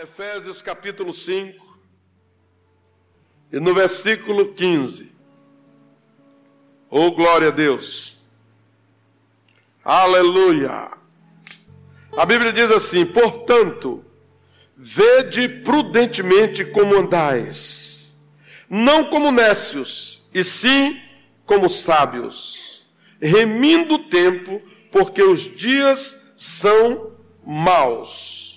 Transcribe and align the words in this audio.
Efésios 0.00 0.62
capítulo 0.62 1.12
5, 1.12 1.76
e 3.52 3.58
no 3.58 3.74
versículo 3.74 4.54
15. 4.54 5.10
Oh, 6.88 7.10
glória 7.10 7.48
a 7.48 7.50
Deus! 7.50 8.16
Aleluia! 9.84 10.92
A 12.16 12.24
Bíblia 12.24 12.52
diz 12.52 12.70
assim: 12.70 13.04
portanto, 13.04 14.04
vede 14.76 15.48
prudentemente 15.48 16.64
como 16.64 16.94
andais, 16.94 18.16
não 18.70 19.10
como 19.10 19.32
nécios, 19.32 20.24
e 20.32 20.44
sim 20.44 20.96
como 21.44 21.68
sábios, 21.68 22.88
remindo 23.20 23.94
o 23.94 24.08
tempo, 24.08 24.62
porque 24.92 25.24
os 25.24 25.40
dias 25.56 26.16
são 26.36 27.16
maus. 27.44 28.47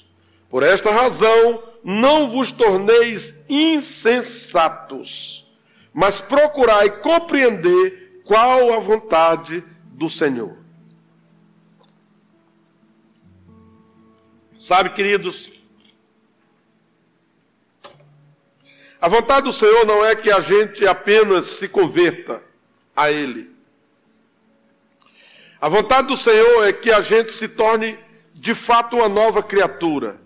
Por 0.51 0.63
esta 0.63 0.91
razão, 0.91 1.63
não 1.81 2.29
vos 2.29 2.51
torneis 2.51 3.33
insensatos, 3.47 5.49
mas 5.93 6.19
procurai 6.19 6.99
compreender 6.99 8.21
qual 8.25 8.73
a 8.73 8.79
vontade 8.79 9.63
do 9.85 10.09
Senhor. 10.09 10.57
Sabe, 14.59 14.89
queridos, 14.89 15.49
a 18.99 19.07
vontade 19.07 19.43
do 19.43 19.53
Senhor 19.53 19.85
não 19.85 20.05
é 20.05 20.17
que 20.17 20.29
a 20.29 20.41
gente 20.41 20.85
apenas 20.85 21.47
se 21.47 21.69
converta 21.69 22.43
a 22.93 23.09
Ele. 23.09 23.49
A 25.61 25.69
vontade 25.69 26.09
do 26.09 26.17
Senhor 26.17 26.67
é 26.67 26.73
que 26.73 26.91
a 26.91 26.99
gente 26.99 27.31
se 27.31 27.47
torne 27.47 27.97
de 28.33 28.53
fato 28.53 28.97
uma 28.97 29.07
nova 29.07 29.41
criatura 29.41 30.20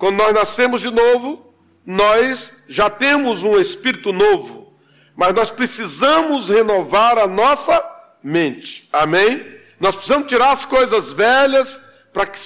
quando 0.00 0.16
nós 0.16 0.32
nascemos 0.32 0.80
de 0.80 0.90
novo, 0.90 1.54
nós 1.84 2.50
já 2.66 2.88
temos 2.88 3.42
um 3.42 3.60
espírito 3.60 4.14
novo, 4.14 4.72
mas 5.14 5.34
nós 5.34 5.50
precisamos 5.50 6.48
renovar 6.48 7.18
a 7.18 7.26
nossa 7.26 7.84
mente. 8.22 8.88
Amém? 8.90 9.60
Nós 9.78 9.94
precisamos 9.94 10.26
tirar 10.26 10.52
as 10.52 10.64
coisas 10.64 11.12
velhas 11.12 11.82
para 12.14 12.24
que, 12.24 12.40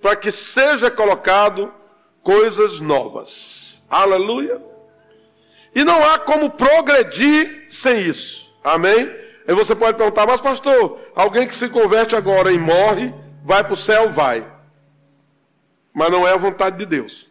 para 0.00 0.16
que 0.16 0.32
seja 0.32 0.90
colocado 0.90 1.72
coisas 2.20 2.80
novas. 2.80 3.80
Aleluia. 3.88 4.60
E 5.72 5.84
não 5.84 6.04
há 6.04 6.18
como 6.18 6.50
progredir 6.50 7.68
sem 7.70 8.08
isso. 8.08 8.52
Amém? 8.64 9.08
Aí 9.46 9.54
você 9.54 9.76
pode 9.76 9.96
perguntar, 9.96 10.26
mas 10.26 10.40
pastor, 10.40 10.98
alguém 11.14 11.46
que 11.46 11.54
se 11.54 11.68
converte 11.68 12.16
agora 12.16 12.50
e 12.50 12.58
morre, 12.58 13.14
vai 13.44 13.62
para 13.62 13.72
o 13.74 13.76
céu? 13.76 14.10
Vai 14.10 14.51
mas 15.92 16.10
não 16.10 16.26
é 16.26 16.32
a 16.32 16.36
vontade 16.36 16.78
de 16.78 16.86
Deus. 16.86 17.30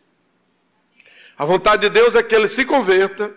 A 1.38 1.45
vontade 1.45 1.84
de 1.84 1.90
Deus 1.90 2.14
é 2.16 2.22
que 2.22 2.36
ele 2.36 2.48
se 2.48 2.66
converta 2.66 3.31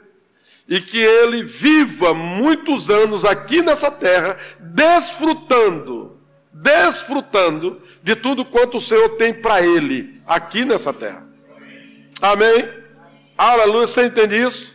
e 0.69 0.81
que 0.81 0.99
ele 0.99 1.43
viva 1.43 2.15
muitos 2.15 2.91
anos 2.91 3.25
aqui 3.25 3.63
nessa 3.63 3.91
terra, 3.91 4.37
desfrutando, 4.59 6.17
desfrutando 6.53 7.81
de 8.03 8.15
tudo 8.15 8.45
quanto 8.45 8.79
o 8.79 8.81
Senhor 8.81 9.11
tem 9.17 9.33
para 9.33 9.63
ele 9.63 10.21
aqui 10.27 10.65
nessa 10.65 10.93
terra. 10.93 11.27
Amém? 12.21 12.69
Aleluia, 13.37 13.87
você 13.87 14.07
entende 14.07 14.37
isso? 14.37 14.75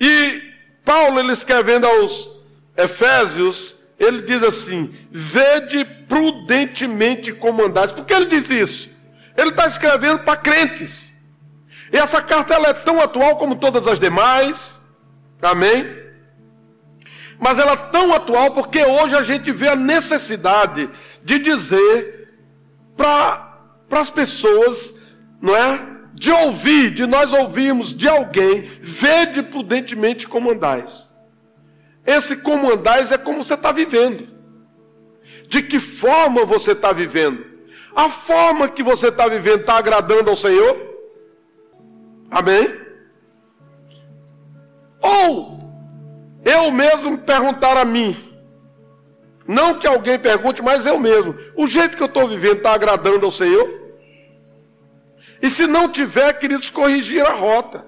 E 0.00 0.42
Paulo, 0.84 1.18
ele 1.18 1.32
escrevendo 1.32 1.86
aos 1.86 2.30
Efésios, 2.76 3.74
ele 3.98 4.22
diz 4.22 4.42
assim: 4.42 4.94
Vede 5.10 5.84
prudentemente 6.08 7.32
como 7.32 7.64
andais. 7.64 7.92
Por 7.92 8.04
que 8.04 8.14
ele 8.14 8.26
diz 8.26 8.48
isso? 8.48 8.90
Ele 9.38 9.50
está 9.50 9.68
escrevendo 9.68 10.18
para 10.24 10.36
crentes. 10.36 11.14
E 11.92 11.96
essa 11.96 12.20
carta 12.20 12.54
ela 12.54 12.70
é 12.70 12.74
tão 12.74 13.00
atual 13.00 13.36
como 13.36 13.54
todas 13.54 13.86
as 13.86 14.00
demais. 14.00 14.80
Amém? 15.40 15.96
Mas 17.38 17.56
ela 17.56 17.72
é 17.72 17.76
tão 17.76 18.12
atual 18.12 18.50
porque 18.50 18.84
hoje 18.84 19.14
a 19.14 19.22
gente 19.22 19.52
vê 19.52 19.68
a 19.68 19.76
necessidade 19.76 20.90
de 21.22 21.38
dizer 21.38 22.34
para 22.96 23.54
as 23.92 24.10
pessoas, 24.10 24.92
não 25.40 25.54
é? 25.54 25.86
De 26.14 26.32
ouvir, 26.32 26.90
de 26.90 27.06
nós 27.06 27.32
ouvirmos 27.32 27.96
de 27.96 28.08
alguém, 28.08 28.68
vede 28.82 29.44
prudentemente 29.44 30.26
como 30.26 30.50
andais. 30.50 31.14
Esse 32.04 32.34
como 32.34 32.72
andais 32.72 33.12
é 33.12 33.18
como 33.18 33.44
você 33.44 33.54
está 33.54 33.70
vivendo. 33.70 34.26
De 35.48 35.62
que 35.62 35.78
forma 35.78 36.44
você 36.44 36.72
está 36.72 36.92
vivendo? 36.92 37.47
A 37.94 38.08
forma 38.08 38.68
que 38.68 38.82
você 38.82 39.08
está 39.08 39.26
vivendo 39.26 39.60
está 39.60 39.76
agradando 39.76 40.30
ao 40.30 40.36
Senhor? 40.36 40.76
Amém? 42.30 42.68
Ou 45.00 45.58
eu 46.44 46.70
mesmo 46.70 47.18
perguntar 47.18 47.76
a 47.76 47.84
mim, 47.84 48.16
não 49.46 49.78
que 49.78 49.86
alguém 49.86 50.18
pergunte, 50.18 50.62
mas 50.62 50.86
eu 50.86 50.98
mesmo, 50.98 51.34
o 51.56 51.66
jeito 51.66 51.96
que 51.96 52.02
eu 52.02 52.06
estou 52.06 52.28
vivendo 52.28 52.58
está 52.58 52.72
agradando 52.72 53.24
ao 53.24 53.30
Senhor? 53.30 53.78
E 55.40 55.48
se 55.48 55.66
não 55.66 55.88
tiver, 55.88 56.32
queridos, 56.34 56.68
corrigir 56.68 57.24
a 57.24 57.32
rota, 57.32 57.86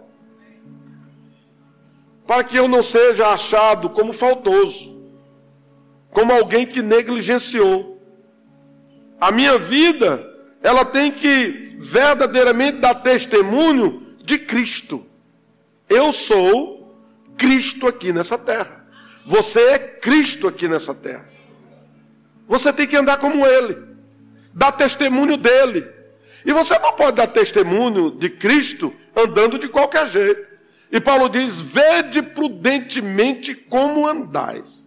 para 2.27 2.45
que 2.45 2.57
eu 2.57 2.69
não 2.69 2.83
seja 2.83 3.29
achado 3.29 3.91
como 3.91 4.13
faltoso, 4.13 4.97
como 6.13 6.33
alguém 6.33 6.65
que 6.65 6.81
negligenciou. 6.81 7.90
A 9.21 9.31
minha 9.31 9.59
vida, 9.59 10.27
ela 10.63 10.85
tem 10.85 11.13
que 11.13 11.77
verdadeiramente 11.79 12.79
dar 12.79 12.95
testemunho 12.95 14.17
de 14.25 14.39
Cristo. 14.39 15.05
Eu 15.89 16.13
sou 16.13 16.97
Cristo 17.37 17.87
aqui 17.87 18.13
nessa 18.13 18.39
terra. 18.39 18.87
Você 19.27 19.61
é 19.61 19.79
Cristo 19.79 20.49
aqui 20.49 20.67
nessa 20.67 20.95
terra. 20.95 21.29
Você 22.49 22.73
tem 22.73 22.87
que 22.87 22.97
andar 22.97 23.19
como 23.19 23.47
Ele, 23.47 23.77
dar 24.55 24.73
testemunho 24.73 25.37
dele. 25.37 25.87
E 26.45 26.53
você 26.53 26.79
não 26.79 26.93
pode 26.95 27.17
dar 27.17 27.27
testemunho 27.27 28.13
de 28.13 28.31
Cristo 28.31 28.93
andando 29.15 29.59
de 29.59 29.69
qualquer 29.69 30.09
jeito. 30.09 30.49
E 30.91 31.01
Paulo 31.01 31.29
diz: 31.29 31.61
Vede 31.61 32.23
prudentemente 32.23 33.55
como 33.55 34.07
andais. 34.07 34.87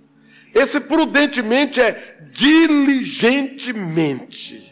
Esse 0.54 0.80
prudentemente 0.80 1.82
é 1.82 2.18
diligentemente. 2.32 4.72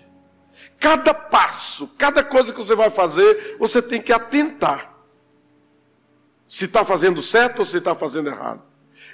Cada 0.80 1.14
passo, 1.14 1.88
cada 1.97 2.24
coisa 2.24 2.52
que 2.52 2.58
você 2.58 2.75
vai 2.75 2.90
fazer, 2.90 3.56
você 3.59 3.81
tem 3.81 4.02
que 4.02 4.14
atentar. 4.14 4.92
Se 6.47 6.66
está 6.66 6.84
fazendo 6.84 7.22
certo 7.22 7.59
ou 7.59 7.66
se 7.66 7.78
está 7.78 7.96
fazendo 7.96 8.30
errado. 8.30 8.62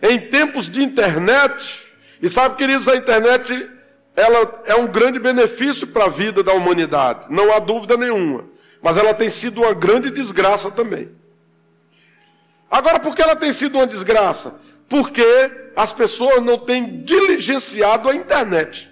Em 0.02 0.30
tempos 0.30 0.70
de 0.70 0.84
internet, 0.84 1.86
e 2.22 2.30
sabe, 2.30 2.56
queridos, 2.56 2.88
a 2.88 2.96
internet 2.96 3.70
ela 4.16 4.64
é 4.66 4.76
um 4.76 4.88
grande 4.88 5.20
benefício 5.20 5.88
para 5.88 6.06
a 6.06 6.10
vida 6.10 6.42
da 6.42 6.54
humanidade, 6.54 7.28
não 7.30 7.54
há 7.54 7.60
dúvida 7.60 7.96
nenhuma. 7.96 8.46
Mas 8.82 8.98
ela 8.98 9.14
tem 9.14 9.30
sido 9.30 9.62
uma 9.62 9.74
grande 9.74 10.10
desgraça 10.10 10.72
também. 10.72 11.12
Agora, 12.70 13.00
por 13.00 13.16
que 13.16 13.22
ela 13.22 13.36
tem 13.36 13.54
sido 13.54 13.78
uma 13.78 13.88
desgraça? 13.88 14.56
Porque 14.88 15.72
as 15.75 15.94
pessoas 15.94 16.42
não 16.44 16.58
têm 16.58 17.03
diligenciado 17.03 18.09
a 18.09 18.16
internet. 18.16 18.90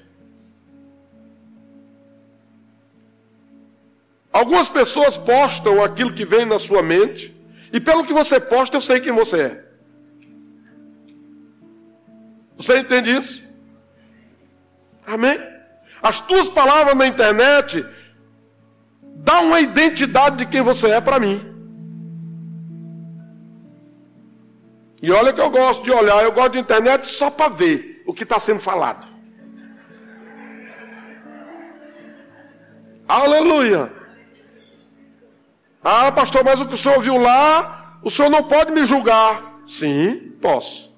Algumas 4.31 4.67
pessoas 4.67 5.17
postam 5.17 5.81
aquilo 5.81 6.13
que 6.13 6.25
vem 6.25 6.45
na 6.45 6.59
sua 6.59 6.83
mente, 6.83 7.33
e 7.72 7.79
pelo 7.79 8.03
que 8.03 8.11
você 8.11 8.39
posta, 8.39 8.75
eu 8.75 8.81
sei 8.81 9.00
quem 9.00 9.13
você 9.13 9.41
é. 9.41 9.66
Você 12.57 12.79
entende 12.79 13.17
isso? 13.17 13.44
Amém? 15.06 15.39
As 16.01 16.19
tuas 16.22 16.50
palavras 16.50 16.95
na 16.95 17.07
internet 17.07 17.85
dão 19.01 19.47
uma 19.47 19.59
identidade 19.59 20.38
de 20.38 20.45
quem 20.45 20.62
você 20.62 20.88
é 20.89 21.01
para 21.01 21.19
mim. 21.19 21.55
E 25.06 25.12
olha 25.12 25.31
que 25.31 25.40
eu 25.40 25.52
gosto 25.52 25.84
de 25.84 25.92
olhar, 25.92 26.24
eu 26.24 26.31
gosto 26.31 26.54
de 26.54 26.57
internet 26.57 27.06
só 27.06 27.30
para 27.30 27.54
ver 27.54 28.02
o 28.07 28.12
que 28.12 28.24
está 28.24 28.40
sendo 28.40 28.60
falado. 28.60 29.06
Aleluia. 33.07 33.94
Ah, 35.84 36.12
pastor, 36.12 36.44
mas 36.44 36.60
o 36.60 36.68
que 36.68 36.74
o 36.74 36.78
senhor 36.78 37.00
viu 37.04 37.19
lá, 37.19 38.00
o 38.02 38.10
senhor 38.10 38.31
não 38.31 38.46
pode 38.46 38.72
me 38.72 38.84
julgar. 38.88 39.62
Sim, 39.68 40.34
posso. 40.42 40.92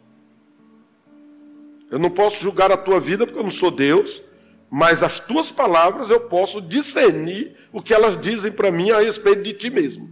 Eu 1.92 2.00
não 2.00 2.10
posso 2.10 2.40
julgar 2.40 2.72
a 2.72 2.78
tua 2.78 3.02
vida 3.02 3.26
porque 3.26 3.40
eu 3.40 3.44
não 3.44 3.52
sou 3.52 3.70
Deus, 3.70 4.24
mas 4.70 5.04
as 5.04 5.20
tuas 5.20 5.52
palavras 5.52 6.10
eu 6.10 6.22
posso 6.22 6.62
discernir 6.62 7.58
o 7.74 7.82
que 7.82 7.94
elas 7.94 8.18
dizem 8.18 8.54
para 8.54 8.72
mim 8.72 8.90
a 8.90 9.02
respeito 9.02 9.44
de 9.44 9.54
ti 9.54 9.70
mesmo. 9.70 10.10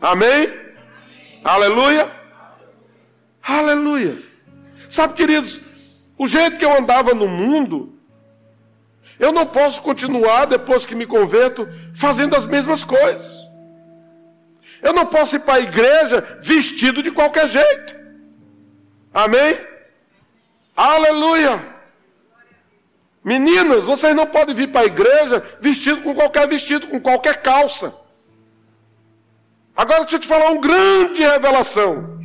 Amém? 0.00 0.65
Aleluia. 1.46 2.10
Aleluia. 3.40 4.20
Sabe, 4.88 5.14
queridos, 5.14 5.60
o 6.18 6.26
jeito 6.26 6.58
que 6.58 6.64
eu 6.64 6.76
andava 6.76 7.14
no 7.14 7.28
mundo, 7.28 7.92
Eu 9.18 9.32
não 9.32 9.46
posso 9.46 9.80
continuar, 9.80 10.44
depois 10.44 10.84
que 10.84 10.94
me 10.94 11.06
converto, 11.06 11.66
fazendo 11.94 12.36
as 12.36 12.44
mesmas 12.44 12.84
coisas. 12.84 13.48
Eu 14.82 14.92
não 14.92 15.06
posso 15.06 15.36
ir 15.36 15.38
para 15.38 15.54
a 15.54 15.60
igreja 15.60 16.38
vestido 16.42 17.02
de 17.02 17.10
qualquer 17.10 17.48
jeito. 17.48 17.96
Amém? 19.14 19.58
Aleluia! 20.76 21.64
Meninas, 23.24 23.86
vocês 23.86 24.14
não 24.14 24.26
podem 24.26 24.54
vir 24.54 24.70
para 24.70 24.82
a 24.82 24.84
igreja 24.84 25.42
vestido 25.62 26.02
com 26.02 26.14
qualquer 26.14 26.46
vestido, 26.46 26.86
com 26.86 27.00
qualquer 27.00 27.40
calça. 27.40 27.94
Agora 29.76 30.00
deixa 30.00 30.16
eu 30.16 30.20
te 30.20 30.26
falar 30.26 30.50
uma 30.50 30.60
grande 30.60 31.22
revelação. 31.22 32.16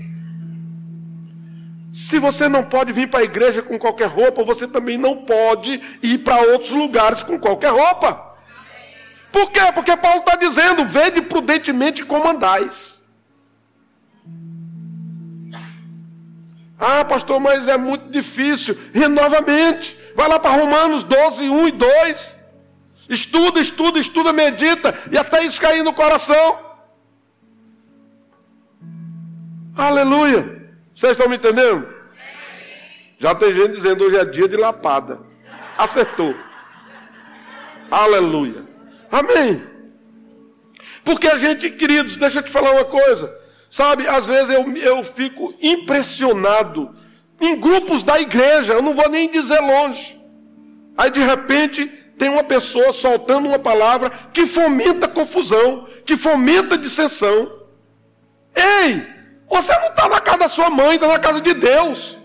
Se 1.91 2.17
você 2.19 2.47
não 2.47 2.63
pode 2.63 2.93
vir 2.93 3.09
para 3.09 3.19
a 3.19 3.23
igreja 3.23 3.61
com 3.61 3.77
qualquer 3.77 4.07
roupa, 4.07 4.43
você 4.43 4.65
também 4.65 4.97
não 4.97 5.17
pode 5.25 5.81
ir 6.01 6.19
para 6.19 6.41
outros 6.53 6.71
lugares 6.71 7.21
com 7.21 7.37
qualquer 7.37 7.71
roupa. 7.71 8.31
Por 9.31 9.51
quê? 9.51 9.59
Porque 9.73 9.97
Paulo 9.97 10.19
está 10.19 10.37
dizendo: 10.37 10.85
vede 10.85 11.21
prudentemente 11.21 12.05
como 12.05 12.29
andais. 12.29 13.03
Ah, 16.79 17.05
pastor, 17.05 17.39
mas 17.39 17.67
é 17.67 17.77
muito 17.77 18.09
difícil. 18.09 18.77
Renovamente. 18.93 19.99
Vai 20.15 20.27
lá 20.27 20.39
para 20.39 20.51
Romanos 20.51 21.03
12, 21.03 21.49
1 21.49 21.67
e 21.67 21.71
2. 21.71 22.35
Estuda, 23.09 23.59
estuda, 23.59 23.99
estuda, 23.99 24.31
medita, 24.31 24.97
e 25.11 25.17
até 25.17 25.43
isso 25.43 25.59
cair 25.59 25.83
no 25.83 25.93
coração. 25.93 26.70
Aleluia. 29.75 30.61
Vocês 30.93 31.13
estão 31.13 31.29
me 31.29 31.37
entendendo? 31.37 31.87
Já 33.19 33.35
tem 33.35 33.53
gente 33.53 33.71
dizendo 33.71 34.03
hoje 34.03 34.17
é 34.17 34.25
dia 34.25 34.47
de 34.47 34.57
lapada. 34.57 35.19
Acertou. 35.77 36.35
Aleluia. 37.89 38.65
Amém. 39.11 39.63
Porque 41.03 41.27
a 41.27 41.37
gente, 41.37 41.69
queridos, 41.69 42.17
deixa 42.17 42.39
eu 42.39 42.43
te 42.43 42.51
falar 42.51 42.71
uma 42.71 42.85
coisa. 42.85 43.33
Sabe, 43.69 44.07
às 44.07 44.27
vezes 44.27 44.49
eu, 44.49 44.69
eu 44.77 45.03
fico 45.03 45.53
impressionado 45.61 46.93
em 47.39 47.59
grupos 47.59 48.03
da 48.03 48.19
igreja, 48.19 48.73
eu 48.73 48.81
não 48.81 48.93
vou 48.93 49.09
nem 49.09 49.29
dizer 49.29 49.59
longe. 49.59 50.19
Aí 50.97 51.09
de 51.09 51.21
repente 51.21 51.87
tem 52.17 52.29
uma 52.29 52.43
pessoa 52.43 52.93
soltando 52.93 53.47
uma 53.47 53.57
palavra 53.57 54.09
que 54.33 54.45
fomenta 54.45 55.07
confusão, 55.07 55.87
que 56.05 56.17
fomenta 56.17 56.77
dissensão. 56.77 57.51
Ei, 58.55 59.07
você 59.51 59.77
não 59.79 59.89
está 59.89 60.07
na 60.07 60.21
casa 60.21 60.37
da 60.37 60.47
sua 60.47 60.69
mãe, 60.69 60.95
está 60.95 61.07
na 61.09 61.19
casa 61.19 61.41
de 61.41 61.53
Deus. 61.53 62.17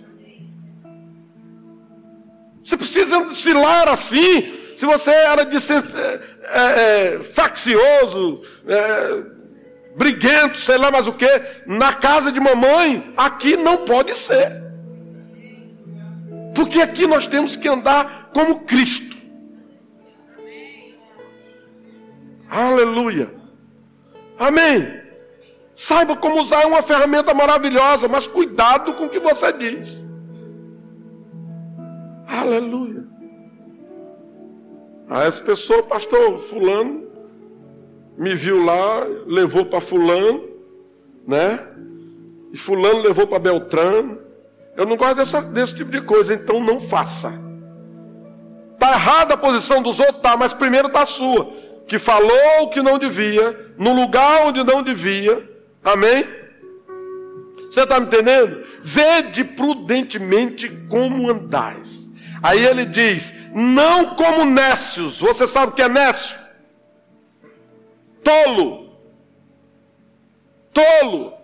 Você 2.65 2.77
precisa 2.77 3.19
oscilar 3.19 3.89
assim. 3.89 4.47
Se 4.77 4.87
você 4.87 5.11
era 5.11 5.45
de 5.45 5.61
ser 5.61 5.83
é, 6.45 7.17
é, 7.17 7.25
faccioso, 7.35 8.43
é, 8.67 9.23
briguento, 9.97 10.59
sei 10.59 10.79
lá 10.79 10.91
mais 10.91 11.09
o 11.09 11.13
que, 11.13 11.29
na 11.67 11.95
casa 11.95 12.31
de 12.31 12.39
mamãe, 12.39 13.13
aqui 13.17 13.57
não 13.57 13.79
pode 13.79 14.17
ser. 14.17 14.63
Porque 16.55 16.81
aqui 16.81 17.07
nós 17.07 17.27
temos 17.27 17.57
que 17.57 17.69
andar 17.69 18.31
como 18.33 18.61
Cristo. 18.61 19.17
Aleluia. 22.49 23.35
Amém. 24.39 25.06
Saiba 25.77 26.17
como 26.17 26.41
usar 26.41 26.67
uma 26.67 26.83
ferramenta 26.83 27.35
maravilhosa, 27.35 28.09
mas 28.09 28.27
cuidado 28.27 28.95
com 28.95 29.05
o 29.05 29.09
que 29.11 29.21
você 29.21 29.53
diz. 29.53 30.03
Aleluia. 32.27 33.05
Aí 35.11 35.29
essa 35.29 35.43
pessoa, 35.43 35.83
pastor, 35.83 36.39
fulano, 36.39 37.07
me 38.17 38.35
viu 38.35 38.65
lá, 38.65 39.07
levou 39.27 39.67
para 39.67 39.83
fulano, 39.83 40.49
né? 41.29 41.61
E 42.55 42.57
fulano 42.57 43.01
levou 43.01 43.27
para 43.27 43.39
Beltrano. 43.39 44.19
Eu 44.79 44.87
não 44.87 44.97
gosto 44.97 45.17
dessa, 45.17 45.43
desse 45.43 45.75
tipo 45.75 45.91
de 45.91 46.01
coisa, 46.01 46.33
então 46.33 46.59
não 46.59 46.81
faça. 46.81 47.35
Está 48.73 48.93
errada 48.93 49.35
a 49.35 49.39
posição 49.39 49.83
dos 49.83 50.01
outros, 50.01 50.23
tá, 50.23 50.39
mas 50.39 50.55
primeiro 50.55 50.89
está 50.89 51.03
a 51.03 51.07
sua. 51.07 51.53
Que 51.87 51.99
falou 51.99 52.63
o 52.63 52.71
que 52.71 52.81
não 52.81 52.99
devia, 52.99 53.75
no 53.77 53.93
lugar 53.93 54.47
onde 54.47 54.65
não 54.65 54.83
devia, 54.83 55.56
Amém? 55.87 56.27
Você 57.71 57.83
está 57.83 58.01
me 58.01 58.07
entendendo? 58.07 58.67
Vede 58.83 59.45
prudentemente 59.45 60.69
como 60.89 61.31
andais. 61.31 62.11
Aí 62.43 62.65
ele 62.65 62.85
diz: 62.85 63.33
não 63.55 64.17
como 64.17 64.45
nécios. 64.45 65.21
Você 65.21 65.47
sabe 65.47 65.73
o 65.73 65.75
que 65.77 65.83
é 65.83 65.89
nécio? 65.89 66.37
Tolo. 68.25 68.99
Tolo. 70.73 71.35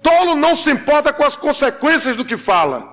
Tolo 0.00 0.36
não 0.36 0.54
se 0.54 0.70
importa 0.70 1.12
com 1.12 1.24
as 1.24 1.34
consequências 1.34 2.16
do 2.16 2.24
que 2.24 2.36
fala. 2.36 2.92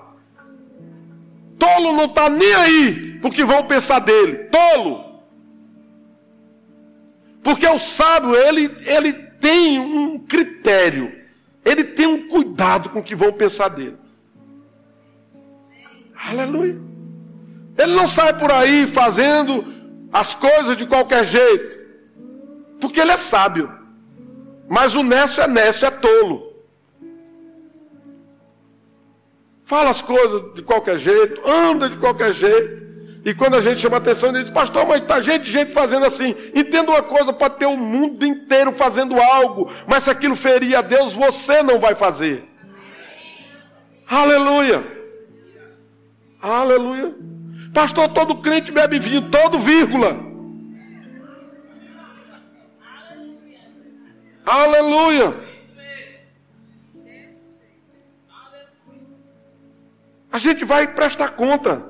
Tolo 1.60 1.92
não 1.92 2.06
está 2.06 2.28
nem 2.28 2.54
aí 2.56 3.20
porque 3.22 3.44
vão 3.44 3.68
pensar 3.68 4.00
dele. 4.00 4.46
Tolo. 4.46 5.22
Porque 7.44 7.68
o 7.68 7.80
sábio, 7.80 8.36
ele, 8.36 8.76
ele 8.82 9.29
tem 9.40 9.80
um 9.80 10.20
critério, 10.20 11.12
ele 11.64 11.84
tem 11.84 12.08
um 12.08 12.28
cuidado 12.28 12.90
com 12.90 13.00
o 13.00 13.04
que 13.04 13.16
vão 13.16 13.32
pensar 13.34 13.70
dele. 13.70 13.98
Aleluia. 16.16 16.80
Ele 17.78 17.94
não 17.94 18.08
sai 18.08 18.38
por 18.38 18.52
aí 18.52 18.88
fazendo 18.88 19.66
as 20.12 20.36
coisas 20.36 20.76
de 20.76 20.86
qualquer 20.86 21.26
jeito, 21.26 21.78
porque 22.80 23.00
ele 23.00 23.12
é 23.12 23.18
sábio. 23.18 23.72
Mas 24.68 24.96
o 24.96 25.04
Nécio 25.04 25.42
é 25.42 25.48
Nécio, 25.48 25.88
é 25.88 25.92
tolo. 25.92 26.50
Fala 29.66 29.92
as 29.92 30.02
coisas 30.02 30.54
de 30.56 30.62
qualquer 30.64 30.98
jeito, 30.98 31.42
anda 31.48 31.90
de 31.90 31.98
qualquer 31.98 32.34
jeito. 32.34 32.89
E 33.26 33.34
quando 33.34 33.56
a 33.56 33.62
gente 33.62 33.82
chama 33.82 33.98
atenção, 33.98 34.30
ele 34.30 34.44
diz, 34.44 34.50
pastor, 34.50 34.86
mas 34.88 35.02
está 35.02 35.22
gente, 35.22 35.52
gente 35.52 35.74
fazendo 35.74 36.06
assim. 36.06 36.36
Entenda 36.56 36.92
uma 36.92 37.04
coisa, 37.04 37.34
pode 37.34 37.58
ter 37.58 37.66
o 37.66 37.76
mundo 37.76 38.26
inteiro 38.26 38.72
fazendo 38.72 39.20
algo, 39.20 39.70
mas 39.86 40.06
se 40.06 40.10
aquilo 40.10 40.36
ferir 40.36 40.76
a 40.76 40.82
Deus, 40.82 41.14
você 41.14 41.62
não 41.62 41.80
vai 41.80 41.96
fazer. 41.96 42.48
Aleluia. 44.08 44.84
Aleluia. 46.42 47.14
Pastor, 47.74 48.08
todo 48.10 48.42
crente 48.42 48.72
bebe 48.72 48.98
vinho, 48.98 49.30
todo 49.30 49.60
vírgula. 49.60 50.18
Aleluia. 54.46 55.50
A 60.32 60.38
gente 60.38 60.64
vai 60.64 60.88
prestar 60.88 61.32
conta 61.32 61.89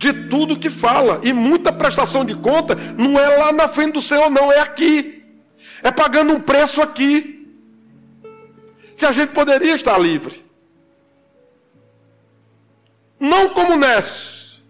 de 0.00 0.14
tudo 0.30 0.58
que 0.58 0.70
fala. 0.70 1.20
E 1.22 1.30
muita 1.30 1.70
prestação 1.70 2.24
de 2.24 2.34
conta 2.34 2.74
não 2.96 3.20
é 3.20 3.36
lá 3.36 3.52
na 3.52 3.68
frente 3.68 3.92
do 3.92 4.02
Senhor, 4.02 4.30
não, 4.30 4.50
é 4.50 4.58
aqui. 4.58 5.22
É 5.82 5.90
pagando 5.90 6.32
um 6.32 6.40
preço 6.40 6.80
aqui. 6.80 7.46
Que 8.96 9.04
a 9.04 9.12
gente 9.12 9.32
poderia 9.32 9.74
estar 9.74 9.98
livre. 9.98 10.42
Não 13.18 13.50
como 13.50 13.76
Nécios. 13.76 14.64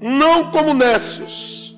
Não 0.00 0.50
como 0.50 0.74
Nécios. 0.74 1.76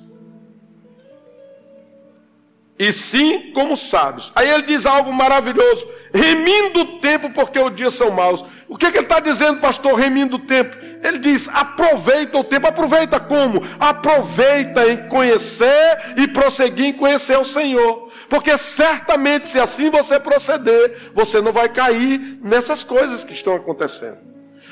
E 2.79 2.91
sim 2.91 3.51
como 3.51 3.77
sábios. 3.77 4.31
Aí 4.35 4.49
ele 4.49 4.63
diz 4.63 4.87
algo 4.87 5.13
maravilhoso. 5.13 5.87
Remindo 6.11 6.81
o 6.81 6.99
tempo 6.99 7.29
porque 7.29 7.59
os 7.59 7.75
dias 7.75 7.93
são 7.93 8.09
maus. 8.09 8.43
O 8.67 8.75
que, 8.75 8.91
que 8.91 8.97
ele 8.97 9.05
está 9.05 9.19
dizendo, 9.19 9.61
pastor, 9.61 9.93
remindo 9.93 10.37
o 10.37 10.39
tempo? 10.39 10.75
Ele 11.03 11.19
diz: 11.19 11.49
aproveita 11.49 12.37
o 12.37 12.43
tempo. 12.43 12.67
Aproveita 12.67 13.19
como? 13.19 13.61
Aproveita 13.79 14.87
em 14.89 15.09
conhecer 15.09 16.15
e 16.15 16.27
prosseguir 16.27 16.85
em 16.85 16.93
conhecer 16.93 17.37
o 17.37 17.45
Senhor. 17.45 18.09
Porque 18.29 18.57
certamente, 18.57 19.49
se 19.49 19.59
assim 19.59 19.89
você 19.89 20.19
proceder, 20.19 21.11
você 21.13 21.41
não 21.41 21.51
vai 21.51 21.67
cair 21.67 22.39
nessas 22.41 22.83
coisas 22.83 23.23
que 23.23 23.33
estão 23.33 23.53
acontecendo. 23.55 24.17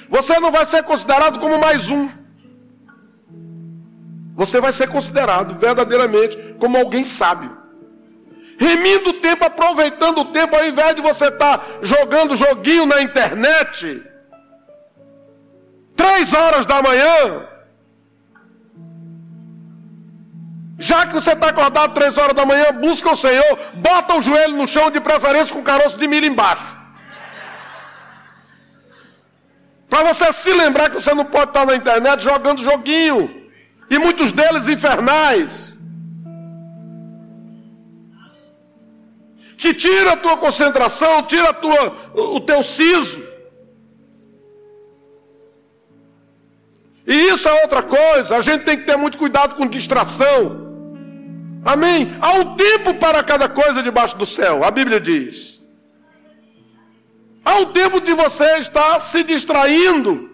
Você 0.09 0.39
não 0.39 0.51
vai 0.51 0.65
ser 0.65 0.83
considerado 0.83 1.39
como 1.39 1.59
mais 1.59 1.89
um. 1.89 2.09
Você 4.35 4.61
vai 4.61 4.71
ser 4.71 4.87
considerado 4.87 5.59
verdadeiramente 5.59 6.55
como 6.59 6.77
alguém 6.77 7.03
sábio. 7.03 7.57
Remindo 8.57 9.09
o 9.09 9.13
tempo, 9.13 9.43
aproveitando 9.43 10.19
o 10.19 10.25
tempo, 10.25 10.55
ao 10.55 10.65
invés 10.65 10.95
de 10.95 11.01
você 11.01 11.25
estar 11.27 11.79
jogando 11.81 12.37
joguinho 12.37 12.85
na 12.85 13.01
internet, 13.01 14.03
três 16.01 16.33
horas 16.33 16.65
da 16.65 16.81
manhã, 16.81 17.47
já 20.79 21.05
que 21.05 21.13
você 21.13 21.33
está 21.33 21.49
acordado 21.49 21.93
três 21.93 22.17
horas 22.17 22.33
da 22.33 22.43
manhã, 22.43 22.71
busca 22.73 23.11
o 23.11 23.15
Senhor, 23.15 23.53
bota 23.75 24.15
o 24.17 24.21
joelho 24.21 24.57
no 24.57 24.67
chão, 24.67 24.89
de 24.89 24.99
preferência 24.99 25.55
com 25.55 25.61
caroço 25.61 25.97
de 25.97 26.07
milho 26.07 26.25
embaixo. 26.25 26.81
Para 29.87 30.03
você 30.11 30.33
se 30.33 30.51
lembrar 30.53 30.89
que 30.89 30.99
você 30.99 31.13
não 31.13 31.25
pode 31.25 31.49
estar 31.51 31.65
na 31.65 31.75
internet 31.75 32.23
jogando 32.23 32.63
joguinho. 32.63 33.39
e 33.93 33.99
muitos 33.99 34.31
deles 34.31 34.69
infernais. 34.69 35.77
Que 39.57 39.73
tira 39.73 40.13
a 40.13 40.17
tua 40.17 40.37
concentração, 40.37 41.23
tira 41.23 41.49
a 41.49 41.53
tua, 41.53 41.83
o 42.15 42.39
teu 42.39 42.63
siso. 42.63 43.30
E 47.11 47.27
isso 47.27 47.45
é 47.45 47.61
outra 47.61 47.83
coisa, 47.83 48.37
a 48.37 48.41
gente 48.41 48.63
tem 48.63 48.77
que 48.77 48.85
ter 48.85 48.95
muito 48.95 49.17
cuidado 49.17 49.55
com 49.55 49.67
distração. 49.67 50.71
Amém? 51.65 52.17
Há 52.21 52.35
um 52.35 52.55
tempo 52.55 52.93
para 52.93 53.21
cada 53.21 53.49
coisa 53.49 53.83
debaixo 53.83 54.15
do 54.15 54.25
céu, 54.25 54.63
a 54.63 54.71
Bíblia 54.71 54.97
diz. 54.97 55.61
Há 57.43 57.55
um 57.55 57.65
tempo 57.65 57.99
de 57.99 58.13
você 58.13 58.59
estar 58.59 59.01
se 59.01 59.25
distraindo 59.25 60.29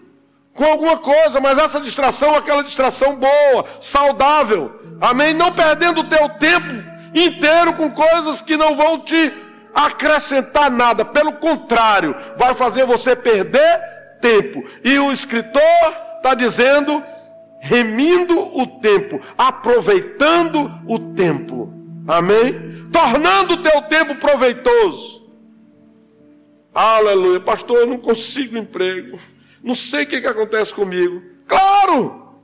com 0.54 0.64
alguma 0.64 0.98
coisa, 0.98 1.40
mas 1.40 1.58
essa 1.58 1.80
distração 1.80 2.34
é 2.34 2.36
aquela 2.36 2.62
distração 2.62 3.16
boa, 3.16 3.64
saudável. 3.80 4.80
Amém? 5.00 5.34
Não 5.34 5.52
perdendo 5.52 6.02
o 6.02 6.08
teu 6.08 6.28
tempo 6.28 6.74
inteiro 7.12 7.72
com 7.72 7.90
coisas 7.90 8.40
que 8.40 8.56
não 8.56 8.76
vão 8.76 9.00
te 9.00 9.32
acrescentar 9.74 10.70
nada. 10.70 11.04
Pelo 11.04 11.32
contrário, 11.32 12.14
vai 12.36 12.54
fazer 12.54 12.86
você 12.86 13.16
perder 13.16 13.80
tempo. 14.20 14.62
E 14.84 14.96
o 15.00 15.10
escritor 15.10 16.07
está 16.18 16.34
dizendo, 16.34 17.02
remindo 17.60 18.38
o 18.56 18.66
tempo, 18.80 19.20
aproveitando 19.36 20.70
o 20.86 21.14
tempo. 21.14 21.72
Amém? 22.06 22.88
Tornando 22.92 23.54
o 23.54 23.62
teu 23.62 23.82
tempo 23.82 24.14
proveitoso. 24.16 25.18
Aleluia. 26.74 27.40
Pastor, 27.40 27.78
eu 27.78 27.86
não 27.86 27.98
consigo 27.98 28.56
emprego. 28.56 29.18
Não 29.62 29.74
sei 29.74 30.04
o 30.04 30.06
que, 30.06 30.20
que 30.20 30.26
acontece 30.26 30.72
comigo. 30.72 31.22
Claro! 31.46 32.36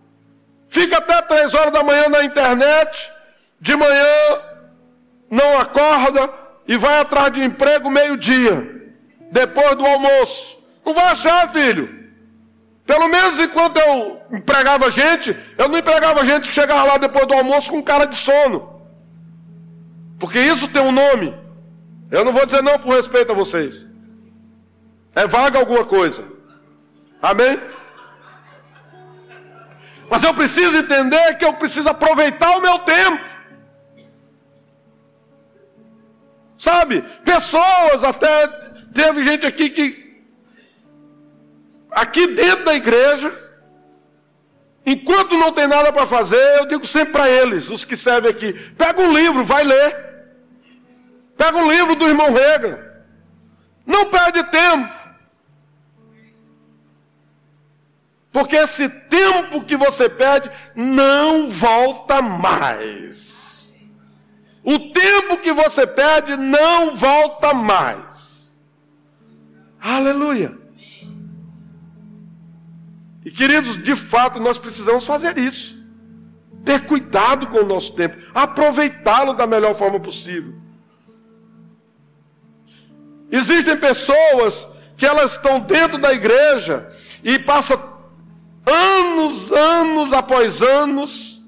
Fica 0.68 0.98
até 0.98 1.22
três 1.22 1.54
horas 1.54 1.72
da 1.72 1.84
manhã 1.84 2.08
na 2.08 2.24
internet, 2.24 3.12
de 3.60 3.76
manhã 3.76 4.42
não 5.30 5.58
acorda 5.58 6.28
e 6.66 6.76
vai 6.76 6.98
atrás 6.98 7.32
de 7.32 7.42
emprego 7.42 7.88
meio-dia, 7.88 8.90
depois 9.30 9.76
do 9.76 9.86
almoço. 9.86 10.58
Não 10.84 10.92
vai 10.92 11.04
achar, 11.04 11.52
filho. 11.52 12.03
Pelo 12.86 13.08
menos 13.08 13.38
enquanto 13.38 13.78
eu 13.78 14.20
empregava 14.32 14.90
gente, 14.90 15.36
eu 15.56 15.68
não 15.68 15.78
empregava 15.78 16.24
gente 16.26 16.48
que 16.48 16.54
chegava 16.54 16.84
lá 16.84 16.98
depois 16.98 17.26
do 17.26 17.34
almoço 17.34 17.70
com 17.70 17.82
cara 17.82 18.04
de 18.04 18.16
sono. 18.16 18.82
Porque 20.18 20.38
isso 20.38 20.68
tem 20.68 20.82
um 20.82 20.92
nome. 20.92 21.34
Eu 22.10 22.24
não 22.24 22.32
vou 22.32 22.44
dizer 22.44 22.62
não 22.62 22.78
por 22.78 22.94
respeito 22.94 23.32
a 23.32 23.34
vocês. 23.34 23.86
É 25.14 25.26
vaga 25.26 25.58
alguma 25.58 25.84
coisa. 25.84 26.24
Amém? 27.22 27.58
Mas 30.10 30.22
eu 30.22 30.34
preciso 30.34 30.76
entender 30.76 31.36
que 31.38 31.44
eu 31.44 31.54
preciso 31.54 31.88
aproveitar 31.88 32.56
o 32.58 32.60
meu 32.60 32.78
tempo. 32.80 33.24
Sabe? 36.58 37.02
Pessoas 37.24 38.04
até 38.04 38.46
teve 38.92 39.24
gente 39.24 39.46
aqui 39.46 39.70
que 39.70 40.03
aqui 41.94 42.26
dentro 42.28 42.64
da 42.64 42.74
igreja, 42.74 43.36
enquanto 44.84 45.36
não 45.36 45.52
tem 45.52 45.66
nada 45.66 45.92
para 45.92 46.06
fazer, 46.06 46.58
eu 46.58 46.66
digo 46.66 46.86
sempre 46.86 47.12
para 47.12 47.28
eles, 47.28 47.70
os 47.70 47.84
que 47.84 47.96
servem 47.96 48.30
aqui, 48.30 48.52
pega 48.76 49.00
um 49.00 49.12
livro, 49.12 49.44
vai 49.44 49.64
ler. 49.64 50.04
Pega 51.36 51.56
um 51.56 51.70
livro 51.70 51.96
do 51.96 52.08
irmão 52.08 52.32
Regra. 52.32 53.04
Não 53.84 54.06
perde 54.06 54.42
tempo. 54.44 54.94
Porque 58.32 58.56
esse 58.56 58.88
tempo 58.88 59.64
que 59.64 59.76
você 59.76 60.08
perde 60.08 60.50
não 60.74 61.48
volta 61.48 62.20
mais. 62.20 63.74
O 64.64 64.78
tempo 64.92 65.36
que 65.38 65.52
você 65.52 65.86
perde 65.86 66.36
não 66.36 66.96
volta 66.96 67.52
mais. 67.52 68.52
Aleluia. 69.80 70.63
Queridos, 73.34 73.76
de 73.76 73.96
fato 73.96 74.38
nós 74.38 74.58
precisamos 74.58 75.04
fazer 75.04 75.36
isso. 75.36 75.82
Ter 76.64 76.86
cuidado 76.86 77.48
com 77.48 77.58
o 77.58 77.66
nosso 77.66 77.92
tempo, 77.92 78.16
aproveitá-lo 78.34 79.34
da 79.34 79.46
melhor 79.46 79.76
forma 79.76 80.00
possível. 80.00 80.54
Existem 83.30 83.76
pessoas 83.76 84.66
que 84.96 85.04
elas 85.04 85.32
estão 85.32 85.58
dentro 85.60 85.98
da 85.98 86.12
igreja 86.12 86.88
e 87.22 87.38
passam 87.38 87.82
anos, 88.64 89.50
anos 89.50 90.12
após 90.12 90.62
anos, 90.62 91.42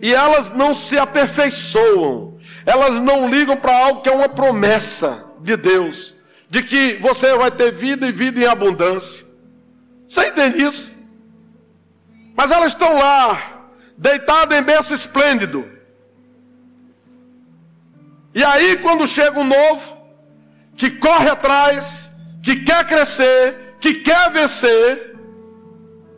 e 0.00 0.12
elas 0.12 0.50
não 0.50 0.74
se 0.74 0.98
aperfeiçoam, 0.98 2.38
elas 2.64 2.98
não 3.00 3.28
ligam 3.28 3.56
para 3.56 3.76
algo 3.76 4.00
que 4.00 4.08
é 4.08 4.12
uma 4.12 4.28
promessa 4.28 5.24
de 5.40 5.56
Deus, 5.56 6.14
de 6.48 6.62
que 6.62 6.96
você 6.96 7.36
vai 7.36 7.50
ter 7.50 7.72
vida 7.72 8.06
e 8.06 8.12
vida 8.12 8.40
em 8.40 8.46
abundância. 8.46 9.27
Você 10.08 10.28
entende 10.28 10.64
isso? 10.64 10.92
Mas 12.34 12.50
elas 12.50 12.68
estão 12.68 12.96
lá, 12.96 13.66
deitadas 13.96 14.58
em 14.58 14.62
berço 14.62 14.94
esplêndido. 14.94 15.68
E 18.34 18.44
aí, 18.44 18.76
quando 18.78 19.06
chega 19.08 19.38
um 19.38 19.44
novo, 19.44 19.98
que 20.76 20.90
corre 20.92 21.28
atrás, 21.28 22.12
que 22.42 22.60
quer 22.60 22.86
crescer, 22.86 23.76
que 23.80 23.96
quer 23.96 24.30
vencer, 24.30 25.16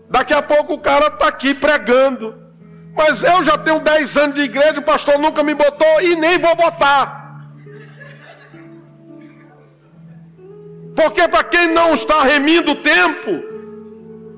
daqui 0.08 0.34
a 0.34 0.42
pouco 0.42 0.74
o 0.74 0.78
cara 0.78 1.06
está 1.06 1.28
aqui 1.28 1.54
pregando. 1.54 2.38
Mas 2.94 3.22
eu 3.22 3.42
já 3.42 3.56
tenho 3.56 3.80
10 3.80 4.16
anos 4.16 4.34
de 4.34 4.42
igreja, 4.42 4.80
o 4.80 4.84
pastor 4.84 5.18
nunca 5.18 5.42
me 5.42 5.54
botou 5.54 6.00
e 6.02 6.14
nem 6.14 6.38
vou 6.38 6.54
botar. 6.54 7.18
Porque 10.94 11.26
para 11.26 11.44
quem 11.44 11.68
não 11.68 11.94
está 11.94 12.22
remindo 12.22 12.72
o 12.72 12.82
tempo, 12.82 13.49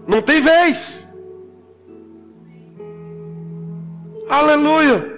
não 0.06 0.22
tem 0.22 0.40
vez. 0.40 1.06
Aleluia. 4.28 5.12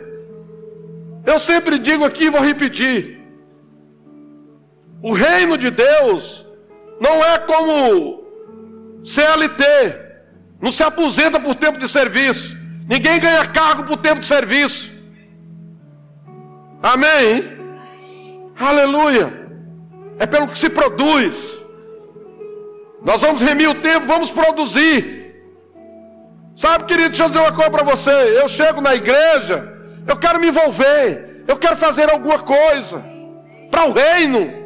Eu 1.26 1.38
sempre 1.38 1.78
digo 1.78 2.04
aqui, 2.04 2.28
vou 2.30 2.40
repetir. 2.40 3.20
O 5.02 5.12
reino 5.12 5.56
de 5.56 5.70
Deus 5.70 6.46
não 7.00 7.24
é 7.24 7.38
como 7.38 8.24
CLT. 9.04 9.64
Não 10.60 10.72
se 10.72 10.82
aposenta 10.82 11.40
por 11.40 11.54
tempo 11.54 11.78
de 11.78 11.88
serviço. 11.88 12.56
Ninguém 12.88 13.20
ganha 13.20 13.46
cargo 13.46 13.84
por 13.84 13.96
tempo 13.96 14.20
de 14.20 14.26
serviço. 14.26 14.92
Amém? 16.82 17.56
Aleluia. 18.56 19.32
É 20.18 20.26
pelo 20.26 20.48
que 20.48 20.58
se 20.58 20.68
produz. 20.68 21.63
Nós 23.04 23.20
vamos 23.20 23.42
remir 23.42 23.68
o 23.68 23.74
tempo, 23.74 24.06
vamos 24.06 24.32
produzir. 24.32 25.34
Sabe, 26.56 26.84
querido, 26.84 27.10
deixa 27.10 27.24
eu 27.24 27.28
dizer 27.28 27.40
uma 27.40 27.52
coisa 27.52 27.70
para 27.70 27.84
você. 27.84 28.40
Eu 28.40 28.48
chego 28.48 28.80
na 28.80 28.94
igreja, 28.94 29.72
eu 30.08 30.16
quero 30.16 30.40
me 30.40 30.48
envolver, 30.48 31.44
eu 31.46 31.56
quero 31.56 31.76
fazer 31.76 32.10
alguma 32.10 32.38
coisa 32.38 33.04
para 33.70 33.86
o 33.86 33.92
reino. 33.92 34.64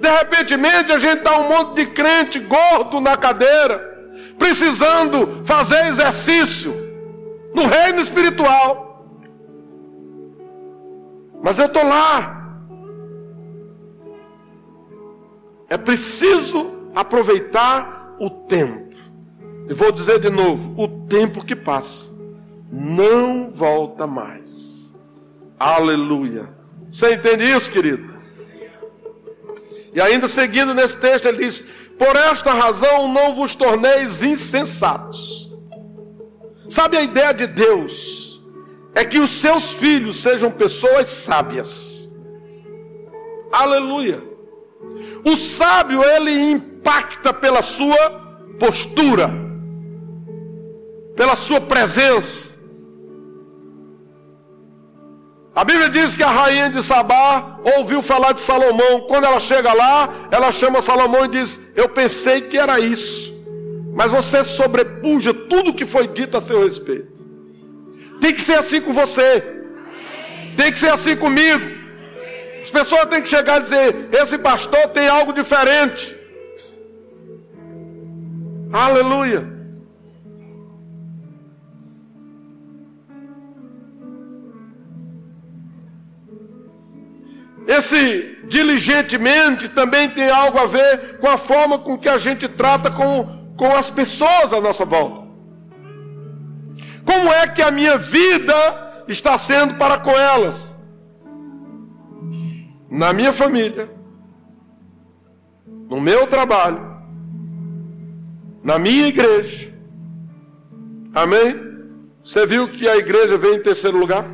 De 0.00 0.10
repente, 0.10 0.54
a 0.54 0.98
gente 0.98 1.18
está 1.18 1.38
um 1.38 1.48
monte 1.48 1.76
de 1.76 1.86
crente 1.86 2.40
gordo 2.40 3.00
na 3.00 3.16
cadeira, 3.16 3.78
precisando 4.38 5.42
fazer 5.44 5.86
exercício 5.88 6.74
no 7.54 7.66
reino 7.66 8.00
espiritual. 8.00 9.06
Mas 11.42 11.58
eu 11.58 11.66
estou 11.66 11.84
lá, 11.86 12.41
É 15.72 15.78
preciso 15.78 16.70
aproveitar 16.94 18.14
o 18.20 18.28
tempo. 18.28 18.94
E 19.70 19.72
vou 19.72 19.90
dizer 19.90 20.18
de 20.18 20.28
novo: 20.28 20.74
o 20.76 21.06
tempo 21.06 21.42
que 21.42 21.56
passa 21.56 22.10
não 22.70 23.50
volta 23.50 24.06
mais. 24.06 24.94
Aleluia. 25.58 26.46
Você 26.92 27.14
entende 27.14 27.44
isso, 27.44 27.70
querido? 27.72 28.12
E 29.94 30.00
ainda 30.02 30.28
seguindo 30.28 30.74
nesse 30.74 30.98
texto, 30.98 31.24
ele 31.24 31.46
diz: 31.46 31.64
Por 31.98 32.16
esta 32.16 32.52
razão 32.52 33.08
não 33.08 33.34
vos 33.34 33.54
torneis 33.54 34.22
insensatos. 34.22 35.50
Sabe 36.68 36.98
a 36.98 37.02
ideia 37.02 37.32
de 37.32 37.46
Deus? 37.46 38.44
É 38.94 39.06
que 39.06 39.18
os 39.18 39.30
seus 39.30 39.72
filhos 39.72 40.20
sejam 40.20 40.50
pessoas 40.50 41.06
sábias. 41.06 42.10
Aleluia. 43.50 44.31
O 45.24 45.36
sábio, 45.36 46.02
ele 46.02 46.32
impacta 46.32 47.32
pela 47.32 47.62
sua 47.62 48.10
postura, 48.58 49.30
pela 51.16 51.36
sua 51.36 51.60
presença. 51.60 52.50
A 55.54 55.64
Bíblia 55.64 55.90
diz 55.90 56.14
que 56.14 56.22
a 56.22 56.30
rainha 56.30 56.70
de 56.70 56.82
Sabá 56.82 57.58
ouviu 57.76 58.02
falar 58.02 58.32
de 58.32 58.40
Salomão. 58.40 59.02
Quando 59.06 59.24
ela 59.24 59.38
chega 59.38 59.72
lá, 59.72 60.28
ela 60.30 60.50
chama 60.50 60.80
Salomão 60.80 61.26
e 61.26 61.28
diz: 61.28 61.60
Eu 61.76 61.88
pensei 61.88 62.42
que 62.42 62.56
era 62.56 62.80
isso. 62.80 63.32
mas 63.94 64.10
você 64.10 64.42
sobrepuja 64.42 65.34
tudo 65.34 65.74
que 65.74 65.84
foi 65.84 66.08
dito 66.08 66.36
a 66.36 66.40
seu 66.40 66.64
respeito. 66.64 67.12
Tem 68.20 68.32
que 68.32 68.40
ser 68.40 68.54
assim 68.54 68.80
com 68.80 68.92
você. 68.92 69.44
Tem 70.56 70.72
que 70.72 70.78
ser 70.78 70.90
assim 70.90 71.14
comigo. 71.16 71.81
As 72.62 72.70
pessoas 72.70 73.06
têm 73.06 73.22
que 73.22 73.28
chegar 73.28 73.58
e 73.58 73.62
dizer: 73.62 74.08
esse 74.12 74.38
pastor 74.38 74.88
tem 74.88 75.08
algo 75.08 75.32
diferente. 75.32 76.16
Aleluia. 78.72 79.50
Esse 87.66 88.38
diligentemente 88.44 89.68
também 89.68 90.08
tem 90.10 90.28
algo 90.28 90.58
a 90.58 90.66
ver 90.66 91.18
com 91.18 91.28
a 91.28 91.38
forma 91.38 91.78
com 91.78 91.98
que 91.98 92.08
a 92.08 92.18
gente 92.18 92.48
trata 92.48 92.90
com, 92.90 93.54
com 93.56 93.74
as 93.74 93.90
pessoas 93.90 94.52
à 94.52 94.60
nossa 94.60 94.84
volta. 94.84 95.22
Como 97.04 97.32
é 97.32 97.46
que 97.48 97.62
a 97.62 97.70
minha 97.70 97.98
vida 97.98 98.54
está 99.08 99.36
sendo 99.36 99.74
para 99.74 99.98
com 99.98 100.10
elas? 100.10 100.71
Na 102.92 103.12
minha 103.12 103.32
família, 103.32 103.90
no 105.88 106.00
meu 106.00 106.26
trabalho, 106.26 106.80
na 108.62 108.78
minha 108.78 109.08
igreja. 109.08 109.72
Amém? 111.14 111.72
Você 112.22 112.46
viu 112.46 112.68
que 112.68 112.88
a 112.88 112.96
igreja 112.96 113.36
veio 113.36 113.56
em 113.56 113.62
terceiro 113.62 113.98
lugar? 113.98 114.24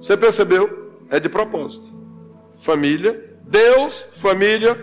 Você 0.00 0.16
percebeu? 0.16 0.84
é 1.10 1.20
de 1.20 1.28
propósito. 1.28 1.92
Família, 2.62 3.36
Deus, 3.46 4.06
família, 4.20 4.76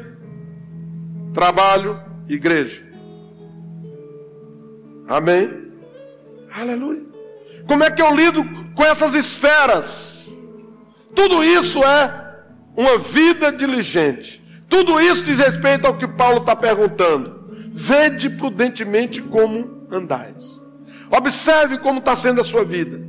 trabalho, 1.34 2.00
igreja. 2.28 2.82
Amém? 5.08 5.72
Aleluia. 6.54 7.04
Como 7.68 7.84
é 7.84 7.92
que 7.92 8.02
eu 8.02 8.16
lido 8.16 8.44
com 8.76 8.84
essas 8.84 9.14
esferas? 9.14 10.21
Tudo 11.16 11.44
isso 11.44 11.84
é 11.84 12.36
uma 12.76 12.98
vida 12.98 13.52
diligente. 13.52 14.42
Tudo 14.70 15.00
isso 15.00 15.24
diz 15.24 15.38
respeito 15.38 15.86
ao 15.86 15.98
que 15.98 16.08
Paulo 16.08 16.40
está 16.40 16.56
perguntando. 16.56 17.42
Vede 17.74 18.30
prudentemente 18.30 19.22
como 19.22 19.88
andais. 19.92 20.66
Observe 21.10 21.78
como 21.80 22.00
está 22.00 22.16
sendo 22.16 22.42
a 22.42 22.44
sua 22.44 22.64
vida. 22.64 23.02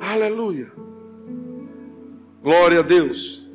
Aleluia. 0.00 0.70
Glória 2.42 2.80
a 2.80 2.82
Deus. 2.82 3.46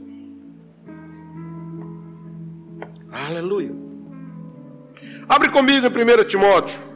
Aleluia. 3.12 3.74
Abre 5.27 5.50
comigo 5.50 5.88
em 5.88 6.21
1 6.21 6.24
Timóteo. 6.25 6.87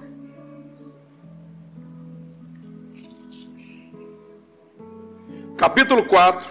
Capítulo 5.62 6.06
4. 6.06 6.50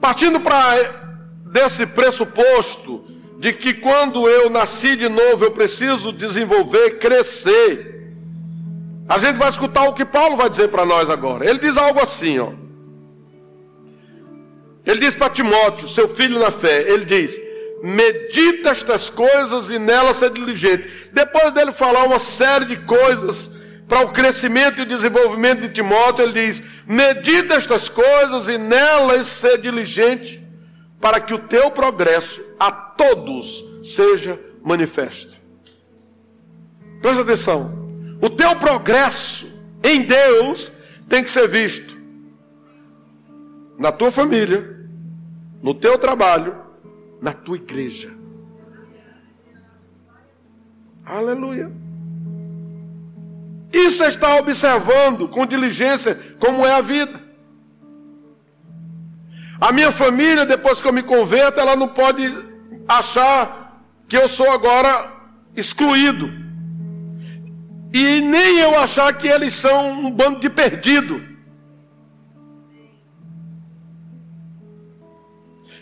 Partindo 0.00 0.40
para 0.40 0.76
desse 1.44 1.84
pressuposto 1.86 3.04
de 3.40 3.52
que 3.52 3.74
quando 3.74 4.28
eu 4.28 4.48
nasci 4.48 4.94
de 4.94 5.08
novo 5.08 5.44
eu 5.44 5.50
preciso 5.50 6.12
desenvolver, 6.12 7.00
crescer. 7.00 8.14
A 9.08 9.18
gente 9.18 9.38
vai 9.38 9.48
escutar 9.48 9.88
o 9.88 9.94
que 9.94 10.04
Paulo 10.04 10.36
vai 10.36 10.48
dizer 10.48 10.68
para 10.68 10.86
nós 10.86 11.10
agora. 11.10 11.50
Ele 11.50 11.58
diz 11.58 11.76
algo 11.76 12.00
assim, 12.00 12.38
ó. 12.38 12.52
Ele 14.86 15.00
diz 15.00 15.16
para 15.16 15.30
Timóteo, 15.30 15.88
seu 15.88 16.08
filho 16.08 16.38
na 16.38 16.52
fé, 16.52 16.92
ele 16.92 17.04
diz: 17.04 17.47
medita 17.82 18.70
estas 18.70 19.08
coisas 19.08 19.70
e 19.70 19.78
nelas 19.78 20.16
ser 20.16 20.30
diligente. 20.30 21.10
Depois 21.12 21.52
dele 21.52 21.72
falar 21.72 22.04
uma 22.04 22.18
série 22.18 22.64
de 22.66 22.76
coisas 22.78 23.50
para 23.88 24.04
o 24.04 24.12
crescimento 24.12 24.80
e 24.80 24.86
desenvolvimento 24.86 25.62
de 25.62 25.70
Timóteo, 25.70 26.24
ele 26.24 26.46
diz: 26.46 26.62
medita 26.86 27.54
estas 27.54 27.88
coisas 27.88 28.48
e 28.48 28.58
nelas 28.58 29.26
ser 29.26 29.58
diligente 29.58 30.44
para 31.00 31.20
que 31.20 31.32
o 31.32 31.38
teu 31.38 31.70
progresso 31.70 32.42
a 32.58 32.70
todos 32.70 33.64
seja 33.82 34.38
manifesto. 34.62 35.36
Presta 37.00 37.22
atenção. 37.22 37.88
O 38.20 38.28
teu 38.28 38.56
progresso 38.56 39.48
em 39.82 40.02
Deus 40.02 40.72
tem 41.08 41.22
que 41.22 41.30
ser 41.30 41.48
visto 41.48 41.96
na 43.78 43.92
tua 43.92 44.10
família, 44.10 44.76
no 45.62 45.72
teu 45.72 45.96
trabalho, 45.96 46.67
na 47.20 47.32
tua 47.32 47.56
igreja. 47.56 48.12
Aleluia. 51.04 51.70
Isso 53.72 54.02
é 54.02 54.08
está 54.08 54.36
observando 54.36 55.28
com 55.28 55.46
diligência 55.46 56.36
como 56.38 56.66
é 56.66 56.72
a 56.72 56.80
vida. 56.80 57.20
A 59.60 59.72
minha 59.72 59.90
família, 59.90 60.46
depois 60.46 60.80
que 60.80 60.86
eu 60.86 60.92
me 60.92 61.02
converto, 61.02 61.58
ela 61.58 61.74
não 61.74 61.88
pode 61.88 62.22
achar 62.86 63.82
que 64.06 64.16
eu 64.16 64.28
sou 64.28 64.50
agora 64.50 65.12
excluído. 65.56 66.30
E 67.92 68.20
nem 68.20 68.58
eu 68.58 68.78
achar 68.78 69.12
que 69.14 69.26
eles 69.26 69.54
são 69.54 69.90
um 70.06 70.10
bando 70.10 70.40
de 70.40 70.48
perdido. 70.48 71.22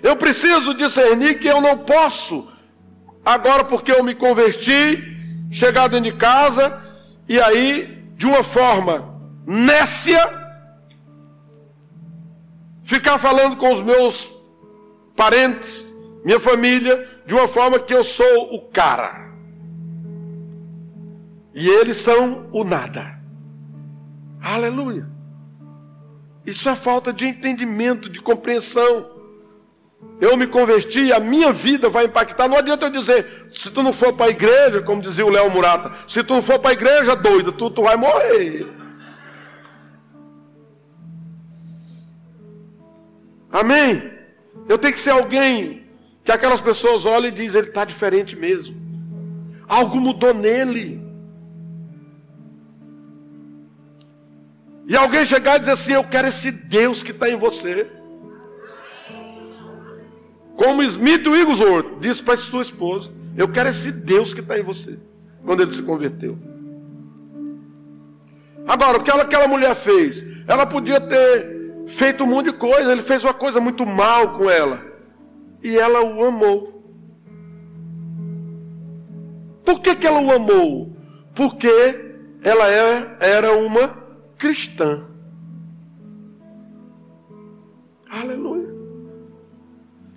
Eu 0.06 0.14
preciso 0.14 0.72
discernir 0.72 1.40
que 1.40 1.48
eu 1.48 1.60
não 1.60 1.78
posso, 1.78 2.48
agora 3.24 3.64
porque 3.64 3.90
eu 3.90 4.04
me 4.04 4.14
converti, 4.14 5.16
chegar 5.50 5.88
dentro 5.88 6.12
de 6.12 6.16
casa 6.16 6.80
e 7.28 7.40
aí, 7.40 8.04
de 8.16 8.24
uma 8.24 8.44
forma 8.44 9.20
nécia, 9.44 10.22
ficar 12.84 13.18
falando 13.18 13.56
com 13.56 13.72
os 13.72 13.82
meus 13.82 14.32
parentes, 15.16 15.92
minha 16.24 16.38
família, 16.38 16.94
de 17.26 17.34
uma 17.34 17.48
forma 17.48 17.80
que 17.80 17.92
eu 17.92 18.04
sou 18.04 18.54
o 18.54 18.60
cara. 18.68 19.32
E 21.52 21.66
eles 21.68 21.96
são 21.96 22.48
o 22.52 22.62
nada. 22.62 23.18
Aleluia. 24.40 25.08
Isso 26.44 26.68
é 26.68 26.76
falta 26.76 27.12
de 27.12 27.26
entendimento, 27.26 28.08
de 28.08 28.20
compreensão. 28.20 29.15
Eu 30.20 30.36
me 30.36 30.46
converti, 30.46 31.12
a 31.12 31.20
minha 31.20 31.52
vida 31.52 31.90
vai 31.90 32.06
impactar. 32.06 32.48
Não 32.48 32.56
adianta 32.56 32.86
eu 32.86 32.90
dizer, 32.90 33.48
se 33.52 33.70
tu 33.70 33.82
não 33.82 33.92
for 33.92 34.12
para 34.14 34.26
a 34.26 34.30
igreja, 34.30 34.80
como 34.80 35.02
dizia 35.02 35.26
o 35.26 35.30
Léo 35.30 35.50
Murata, 35.50 35.92
se 36.06 36.22
tu 36.22 36.34
não 36.34 36.42
for 36.42 36.58
para 36.58 36.70
a 36.70 36.74
igreja, 36.74 37.14
doido, 37.14 37.52
tu, 37.52 37.70
tu 37.70 37.82
vai 37.82 37.96
morrer. 37.96 38.66
Amém? 43.50 44.10
Eu 44.68 44.78
tenho 44.78 44.94
que 44.94 45.00
ser 45.00 45.10
alguém 45.10 45.86
que 46.24 46.32
aquelas 46.32 46.60
pessoas 46.60 47.06
olham 47.06 47.28
e 47.28 47.32
dizem, 47.32 47.60
ele 47.60 47.68
está 47.68 47.84
diferente 47.84 48.34
mesmo. 48.34 48.74
Algo 49.68 50.00
mudou 50.00 50.32
nele. 50.32 51.00
E 54.88 54.96
alguém 54.96 55.26
chegar 55.26 55.56
e 55.56 55.60
dizer 55.60 55.72
assim: 55.72 55.92
Eu 55.92 56.04
quero 56.04 56.28
esse 56.28 56.50
Deus 56.50 57.02
que 57.02 57.10
está 57.10 57.28
em 57.28 57.36
você. 57.36 57.90
Como 60.56 60.82
Smith 60.82 61.26
Wigglesworth 61.26 62.00
disse 62.00 62.22
para 62.22 62.36
sua 62.36 62.62
esposa: 62.62 63.10
Eu 63.36 63.48
quero 63.48 63.68
esse 63.68 63.92
Deus 63.92 64.32
que 64.32 64.40
está 64.40 64.58
em 64.58 64.62
você. 64.62 64.98
Quando 65.44 65.62
ele 65.62 65.72
se 65.72 65.82
converteu. 65.82 66.38
Agora, 68.66 68.98
o 68.98 69.02
que 69.02 69.10
aquela 69.10 69.46
mulher 69.46 69.76
fez? 69.76 70.24
Ela 70.48 70.66
podia 70.66 71.00
ter 71.00 71.84
feito 71.86 72.24
um 72.24 72.26
monte 72.26 72.46
de 72.46 72.54
coisa, 72.54 72.90
ele 72.90 73.02
fez 73.02 73.22
uma 73.22 73.34
coisa 73.34 73.60
muito 73.60 73.86
mal 73.86 74.36
com 74.36 74.50
ela. 74.50 74.82
E 75.62 75.76
ela 75.76 76.02
o 76.02 76.24
amou. 76.24 76.82
Por 79.64 79.80
que, 79.80 79.94
que 79.94 80.06
ela 80.06 80.20
o 80.20 80.32
amou? 80.32 80.96
Porque 81.34 81.68
ela 82.42 82.70
é, 82.70 83.16
era 83.20 83.52
uma 83.52 83.88
cristã. 84.38 85.04
Aleluia. 88.08 88.55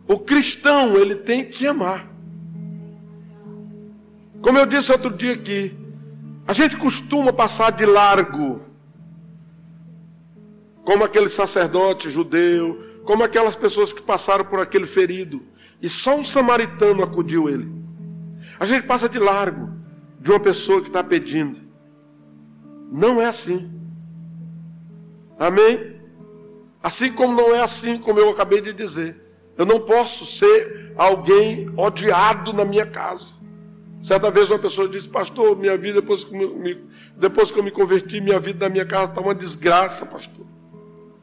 O 0.09 0.17
cristão, 0.17 0.95
ele 0.95 1.13
tem 1.13 1.45
que 1.45 1.67
amar. 1.67 2.11
Como 4.41 4.57
eu 4.57 4.65
disse 4.65 4.91
outro 4.91 5.11
dia 5.11 5.33
aqui, 5.33 5.77
a 6.47 6.51
gente 6.51 6.75
costuma 6.77 7.31
passar 7.31 7.71
de 7.71 7.85
largo 7.85 8.61
como 10.83 11.03
aquele 11.03 11.29
sacerdote 11.29 12.09
judeu, 12.09 12.83
como 13.03 13.23
aquelas 13.23 13.55
pessoas 13.55 13.93
que 13.93 14.01
passaram 14.01 14.43
por 14.43 14.59
aquele 14.59 14.87
ferido, 14.87 15.43
e 15.79 15.87
só 15.87 16.17
um 16.17 16.23
samaritano 16.23 17.03
acudiu 17.03 17.47
ele. 17.47 17.71
A 18.59 18.65
gente 18.65 18.87
passa 18.87 19.07
de 19.07 19.19
largo 19.19 19.69
de 20.19 20.31
uma 20.31 20.39
pessoa 20.39 20.81
que 20.81 20.87
está 20.87 21.03
pedindo. 21.03 21.59
Não 22.91 23.21
é 23.21 23.27
assim. 23.27 23.69
Amém? 25.37 25.97
Assim 26.81 27.13
como 27.13 27.39
não 27.39 27.53
é 27.53 27.61
assim, 27.61 27.99
como 27.99 28.19
eu 28.19 28.31
acabei 28.31 28.59
de 28.59 28.73
dizer. 28.73 29.28
Eu 29.59 29.65
não 29.65 29.81
posso 29.81 30.25
ser 30.25 30.93
alguém 30.95 31.69
odiado 31.75 32.53
na 32.53 32.63
minha 32.63 32.85
casa. 32.85 33.33
Certa 34.01 34.31
vez 34.31 34.49
uma 34.49 34.57
pessoa 34.57 34.87
disse, 34.87 35.09
pastor, 35.09 35.53
minha 35.57 35.77
vida, 35.77 35.99
depois 35.99 36.23
que, 36.23 36.31
me, 36.33 36.81
depois 37.17 37.51
que 37.51 37.59
eu 37.59 37.63
me 37.63 37.69
converti, 37.69 38.21
minha 38.21 38.39
vida 38.39 38.65
na 38.65 38.69
minha 38.71 38.85
casa 38.85 39.11
está 39.11 39.19
uma 39.19 39.35
desgraça, 39.35 40.05
pastor. 40.05 40.45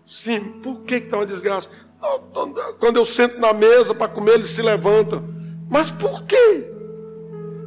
Sim, 0.05 0.61
por 0.63 0.83
que 0.83 0.97
está 0.97 1.17
uma 1.17 1.25
desgraça? 1.25 1.71
Quando 2.79 2.99
eu 2.99 3.07
sento 3.07 3.41
na 3.41 3.55
mesa 3.55 3.95
para 3.95 4.07
comer, 4.07 4.35
ele 4.35 4.47
se 4.47 4.61
levanta. 4.61 5.23
Mas 5.71 5.91
por 5.91 6.25
quê? 6.25 6.71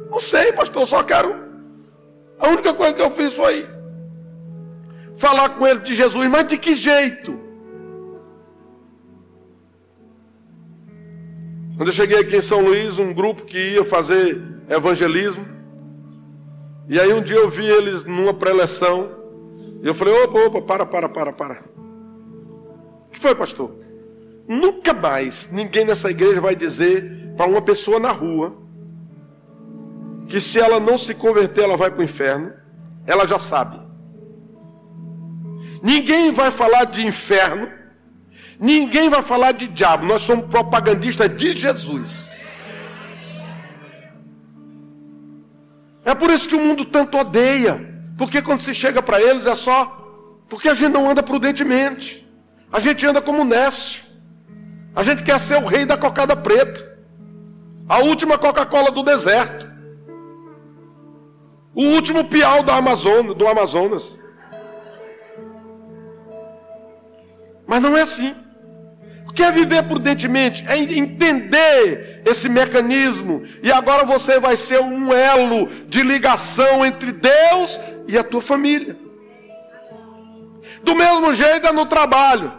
Não 0.08 0.20
sei, 0.20 0.52
pastor, 0.52 0.86
só 0.86 1.02
quero. 1.02 1.34
A 2.38 2.48
única 2.48 2.72
coisa 2.72 2.94
que 2.94 3.02
eu 3.02 3.10
fiz 3.10 3.34
foi 3.34 3.68
falar 5.16 5.48
com 5.48 5.66
ele 5.66 5.80
de 5.80 5.96
Jesus, 5.96 6.30
mas 6.30 6.46
de 6.46 6.56
que 6.56 6.76
jeito? 6.76 7.49
Quando 11.80 11.88
eu 11.88 11.94
cheguei 11.94 12.18
aqui 12.18 12.36
em 12.36 12.42
São 12.42 12.60
Luís, 12.60 12.98
um 12.98 13.10
grupo 13.14 13.46
que 13.46 13.56
ia 13.56 13.86
fazer 13.86 14.38
evangelismo, 14.68 15.46
e 16.86 17.00
aí 17.00 17.10
um 17.10 17.22
dia 17.22 17.38
eu 17.38 17.48
vi 17.48 17.64
eles 17.64 18.04
numa 18.04 18.34
preleção, 18.34 19.08
e 19.82 19.86
eu 19.86 19.94
falei: 19.94 20.12
opa, 20.24 20.40
opa, 20.40 20.60
para, 20.60 20.84
para, 20.84 21.08
para, 21.08 21.32
para. 21.32 21.62
O 23.06 23.10
que 23.12 23.18
foi, 23.18 23.34
pastor? 23.34 23.74
Nunca 24.46 24.92
mais 24.92 25.48
ninguém 25.50 25.86
nessa 25.86 26.10
igreja 26.10 26.38
vai 26.38 26.54
dizer 26.54 27.32
para 27.34 27.48
uma 27.48 27.62
pessoa 27.62 27.98
na 27.98 28.12
rua 28.12 28.58
que 30.28 30.38
se 30.38 30.60
ela 30.60 30.78
não 30.78 30.98
se 30.98 31.14
converter, 31.14 31.64
ela 31.64 31.78
vai 31.78 31.90
para 31.90 32.00
o 32.00 32.04
inferno. 32.04 32.52
Ela 33.06 33.26
já 33.26 33.38
sabe. 33.38 33.80
Ninguém 35.82 36.30
vai 36.30 36.50
falar 36.50 36.84
de 36.84 37.06
inferno. 37.06 37.70
Ninguém 38.60 39.08
vai 39.08 39.22
falar 39.22 39.52
de 39.52 39.66
diabo. 39.66 40.04
Nós 40.04 40.20
somos 40.20 40.46
propagandistas 40.46 41.34
de 41.34 41.56
Jesus. 41.56 42.30
É 46.04 46.14
por 46.14 46.30
isso 46.30 46.46
que 46.46 46.54
o 46.54 46.60
mundo 46.60 46.84
tanto 46.84 47.16
odeia. 47.16 47.88
Porque 48.18 48.42
quando 48.42 48.60
se 48.60 48.74
chega 48.74 49.00
para 49.00 49.20
eles 49.20 49.46
é 49.46 49.54
só 49.54 49.96
porque 50.46 50.68
a 50.68 50.74
gente 50.74 50.92
não 50.92 51.08
anda 51.08 51.22
prudentemente. 51.22 52.28
A 52.70 52.80
gente 52.80 53.06
anda 53.06 53.22
como 53.22 53.44
nécio. 53.44 54.02
A 54.94 55.02
gente 55.02 55.22
quer 55.22 55.40
ser 55.40 55.62
o 55.62 55.66
rei 55.66 55.86
da 55.86 55.96
cocada 55.96 56.36
preta. 56.36 56.98
A 57.88 58.00
última 58.00 58.36
Coca-Cola 58.36 58.90
do 58.90 59.02
deserto. 59.02 59.70
O 61.74 61.82
último 61.84 62.24
piau 62.24 62.62
do 62.62 62.70
Amazonas, 62.70 63.34
do 63.34 63.48
Amazonas. 63.48 64.20
Mas 67.66 67.80
não 67.80 67.96
é 67.96 68.02
assim. 68.02 68.34
O 69.40 69.42
que 69.42 69.46
é 69.46 69.52
viver 69.52 69.82
prudentemente? 69.84 70.62
É 70.68 70.76
entender 70.76 72.20
esse 72.26 72.46
mecanismo. 72.46 73.42
E 73.62 73.72
agora 73.72 74.04
você 74.04 74.38
vai 74.38 74.54
ser 74.54 74.82
um 74.82 75.14
elo 75.14 75.66
de 75.88 76.02
ligação 76.02 76.84
entre 76.84 77.10
Deus 77.10 77.80
e 78.06 78.18
a 78.18 78.22
tua 78.22 78.42
família. 78.42 78.94
Do 80.82 80.94
mesmo 80.94 81.34
jeito 81.34 81.66
é 81.66 81.72
no 81.72 81.86
trabalho. 81.86 82.52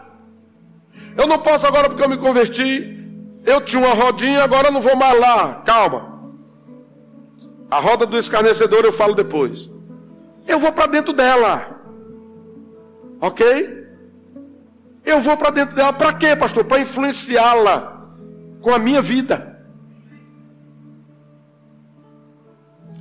Eu 1.15 1.27
não 1.27 1.37
posso 1.37 1.67
agora 1.67 1.87
porque 1.87 2.03
eu 2.03 2.09
me 2.09 2.17
converti. 2.17 2.97
Eu 3.45 3.61
tinha 3.61 3.85
uma 3.85 3.93
rodinha, 3.93 4.43
agora 4.43 4.71
não 4.71 4.81
vou 4.81 4.95
mais 4.95 5.19
lá. 5.19 5.61
Calma. 5.63 6.19
A 7.69 7.79
roda 7.79 8.07
do 8.07 8.17
escarnecedor 8.17 8.85
eu 8.85 8.91
falo 8.91 9.13
depois. 9.13 9.69
Eu 10.47 10.57
vou 10.57 10.71
para 10.71 10.87
dentro 10.87 11.13
dela. 11.13 11.79
Ok? 13.21 13.80
Eu 15.03 15.21
vou 15.21 15.35
para 15.37 15.49
dentro 15.49 15.75
dela. 15.75 15.93
Para 15.93 16.13
quê, 16.13 16.35
pastor? 16.35 16.63
Para 16.65 16.81
influenciá-la 16.81 18.07
com 18.61 18.73
a 18.73 18.79
minha 18.79 19.01
vida. 19.01 19.59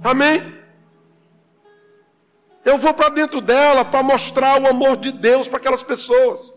Amém? 0.02 0.58
Eu 2.64 2.78
vou 2.78 2.94
para 2.94 3.08
dentro 3.10 3.40
dela 3.40 3.84
para 3.84 4.02
mostrar 4.02 4.60
o 4.60 4.66
amor 4.66 4.96
de 4.96 5.12
Deus 5.12 5.48
para 5.48 5.58
aquelas 5.58 5.82
pessoas 5.82 6.54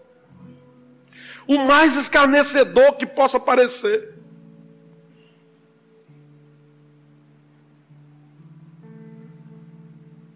o 1.47 1.57
mais 1.59 1.95
escarnecedor 1.95 2.93
que 2.93 3.05
possa 3.05 3.39
parecer. 3.39 4.13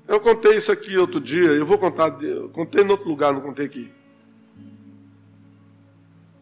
Eu 0.07 0.21
contei 0.21 0.55
isso 0.55 0.71
aqui 0.71 0.97
outro 0.97 1.19
dia, 1.19 1.51
eu 1.51 1.65
vou 1.65 1.77
contar, 1.77 2.21
eu 2.23 2.49
contei 2.49 2.83
em 2.83 2.89
outro 2.89 3.09
lugar, 3.09 3.33
não 3.33 3.41
contei 3.41 3.65
aqui. 3.65 3.93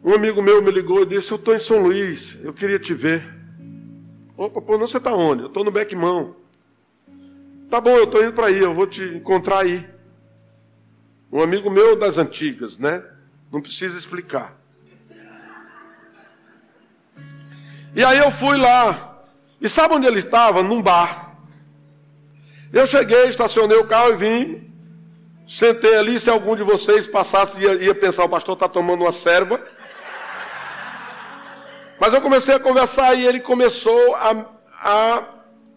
Um 0.06 0.14
amigo 0.14 0.40
meu 0.40 0.62
me 0.62 0.70
ligou 0.70 1.02
e 1.02 1.06
disse: 1.08 1.32
Eu 1.32 1.38
estou 1.38 1.56
em 1.56 1.58
São 1.58 1.80
Luís, 1.80 2.38
eu 2.44 2.54
queria 2.54 2.78
te 2.78 2.94
ver. 2.94 3.28
Opa, 4.38 4.62
pô, 4.62 4.78
não 4.78 4.86
você 4.86 4.98
está 4.98 5.12
onde? 5.12 5.42
Eu 5.42 5.48
estou 5.48 5.64
no 5.64 5.72
Beckmão. 5.72 6.36
Tá 7.72 7.82
bom, 7.82 7.90
eu 7.90 8.04
estou 8.04 8.22
indo 8.22 8.34
para 8.34 8.46
aí, 8.46 8.60
eu 8.60 8.76
vou 8.76 8.86
te 8.86 9.02
encontrar 9.04 9.62
aí. 9.62 9.84
Um 11.32 11.42
amigo 11.42 11.72
meu 11.72 11.96
das 11.96 12.20
antigas, 12.20 12.78
né? 12.78 13.04
Não 13.52 13.60
precisa 13.60 13.98
explicar. 13.98 14.56
E 17.96 18.04
aí 18.04 18.20
eu 18.20 18.30
fui 18.30 18.58
lá. 18.58 19.24
E 19.60 19.68
sabe 19.68 19.96
onde 19.96 20.06
ele 20.06 20.20
estava? 20.20 20.62
Num 20.62 20.84
bar. 20.84 21.36
Eu 22.72 22.86
cheguei, 22.86 23.26
estacionei 23.26 23.78
o 23.78 23.88
carro 23.88 24.12
e 24.12 24.18
vim. 24.18 24.72
Sentei 25.48 25.96
ali. 25.96 26.20
Se 26.20 26.30
algum 26.30 26.56
de 26.56 26.62
vocês 26.62 27.08
passasse, 27.08 27.60
ia, 27.60 27.74
ia 27.74 27.96
pensar: 27.96 28.24
o 28.24 28.30
pastor 28.30 28.54
está 28.54 28.70
tomando 28.70 29.02
uma 29.02 29.12
serva. 29.12 29.60
Mas 32.00 32.14
eu 32.14 32.22
comecei 32.22 32.56
a 32.56 32.60
conversar 32.60 33.16
e 33.16 33.26
ele 33.26 33.40
começou 33.40 34.16
a, 34.16 34.46
a 34.82 35.24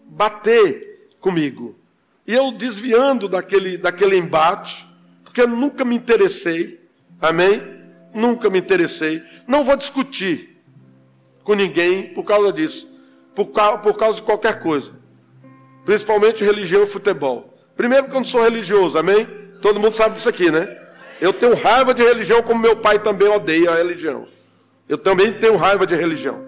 bater 0.05 1.09
comigo. 1.19 1.75
E 2.27 2.33
eu 2.33 2.51
desviando 2.51 3.27
daquele, 3.27 3.77
daquele 3.77 4.17
embate, 4.17 4.87
porque 5.23 5.41
eu 5.41 5.47
nunca 5.47 5.85
me 5.85 5.95
interessei. 5.95 6.79
Amém? 7.21 7.61
Nunca 8.13 8.49
me 8.49 8.59
interessei. 8.59 9.23
Não 9.47 9.63
vou 9.63 9.75
discutir 9.75 10.61
com 11.43 11.53
ninguém 11.53 12.13
por 12.13 12.23
causa 12.23 12.51
disso. 12.51 12.89
Por, 13.33 13.47
por 13.47 13.97
causa 13.97 14.17
de 14.17 14.23
qualquer 14.23 14.59
coisa. 14.61 14.91
Principalmente 15.85 16.43
religião 16.43 16.83
e 16.83 16.87
futebol. 16.87 17.57
Primeiro 17.75 18.03
porque 18.03 18.17
eu 18.17 18.21
não 18.21 18.27
sou 18.27 18.43
religioso, 18.43 18.97
amém? 18.97 19.27
Todo 19.61 19.79
mundo 19.79 19.95
sabe 19.95 20.15
disso 20.15 20.29
aqui, 20.29 20.51
né? 20.51 20.77
Eu 21.21 21.33
tenho 21.33 21.55
raiva 21.55 21.93
de 21.93 22.03
religião, 22.03 22.41
como 22.41 22.61
meu 22.61 22.77
pai 22.77 22.99
também 22.99 23.27
odeia 23.27 23.71
a 23.71 23.75
religião. 23.75 24.27
Eu 24.89 24.97
também 24.97 25.39
tenho 25.39 25.55
raiva 25.55 25.85
de 25.85 25.95
religião. 25.95 26.43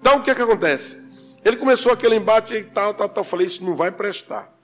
Então 0.00 0.18
o 0.18 0.22
que, 0.22 0.32
que 0.32 0.40
acontece? 0.40 0.96
Ele 1.44 1.56
começou 1.56 1.92
aquele 1.92 2.14
embate 2.14 2.54
e 2.54 2.62
tal, 2.62 2.94
tal, 2.94 3.08
tal. 3.08 3.24
Eu 3.24 3.28
falei, 3.28 3.46
isso 3.46 3.64
não 3.64 3.74
vai 3.74 3.90
prestar. 3.90 4.54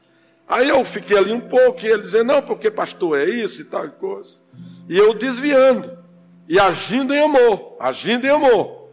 Aí 0.49 0.69
eu 0.69 0.85
fiquei 0.85 1.19
ali 1.19 1.33
um 1.33 1.41
pouco, 1.41 1.85
e 1.85 1.89
ele 1.89 2.03
dizendo, 2.03 2.33
não, 2.33 2.41
porque 2.41 2.71
pastor 2.71 3.19
é 3.19 3.25
isso 3.25 3.62
e 3.62 3.65
tal 3.65 3.89
coisa. 3.91 4.39
E 4.89 4.97
eu 4.97 5.12
desviando. 5.12 5.99
E 6.49 6.61
agindo 6.61 7.12
em 7.12 7.21
amor. 7.21 7.77
Agindo 7.81 8.27
em 8.27 8.31
amor. 8.31 8.89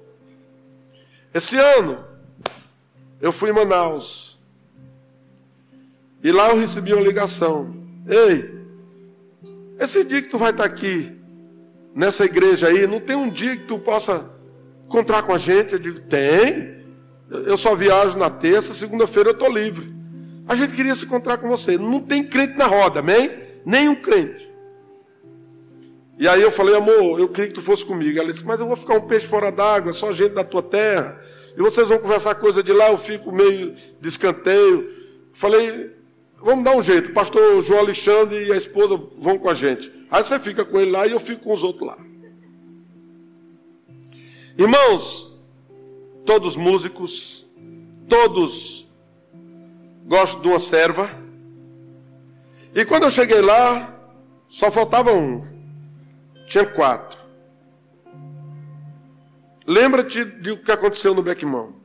Esse 1.31 1.55
ano, 1.57 2.03
eu 3.21 3.31
fui 3.31 3.51
em 3.51 3.53
Manaus. 3.53 4.39
E 6.23 6.31
lá 6.31 6.49
eu 6.49 6.57
recebi 6.57 6.93
uma 6.93 7.03
ligação. 7.03 7.75
Ei, 8.07 8.49
esse 9.79 10.03
dia 10.03 10.21
que 10.21 10.29
tu 10.29 10.37
vai 10.39 10.51
estar 10.51 10.63
aqui, 10.63 11.19
nessa 11.95 12.25
igreja 12.25 12.67
aí, 12.67 12.87
não 12.87 12.99
tem 12.99 13.15
um 13.15 13.29
dia 13.29 13.55
que 13.55 13.65
tu 13.65 13.79
possa 13.79 14.29
encontrar 14.85 15.23
com 15.23 15.33
a 15.33 15.37
gente? 15.37 15.73
Eu 15.73 15.79
digo, 15.79 15.99
tem. 16.01 16.83
Eu 17.29 17.57
só 17.57 17.75
viajo 17.75 18.17
na 18.17 18.29
terça, 18.29 18.73
segunda-feira 18.73 19.29
eu 19.29 19.33
estou 19.33 19.51
livre. 19.51 19.93
A 20.47 20.55
gente 20.55 20.73
queria 20.73 20.95
se 20.95 21.05
encontrar 21.05 21.37
com 21.37 21.47
você. 21.47 21.77
Não 21.77 21.99
tem 21.99 22.23
crente 22.23 22.57
na 22.57 22.67
roda, 22.67 22.99
amém? 22.99 23.31
Nenhum 23.65 23.95
crente. 23.95 24.51
E 26.19 26.27
aí 26.27 26.41
eu 26.41 26.51
falei, 26.51 26.75
amor, 26.75 27.19
eu 27.19 27.27
queria 27.29 27.47
que 27.47 27.55
tu 27.55 27.61
fosse 27.61 27.83
comigo. 27.85 28.19
Ela 28.19 28.31
disse, 28.31 28.45
mas 28.45 28.59
eu 28.59 28.67
vou 28.67 28.75
ficar 28.75 28.95
um 28.95 29.07
peixe 29.07 29.25
fora 29.25 29.51
d'água, 29.51 29.93
só 29.93 30.11
gente 30.11 30.33
da 30.33 30.43
tua 30.43 30.61
terra. 30.61 31.19
E 31.57 31.61
vocês 31.61 31.87
vão 31.87 31.97
conversar 31.97 32.35
coisa 32.35 32.61
de 32.61 32.71
lá, 32.71 32.89
eu 32.89 32.97
fico 32.97 33.31
meio 33.31 33.75
de 33.99 34.07
escanteio. 34.07 34.89
Falei, 35.33 35.92
vamos 36.43 36.65
dar 36.65 36.75
um 36.75 36.83
jeito. 36.83 37.09
O 37.09 37.13
pastor 37.13 37.63
João 37.63 37.79
Alexandre 37.79 38.47
e 38.47 38.51
a 38.51 38.57
esposa 38.57 38.99
vão 39.17 39.39
com 39.39 39.49
a 39.49 39.53
gente. 39.53 39.91
Aí 40.11 40.23
você 40.23 40.37
fica 40.39 40.65
com 40.65 40.79
ele 40.79 40.91
lá 40.91 41.07
e 41.07 41.11
eu 41.11 41.19
fico 41.19 41.43
com 41.43 41.53
os 41.53 41.63
outros 41.63 41.87
lá. 41.87 41.97
Irmãos, 44.57 45.35
todos 46.25 46.55
músicos, 46.55 47.47
todos 48.07 48.87
gostam 50.05 50.41
de 50.41 50.47
uma 50.49 50.59
serva. 50.59 51.09
E 52.75 52.85
quando 52.85 53.03
eu 53.03 53.11
cheguei 53.11 53.41
lá, 53.41 53.97
só 54.47 54.69
faltava 54.69 55.11
um. 55.13 55.47
Tinha 56.47 56.65
quatro. 56.65 57.17
Lembra-te 59.65 60.25
do 60.25 60.57
que 60.57 60.71
aconteceu 60.71 61.15
no 61.15 61.23
Beckmão. 61.23 61.75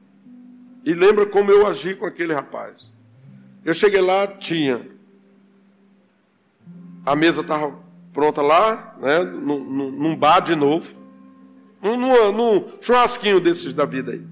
E 0.84 0.92
lembra 0.92 1.26
como 1.26 1.50
eu 1.50 1.66
agi 1.66 1.94
com 1.94 2.04
aquele 2.04 2.34
rapaz. 2.34 2.97
Eu 3.68 3.74
cheguei 3.74 4.00
lá, 4.00 4.26
tinha. 4.26 4.80
A 7.04 7.14
mesa 7.14 7.42
estava 7.42 7.78
pronta 8.14 8.40
lá, 8.40 8.96
né, 8.98 9.18
num, 9.18 9.90
num, 9.90 10.16
bar 10.16 10.40
de 10.40 10.56
novo, 10.56 10.88
num, 11.82 12.32
num 12.32 12.78
churrasquinho 12.80 13.38
desses 13.38 13.74
da 13.74 13.84
vida 13.84 14.12
aí. 14.12 14.24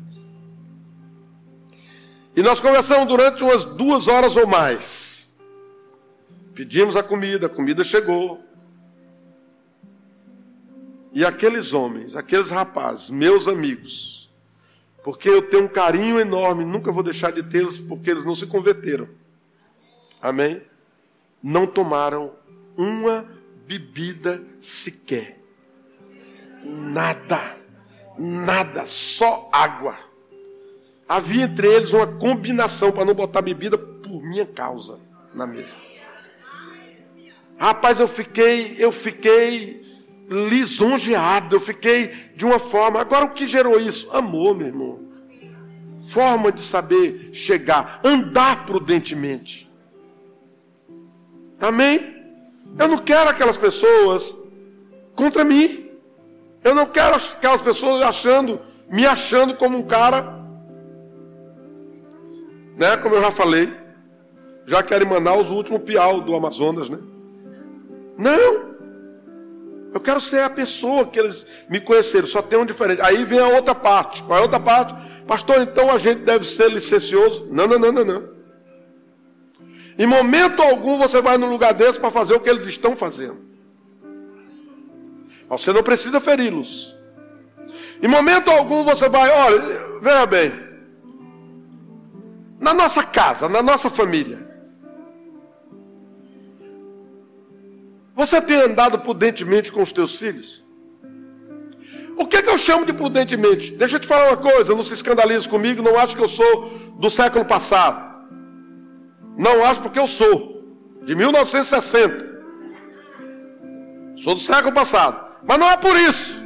E 2.35 2.43
nós 2.43 2.63
conversamos 2.63 3.09
durante 3.09 3.45
umas 3.45 3.67
duas 3.67 4.09
horas 4.09 4.39
ou 4.39 4.47
mais. 4.47 5.31
Pedimos 6.55 6.97
a 6.97 7.03
comida, 7.03 7.45
a 7.45 7.51
comida 7.51 7.85
chegou. 7.85 8.43
E 11.13 11.27
aqueles 11.27 11.75
homens, 11.75 12.17
aqueles 12.17 12.49
rapazes, 12.49 13.11
meus 13.11 13.47
amigos, 13.47 14.31
porque 15.05 15.29
eu 15.29 15.43
tenho 15.43 15.65
um 15.65 15.69
carinho 15.69 16.19
enorme, 16.19 16.65
nunca 16.65 16.91
vou 16.91 17.03
deixar 17.03 17.33
de 17.33 17.43
tê-los, 17.43 17.79
porque 17.79 18.11
eles 18.11 18.25
não 18.25 18.35
se 18.35 18.47
converteram. 18.47 19.07
Amém? 20.21 20.63
Não 21.43 21.67
tomaram 21.67 22.33
uma 22.77 23.27
bebida 23.67 24.43
sequer. 24.61 25.39
Nada, 26.65 27.57
nada, 28.19 28.87
só 28.87 29.49
água. 29.53 29.97
Havia 31.09 31.45
entre 31.45 31.69
eles 31.69 31.93
uma 31.93 32.07
combinação 32.07 32.91
para 32.91 33.05
não 33.05 33.15
botar 33.15 33.43
bebida 33.43 33.79
por 33.79 34.23
minha 34.23 34.45
causa 34.45 34.99
na 35.33 35.47
mesa. 35.47 35.77
Rapaz, 37.59 38.01
eu 38.01 38.09
fiquei, 38.09 38.77
eu 38.79 38.91
fiquei 38.91 39.85
lisonjeado, 40.29 41.57
eu 41.57 41.61
fiquei 41.61 42.09
de 42.35 42.45
uma 42.45 42.59
forma. 42.59 43.01
Agora 43.01 43.25
o 43.25 43.31
que 43.31 43.47
gerou 43.47 43.81
isso? 43.81 44.11
Amor, 44.11 44.57
meu 44.57 44.67
irmão. 44.67 45.01
Forma 46.11 46.53
de 46.53 46.63
saber 46.63 47.31
chegar, 47.33 48.01
andar 48.05 48.67
prudentemente. 48.67 49.66
Amém? 51.61 52.15
Eu 52.79 52.89
não 52.89 52.99
quero 52.99 53.31
aquelas 53.31 53.57
pessoas 53.57 54.35
contra 55.15 55.45
mim. 55.45 55.91
Eu 56.63 56.75
não 56.75 56.87
quero 56.87 57.17
aquelas 57.17 57.63
pessoas 57.63 58.03
achando, 58.03 58.61
me 58.89 59.07
achando 59.07 59.55
como 59.57 59.79
um 59.79 59.87
cara 59.87 60.37
né? 62.77 62.97
Como 62.99 63.15
eu 63.15 63.23
já 63.23 63.31
falei, 63.31 63.73
já 64.67 64.83
querem 64.83 65.09
Manaus 65.09 65.51
o 65.51 65.55
último 65.55 65.81
piau 65.81 66.21
do 66.21 66.37
Amazonas, 66.37 66.89
né? 66.89 66.99
Não! 68.19 68.77
Eu 69.95 70.01
quero 70.01 70.21
ser 70.21 70.43
a 70.43 70.51
pessoa 70.51 71.07
que 71.07 71.19
eles 71.19 71.47
me 71.71 71.81
conheceram, 71.81 72.27
só 72.27 72.43
tem 72.43 72.59
um 72.59 72.67
diferente. 72.67 73.01
Aí 73.01 73.25
vem 73.25 73.39
a 73.39 73.49
outra 73.49 73.75
parte. 73.75 74.23
Qual 74.23 74.37
é 74.37 74.41
a 74.41 74.45
outra 74.45 74.61
parte? 74.61 74.95
Pastor, 75.27 75.63
então 75.63 75.91
a 75.91 75.97
gente 75.97 76.21
deve 76.21 76.45
ser 76.45 76.71
licencioso? 76.71 77.49
Não, 77.51 77.67
não, 77.67 77.79
não, 77.79 77.93
não, 77.93 78.05
não. 78.05 78.36
Em 79.99 80.07
momento 80.07 80.63
algum 80.63 80.99
você 80.99 81.23
vai 81.23 81.39
no 81.39 81.47
lugar 81.47 81.73
desse 81.73 81.99
para 81.99 82.11
fazer 82.11 82.35
o 82.35 82.41
que 82.41 82.51
eles 82.51 82.67
estão 82.67 82.95
fazendo. 82.95 83.39
Você 85.49 85.73
não 85.73 85.83
precisa 85.83 86.21
feri-los. 86.21 86.97
Em 88.03 88.09
momento 88.09 88.51
algum 88.51 88.85
você 88.85 89.09
vai, 89.09 89.31
olha, 89.31 90.01
veja 90.03 90.27
bem, 90.27 90.53
na 92.61 92.75
nossa 92.75 93.03
casa, 93.03 93.49
na 93.49 93.63
nossa 93.63 93.89
família. 93.89 94.47
Você 98.15 98.41
tem 98.41 98.57
andado 98.57 98.99
prudentemente 98.99 99.71
com 99.71 99.83
os 99.83 99.93
teus 99.93 100.17
filhos? 100.17 100.65
O 102.17 102.27
que, 102.27 102.39
é 102.39 102.43
que 102.43 102.49
eu 102.49 102.57
chamo 102.57 102.87
de 102.87 102.95
prudentemente? 102.95 103.73
Deixa 103.73 103.97
eu 103.97 104.01
te 104.01 104.07
falar 104.07 104.29
uma 104.29 104.37
coisa, 104.39 104.75
não 104.75 104.83
se 104.83 104.95
escandalize 104.95 105.47
comigo, 105.47 105.83
não 105.83 105.99
acho 105.99 106.17
que 106.17 106.23
eu 106.23 106.29
sou 106.29 106.71
do 106.99 107.11
século 107.11 107.45
passado. 107.45 108.06
Não 109.37 109.65
acho 109.65 109.83
porque 109.83 109.99
eu 109.99 110.09
sou, 110.09 110.65
de 111.05 111.15
1960. 111.15 112.27
Sou 114.23 114.35
do 114.35 114.41
século 114.41 114.73
passado. 114.73 115.25
Mas 115.47 115.59
não 115.59 115.71
é 115.71 115.77
por 115.77 115.95
isso. 115.97 116.43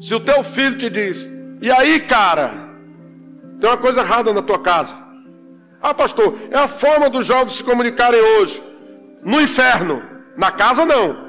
Se 0.00 0.14
o 0.14 0.20
teu 0.20 0.44
filho 0.44 0.76
te 0.76 0.90
diz, 0.90 1.28
e 1.60 1.72
aí, 1.72 2.00
cara, 2.00 2.52
tem 3.60 3.68
uma 3.68 3.78
coisa 3.78 4.00
errada 4.00 4.32
na 4.32 4.42
tua 4.42 4.58
casa. 4.58 4.96
Ah, 5.80 5.94
pastor, 5.94 6.36
é 6.50 6.58
a 6.58 6.68
forma 6.68 7.08
dos 7.08 7.26
jovens 7.26 7.56
se 7.56 7.64
comunicarem 7.64 8.20
hoje. 8.20 8.62
No 9.22 9.40
inferno, 9.40 10.02
na 10.36 10.50
casa 10.50 10.84
não. 10.84 11.26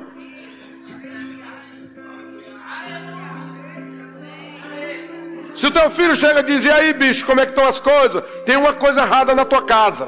Se 5.56 5.65
o 5.65 5.71
teu 5.71 5.89
filho 5.89 6.15
chega 6.15 6.41
e 6.41 6.43
diz, 6.43 6.63
e 6.63 6.69
aí 6.69 6.93
bicho, 6.93 7.25
como 7.25 7.39
é 7.39 7.45
que 7.45 7.51
estão 7.51 7.67
as 7.67 7.80
coisas? 7.80 8.23
Tem 8.45 8.56
uma 8.58 8.73
coisa 8.73 9.01
errada 9.01 9.34
na 9.34 9.43
tua 9.43 9.63
casa. 9.63 10.08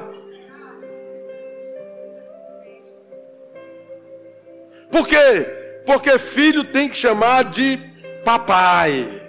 Por 4.91 5.07
quê? 5.07 5.81
Porque 5.85 6.19
filho 6.19 6.63
tem 6.65 6.89
que 6.89 6.97
chamar 6.97 7.45
de 7.45 7.79
papai. 8.23 9.21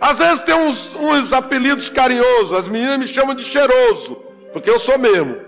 Às 0.00 0.18
vezes 0.18 0.40
tem 0.40 0.54
uns, 0.54 0.94
uns 0.94 1.32
apelidos 1.32 1.88
carinhosos, 1.88 2.52
as 2.52 2.66
meninas 2.66 2.98
me 2.98 3.06
chamam 3.06 3.36
de 3.36 3.44
cheiroso, 3.44 4.16
porque 4.52 4.68
eu 4.68 4.78
sou 4.78 4.98
mesmo. 4.98 5.40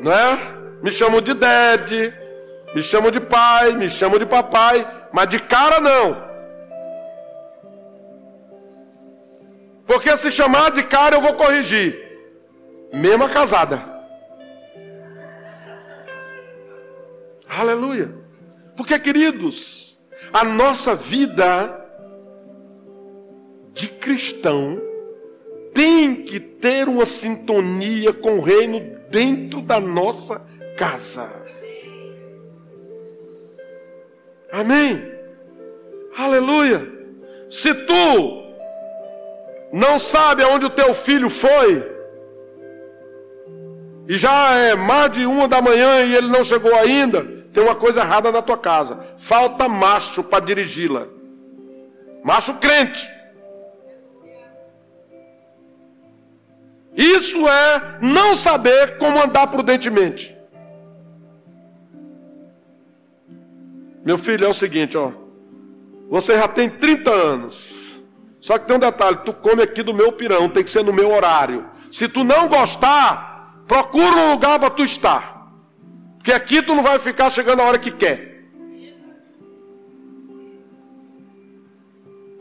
Não 0.00 0.12
é? 0.12 0.38
Me 0.82 0.90
chamam 0.90 1.20
de 1.20 1.34
dad, 1.34 1.90
me 2.74 2.82
chamam 2.82 3.10
de 3.10 3.20
pai, 3.20 3.72
me 3.72 3.90
chamam 3.90 4.18
de 4.18 4.24
papai, 4.24 4.86
mas 5.12 5.28
de 5.28 5.38
cara 5.38 5.80
não. 5.80 6.30
Porque 9.86 10.16
se 10.16 10.32
chamar 10.32 10.70
de 10.70 10.82
cara 10.84 11.16
eu 11.16 11.20
vou 11.20 11.34
corrigir. 11.34 12.09
Mesma 12.92 13.28
casada. 13.28 13.82
Aleluia. 17.48 18.14
Porque, 18.76 18.98
queridos, 18.98 19.98
a 20.32 20.44
nossa 20.44 20.94
vida 20.94 21.76
de 23.72 23.88
cristão 23.88 24.80
tem 25.74 26.24
que 26.24 26.40
ter 26.40 26.88
uma 26.88 27.06
sintonia 27.06 28.12
com 28.12 28.38
o 28.38 28.40
reino 28.40 28.98
dentro 29.08 29.60
da 29.62 29.80
nossa 29.80 30.40
casa. 30.76 31.30
Amém? 34.50 35.02
Aleluia. 36.16 36.86
Se 37.48 37.72
tu 37.72 38.40
não 39.72 39.98
sabe 39.98 40.42
aonde 40.42 40.66
o 40.66 40.70
teu 40.70 40.94
filho 40.94 41.30
foi, 41.30 41.99
e 44.10 44.16
já 44.16 44.56
é 44.56 44.74
mais 44.74 45.12
de 45.12 45.24
uma 45.24 45.46
da 45.46 45.62
manhã 45.62 46.02
e 46.02 46.16
ele 46.16 46.26
não 46.26 46.42
chegou 46.42 46.74
ainda, 46.74 47.22
tem 47.52 47.62
uma 47.62 47.76
coisa 47.76 48.00
errada 48.00 48.32
na 48.32 48.42
tua 48.42 48.58
casa. 48.58 48.98
Falta 49.18 49.68
macho 49.68 50.24
para 50.24 50.44
dirigi-la. 50.44 51.06
Macho 52.24 52.54
crente. 52.54 53.08
Isso 56.96 57.46
é 57.46 57.98
não 58.02 58.36
saber 58.36 58.98
como 58.98 59.22
andar 59.22 59.46
prudentemente. 59.46 60.36
Meu 64.04 64.18
filho, 64.18 64.44
é 64.44 64.48
o 64.48 64.54
seguinte, 64.54 64.96
ó. 64.96 65.12
Você 66.08 66.34
já 66.34 66.48
tem 66.48 66.68
30 66.68 67.12
anos. 67.12 67.76
Só 68.40 68.58
que 68.58 68.66
tem 68.66 68.74
um 68.74 68.80
detalhe, 68.80 69.18
tu 69.24 69.32
come 69.32 69.62
aqui 69.62 69.84
do 69.84 69.94
meu 69.94 70.10
pirão, 70.10 70.48
tem 70.48 70.64
que 70.64 70.70
ser 70.70 70.82
no 70.82 70.92
meu 70.92 71.12
horário. 71.12 71.64
Se 71.92 72.08
tu 72.08 72.24
não 72.24 72.48
gostar, 72.48 73.29
procura 73.70 74.16
um 74.16 74.32
lugar 74.32 74.58
para 74.58 74.68
tu 74.68 74.84
estar. 74.84 75.48
Porque 76.16 76.32
aqui 76.32 76.60
tu 76.60 76.74
não 76.74 76.82
vai 76.82 76.98
ficar 76.98 77.30
chegando 77.30 77.60
a 77.60 77.66
hora 77.66 77.78
que 77.78 77.92
quer. 77.92 78.42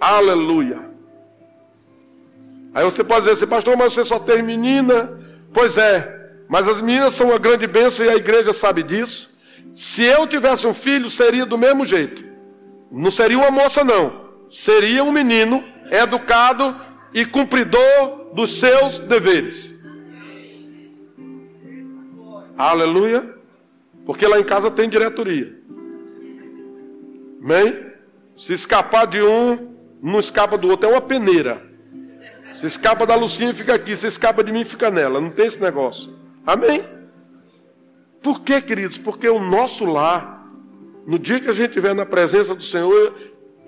Aleluia. 0.01 0.89
Aí 2.73 2.83
você 2.83 3.03
pode 3.03 3.21
dizer 3.21 3.33
assim, 3.33 3.45
pastor, 3.45 3.77
mas 3.77 3.93
você 3.93 4.03
só 4.03 4.17
tem 4.17 4.41
menina. 4.41 5.19
Pois 5.53 5.77
é, 5.77 6.31
mas 6.47 6.67
as 6.67 6.81
meninas 6.81 7.13
são 7.13 7.27
uma 7.27 7.37
grande 7.37 7.67
bênção 7.67 8.03
e 8.03 8.09
a 8.09 8.15
igreja 8.15 8.51
sabe 8.51 8.81
disso. 8.81 9.29
Se 9.75 10.03
eu 10.03 10.25
tivesse 10.25 10.65
um 10.65 10.73
filho, 10.73 11.11
seria 11.11 11.45
do 11.45 11.59
mesmo 11.59 11.85
jeito. 11.85 12.25
Não 12.91 13.11
seria 13.11 13.37
uma 13.37 13.51
moça, 13.51 13.83
não. 13.83 14.29
Seria 14.49 15.03
um 15.03 15.11
menino 15.11 15.63
educado 15.91 16.75
e 17.13 17.23
cumpridor 17.23 18.33
dos 18.33 18.57
seus 18.59 18.97
deveres. 18.97 19.78
Aleluia. 22.59 23.37
Porque 24.05 24.27
lá 24.27 24.37
em 24.37 24.43
casa 24.43 24.69
tem 24.69 24.89
diretoria. 24.89 25.57
Amém? 27.41 27.89
Se 28.35 28.51
escapar 28.51 29.07
de 29.07 29.21
um, 29.21 29.75
não 30.03 30.19
escapa 30.19 30.57
do 30.57 30.67
outro. 30.67 30.89
É 30.89 30.91
uma 30.91 30.99
peneira. 31.01 31.65
Se 32.51 32.65
escapa 32.65 33.05
da 33.05 33.15
Lucinha, 33.15 33.55
fica 33.55 33.73
aqui. 33.73 33.95
Se 33.95 34.07
escapa 34.07 34.43
de 34.43 34.51
mim, 34.51 34.65
fica 34.65 34.91
nela. 34.91 35.21
Não 35.21 35.29
tem 35.29 35.45
esse 35.45 35.61
negócio. 35.61 36.13
Amém? 36.45 36.83
Por 38.21 38.41
quê, 38.41 38.61
queridos? 38.61 38.97
Porque 38.97 39.29
o 39.29 39.39
nosso 39.39 39.85
lar, 39.85 40.45
no 41.07 41.17
dia 41.17 41.39
que 41.39 41.49
a 41.49 41.53
gente 41.53 41.69
estiver 41.69 41.95
na 41.95 42.05
presença 42.05 42.53
do 42.53 42.63
Senhor, 42.63 43.15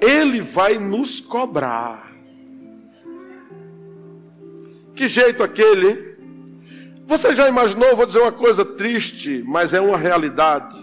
Ele 0.01 0.41
vai 0.41 0.77
nos 0.77 1.21
cobrar. 1.21 2.11
Que 4.93 5.07
jeito 5.07 5.41
aquele, 5.41 5.87
hein? 5.87 6.10
Você 7.11 7.35
já 7.35 7.49
imaginou, 7.49 7.93
vou 7.93 8.05
dizer 8.05 8.21
uma 8.21 8.31
coisa 8.31 8.63
triste, 8.63 9.43
mas 9.45 9.73
é 9.73 9.81
uma 9.81 9.97
realidade. 9.97 10.77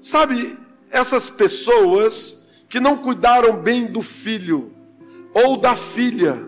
Sabe, 0.00 0.58
essas 0.90 1.28
pessoas 1.28 2.42
que 2.70 2.80
não 2.80 2.96
cuidaram 2.96 3.54
bem 3.54 3.92
do 3.92 4.00
filho 4.00 4.72
ou 5.34 5.58
da 5.58 5.76
filha, 5.76 6.42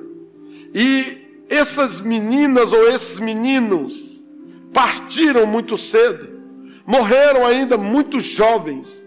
e 0.74 1.44
essas 1.50 2.00
meninas 2.00 2.72
ou 2.72 2.88
esses 2.88 3.20
meninos 3.20 4.24
partiram 4.72 5.46
muito 5.46 5.76
cedo, 5.76 6.40
morreram 6.86 7.46
ainda 7.46 7.76
muito 7.76 8.20
jovens. 8.20 9.04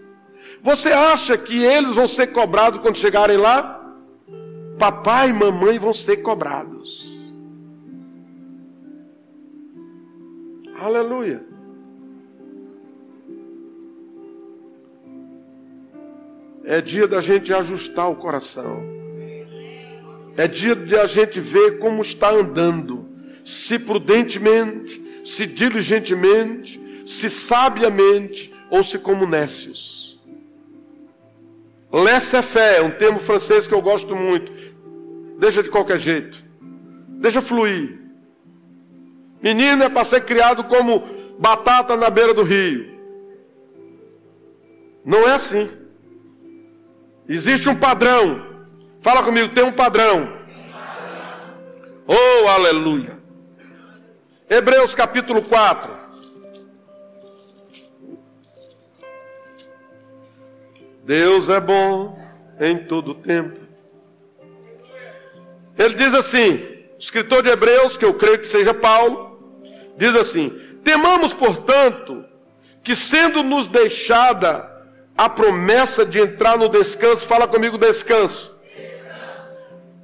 Você 0.62 0.90
acha 0.90 1.36
que 1.36 1.60
eles 1.60 1.96
vão 1.96 2.06
ser 2.06 2.28
cobrados 2.28 2.80
quando 2.80 2.98
chegarem 2.98 3.36
lá? 3.36 3.84
Papai 4.78 5.30
e 5.30 5.32
mamãe 5.32 5.76
vão 5.76 5.92
ser 5.92 6.18
cobrados. 6.18 7.17
Aleluia. 10.80 11.44
É 16.64 16.80
dia 16.80 17.08
da 17.08 17.20
gente 17.20 17.52
ajustar 17.52 18.10
o 18.10 18.16
coração. 18.16 18.82
É 20.36 20.46
dia 20.46 20.76
de 20.76 20.96
a 20.96 21.06
gente 21.06 21.40
ver 21.40 21.78
como 21.78 22.02
está 22.02 22.30
andando. 22.30 23.08
Se 23.44 23.78
prudentemente, 23.78 25.22
se 25.24 25.46
diligentemente, 25.46 26.80
se 27.04 27.28
sabiamente 27.28 28.54
ou 28.70 28.84
se 28.84 28.98
como 28.98 29.26
nécios. 29.26 30.20
Laissez-faire 31.90 32.80
é 32.80 32.82
um 32.82 32.90
termo 32.90 33.18
francês 33.18 33.66
que 33.66 33.74
eu 33.74 33.80
gosto 33.80 34.14
muito. 34.14 34.52
Deixa 35.38 35.62
de 35.62 35.70
qualquer 35.70 35.98
jeito. 35.98 36.44
Deixa 37.08 37.40
fluir. 37.40 37.97
Menino 39.42 39.84
é 39.84 39.88
para 39.88 40.04
ser 40.04 40.24
criado 40.24 40.64
como 40.64 41.06
batata 41.38 41.96
na 41.96 42.10
beira 42.10 42.34
do 42.34 42.42
rio. 42.42 42.98
Não 45.04 45.28
é 45.28 45.34
assim. 45.34 45.70
Existe 47.28 47.68
um 47.68 47.76
padrão. 47.78 48.64
Fala 49.00 49.22
comigo, 49.22 49.54
tem 49.54 49.64
um 49.64 49.72
padrão. 49.72 50.36
Oh, 52.06 52.48
aleluia. 52.48 53.18
Hebreus 54.50 54.94
capítulo 54.94 55.42
4. 55.42 55.98
Deus 61.04 61.48
é 61.48 61.60
bom 61.60 62.18
em 62.60 62.78
todo 62.84 63.14
tempo. 63.14 63.60
Ele 65.78 65.94
diz 65.94 66.12
assim, 66.12 66.66
escritor 66.98 67.42
de 67.42 67.50
Hebreus, 67.50 67.96
que 67.96 68.04
eu 68.04 68.14
creio 68.14 68.38
que 68.38 68.48
seja 68.48 68.74
Paulo, 68.74 69.27
Diz 69.98 70.14
assim: 70.14 70.50
Temamos, 70.82 71.34
portanto, 71.34 72.24
que 72.82 72.96
sendo 72.96 73.42
nos 73.42 73.66
deixada 73.66 74.66
a 75.16 75.28
promessa 75.28 76.06
de 76.06 76.20
entrar 76.20 76.56
no 76.56 76.68
descanso, 76.68 77.26
fala 77.26 77.48
comigo 77.48 77.76
descanso. 77.76 78.56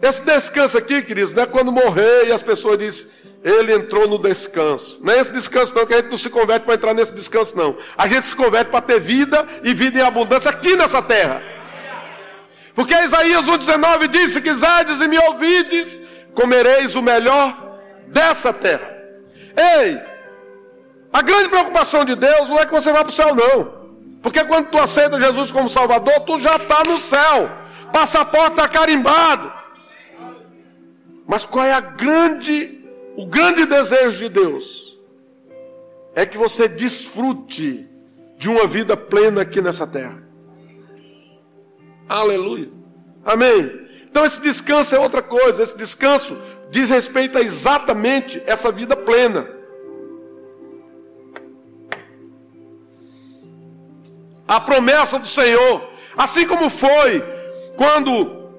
Esse 0.03 0.21
descanso 0.21 0.77
aqui, 0.77 1.01
queridos, 1.01 1.33
não 1.33 1.45
é 1.45 1.47
quando 1.47 1.73
morrer 1.73 2.27
e 2.27 2.33
as 2.33 2.43
pessoas 2.43 2.77
dizem, 2.77 3.09
ele 3.43 3.73
entrou 3.73 4.09
no 4.09 4.19
descanso. 4.19 4.99
Não 5.01 5.15
é 5.15 5.21
esse 5.21 5.31
descanso 5.31 5.73
não, 5.75 5.87
que 5.87 5.95
a 5.95 5.99
gente 5.99 6.11
não 6.11 6.19
se 6.19 6.29
converte 6.29 6.67
para 6.67 6.75
entrar 6.75 6.93
nesse 6.93 7.15
descanso 7.15 7.57
não. 7.57 7.79
A 7.97 8.09
gente 8.09 8.27
se 8.27 8.35
converte 8.35 8.71
para 8.71 8.83
ter 8.83 9.01
vida 9.01 9.47
e 9.63 9.73
vida 9.73 10.01
em 10.01 10.03
abundância 10.03 10.51
aqui 10.51 10.77
nessa 10.77 11.01
terra. 11.01 11.43
Porque 12.75 12.93
Isaías 12.93 13.47
1,19 13.47 14.09
diz, 14.09 14.33
se 14.33 14.43
quiserdes 14.43 15.01
e 15.01 15.07
me 15.07 15.19
ouvides, 15.19 15.99
comereis 16.35 16.97
o 16.97 17.03
melhor 17.03 17.79
dessa 18.09 18.53
terra. 18.53 18.94
Ei, 19.57 20.01
a 21.13 21.23
grande 21.23 21.49
preocupação 21.49 22.05
de 22.05 22.17
Deus 22.17 22.49
não 22.49 22.59
é 22.59 22.67
que 22.67 22.73
você 22.73 22.93
vá 22.93 23.01
para 23.01 23.11
o 23.11 23.13
céu, 23.13 23.35
não. 23.35 23.85
Porque 24.21 24.45
quando 24.45 24.69
tu 24.71 24.79
aceita 24.79 25.21
Jesus 25.21 25.53
como 25.53 25.69
Salvador, 25.69 26.21
tu 26.21 26.41
já 26.41 26.57
está 26.57 26.83
no 26.85 26.99
céu. 26.99 27.51
Passaporte 27.93 28.53
está 28.53 28.67
carimbado. 28.67 29.53
Mas 31.27 31.45
qual 31.45 31.65
é 31.65 31.73
a 31.73 31.81
grande, 31.81 32.85
o 33.17 33.27
grande 33.27 33.65
desejo 33.67 34.19
de 34.19 34.29
Deus? 34.29 34.99
É 36.15 36.27
que 36.27 36.37
você 36.37 36.67
desfrute 36.67 37.89
de 38.39 38.49
uma 38.49 38.67
vida 38.67 38.97
plena 38.97 39.43
aqui 39.43 39.61
nessa 39.61 39.87
terra. 39.87 40.23
Aleluia. 42.09 42.71
Amém. 43.25 43.85
Então 44.11 44.25
esse 44.25 44.41
descanso 44.41 44.95
é 44.95 44.99
outra 44.99 45.23
coisa. 45.23 45.63
Esse 45.63 45.77
descanso 45.77 46.37
diz 46.75 46.91
respeito 46.91 47.39
a 47.39 47.41
exatamente 47.41 48.43
essa 48.47 48.73
vida 48.73 48.97
plena. 48.97 49.49
A 54.49 54.61
promessa 54.61 55.21
do 55.21 55.29
Senhor, 55.29 55.89
assim 56.17 56.45
como 56.49 56.69
foi 56.69 57.23
quando 57.77 58.51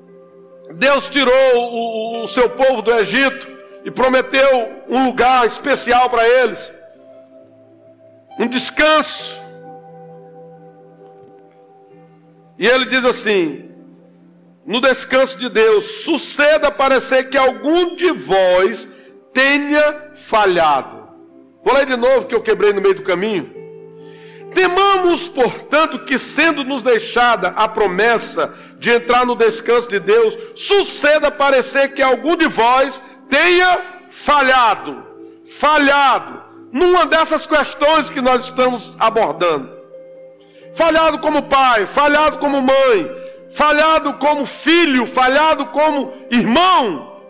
Deus 0.75 1.09
tirou 1.09 1.57
o, 1.57 2.23
o 2.23 2.27
seu 2.27 2.49
povo 2.51 2.81
do 2.81 2.93
Egito 2.93 3.45
e 3.83 3.91
prometeu 3.91 4.85
um 4.87 5.07
lugar 5.07 5.45
especial 5.45 6.09
para 6.09 6.25
eles, 6.25 6.73
um 8.39 8.47
descanso. 8.47 9.43
E 12.57 12.65
ele 12.65 12.85
diz 12.85 13.03
assim: 13.03 13.74
no 14.65 14.81
descanso 14.81 15.37
de 15.37 15.47
Deus, 15.47 16.03
suceda 16.03 16.71
parecer 16.71 17.29
que 17.29 17.37
algum 17.37 17.95
de 17.95 18.11
vós 18.11 18.87
tenha 19.33 20.11
falhado. 20.15 21.07
Vou 21.63 21.73
ler 21.73 21.85
de 21.85 21.95
novo 21.95 22.25
que 22.25 22.33
eu 22.33 22.41
quebrei 22.41 22.73
no 22.73 22.81
meio 22.81 22.95
do 22.95 23.03
caminho. 23.03 23.53
Temamos, 24.53 25.27
portanto, 25.27 26.05
que 26.05 26.17
sendo 26.17 26.63
nos 26.63 26.81
deixada 26.81 27.49
a 27.49 27.67
promessa 27.67 28.53
de 28.79 28.89
entrar 28.89 29.25
no 29.25 29.35
descanso 29.35 29.89
de 29.89 29.99
Deus, 29.99 30.37
suceda 30.55 31.29
parecer 31.29 31.93
que 31.93 32.01
algum 32.01 32.37
de 32.37 32.47
vós 32.47 33.03
tenha 33.29 33.81
falhado, 34.09 35.03
falhado, 35.59 36.41
numa 36.71 37.05
dessas 37.05 37.45
questões 37.45 38.09
que 38.09 38.21
nós 38.21 38.45
estamos 38.45 38.95
abordando. 38.97 39.75
Falhado 40.73 41.19
como 41.19 41.43
pai, 41.43 41.85
falhado 41.85 42.37
como 42.37 42.61
mãe, 42.61 43.24
falhado 43.55 44.15
como 44.15 44.45
filho, 44.45 45.07
falhado 45.07 45.67
como 45.67 46.13
irmão, 46.29 47.21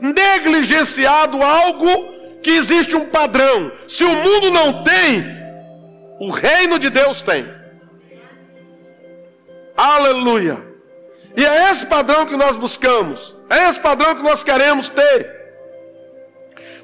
negligenciado 0.00 1.40
algo 1.40 2.40
que 2.42 2.50
existe 2.50 2.96
um 2.96 3.06
padrão. 3.06 3.70
Se 3.86 4.02
o 4.04 4.14
mundo 4.14 4.50
não 4.50 4.82
tem, 4.82 5.24
o 6.18 6.30
reino 6.30 6.78
de 6.80 6.90
Deus 6.90 7.22
tem. 7.22 7.46
Aleluia. 9.76 10.58
E 11.36 11.44
é 11.44 11.70
esse 11.70 11.86
padrão 11.86 12.26
que 12.26 12.36
nós 12.36 12.56
buscamos, 12.56 13.36
é 13.48 13.68
esse 13.68 13.78
padrão 13.78 14.16
que 14.16 14.22
nós 14.22 14.42
queremos 14.42 14.88
ter 14.88 15.38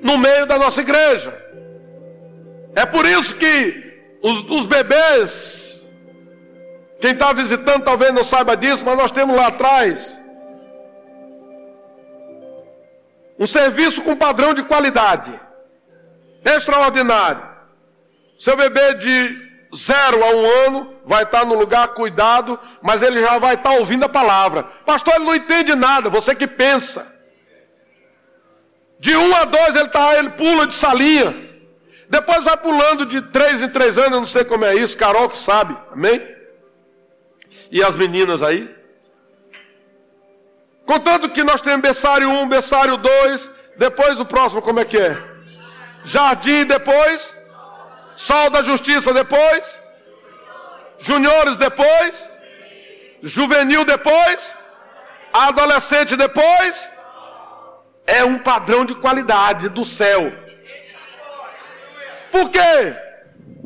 no 0.01 0.17
meio 0.17 0.47
da 0.47 0.57
nossa 0.57 0.81
igreja. 0.81 1.37
É 2.77 2.87
por 2.87 3.05
isso 3.07 3.35
que 3.35 3.83
os, 4.23 4.43
os 4.49 4.67
bebês 4.67 5.66
quem 7.07 7.13
está 7.13 7.33
visitando 7.33 7.85
talvez 7.85 8.13
não 8.13 8.25
saiba 8.25 8.57
disso, 8.57 8.85
mas 8.85 8.97
nós 8.97 9.13
temos 9.13 9.37
lá 9.37 9.47
atrás 9.47 10.21
um 13.39 13.47
serviço 13.47 14.03
com 14.03 14.17
padrão 14.17 14.53
de 14.53 14.65
qualidade 14.65 15.41
extraordinário. 16.45 17.47
Seu 18.37 18.57
bebê 18.57 18.95
de 18.95 19.41
zero 19.77 20.25
a 20.25 20.31
um 20.31 20.67
ano 20.67 20.95
vai 21.05 21.23
estar 21.23 21.47
no 21.47 21.55
lugar 21.55 21.87
cuidado, 21.89 22.59
mas 22.83 23.03
ele 23.03 23.23
já 23.23 23.39
vai 23.39 23.55
estar 23.55 23.75
ouvindo 23.75 24.05
a 24.05 24.09
palavra. 24.09 24.65
Pastor, 24.85 25.15
ele 25.15 25.27
não 25.27 25.35
entende 25.37 25.77
nada, 25.77 26.11
você 26.11 26.35
que 26.35 26.49
pensa. 26.49 27.07
De 28.99 29.15
um 29.17 29.33
a 29.33 29.45
dois 29.45 29.77
ele 29.77 29.91
tá, 29.91 30.19
ele 30.19 30.31
pula 30.31 30.67
de 30.67 30.75
salinha. 30.75 31.33
Depois 32.09 32.43
vai 32.43 32.57
pulando 32.57 33.07
de 33.07 33.23
três 33.31 33.63
em 33.63 33.69
três 33.69 33.97
anos, 33.97 34.13
eu 34.13 34.21
não 34.21 34.27
sei 34.27 34.45
como 34.45 34.65
é 34.65 34.75
isso, 34.75 34.99
Carol 34.99 35.29
que 35.29 35.39
sabe, 35.39 35.77
amém? 35.93 36.36
E 37.71 37.83
as 37.83 37.95
meninas 37.95 38.43
aí? 38.43 38.75
Contando 40.85 41.29
que 41.31 41.43
nós 41.43 41.61
temos 41.61 41.81
berçário 41.81 42.29
1, 42.29 42.49
berçário 42.49 42.97
2, 42.97 43.51
depois 43.77 44.21
o 44.21 44.25
próximo 44.25 44.63
como 44.63 44.81
é 44.81 44.85
que 44.85 44.99
é? 44.99 45.21
Jardim 46.05 46.65
depois, 46.65 47.37
Sol 48.15 48.51
da 48.51 48.63
Justiça 48.63 49.13
depois, 49.13 49.81
Juniores 50.99 51.57
depois, 51.57 52.31
Juvenil 53.23 53.85
depois, 53.85 54.55
Adolescente 55.33 56.17
depois. 56.17 56.89
É 58.07 58.25
um 58.25 58.39
padrão 58.39 58.85
de 58.85 58.95
qualidade 58.95 59.69
do 59.69 59.85
céu. 59.85 60.33
Por 62.31 62.49
quê? 62.51 62.97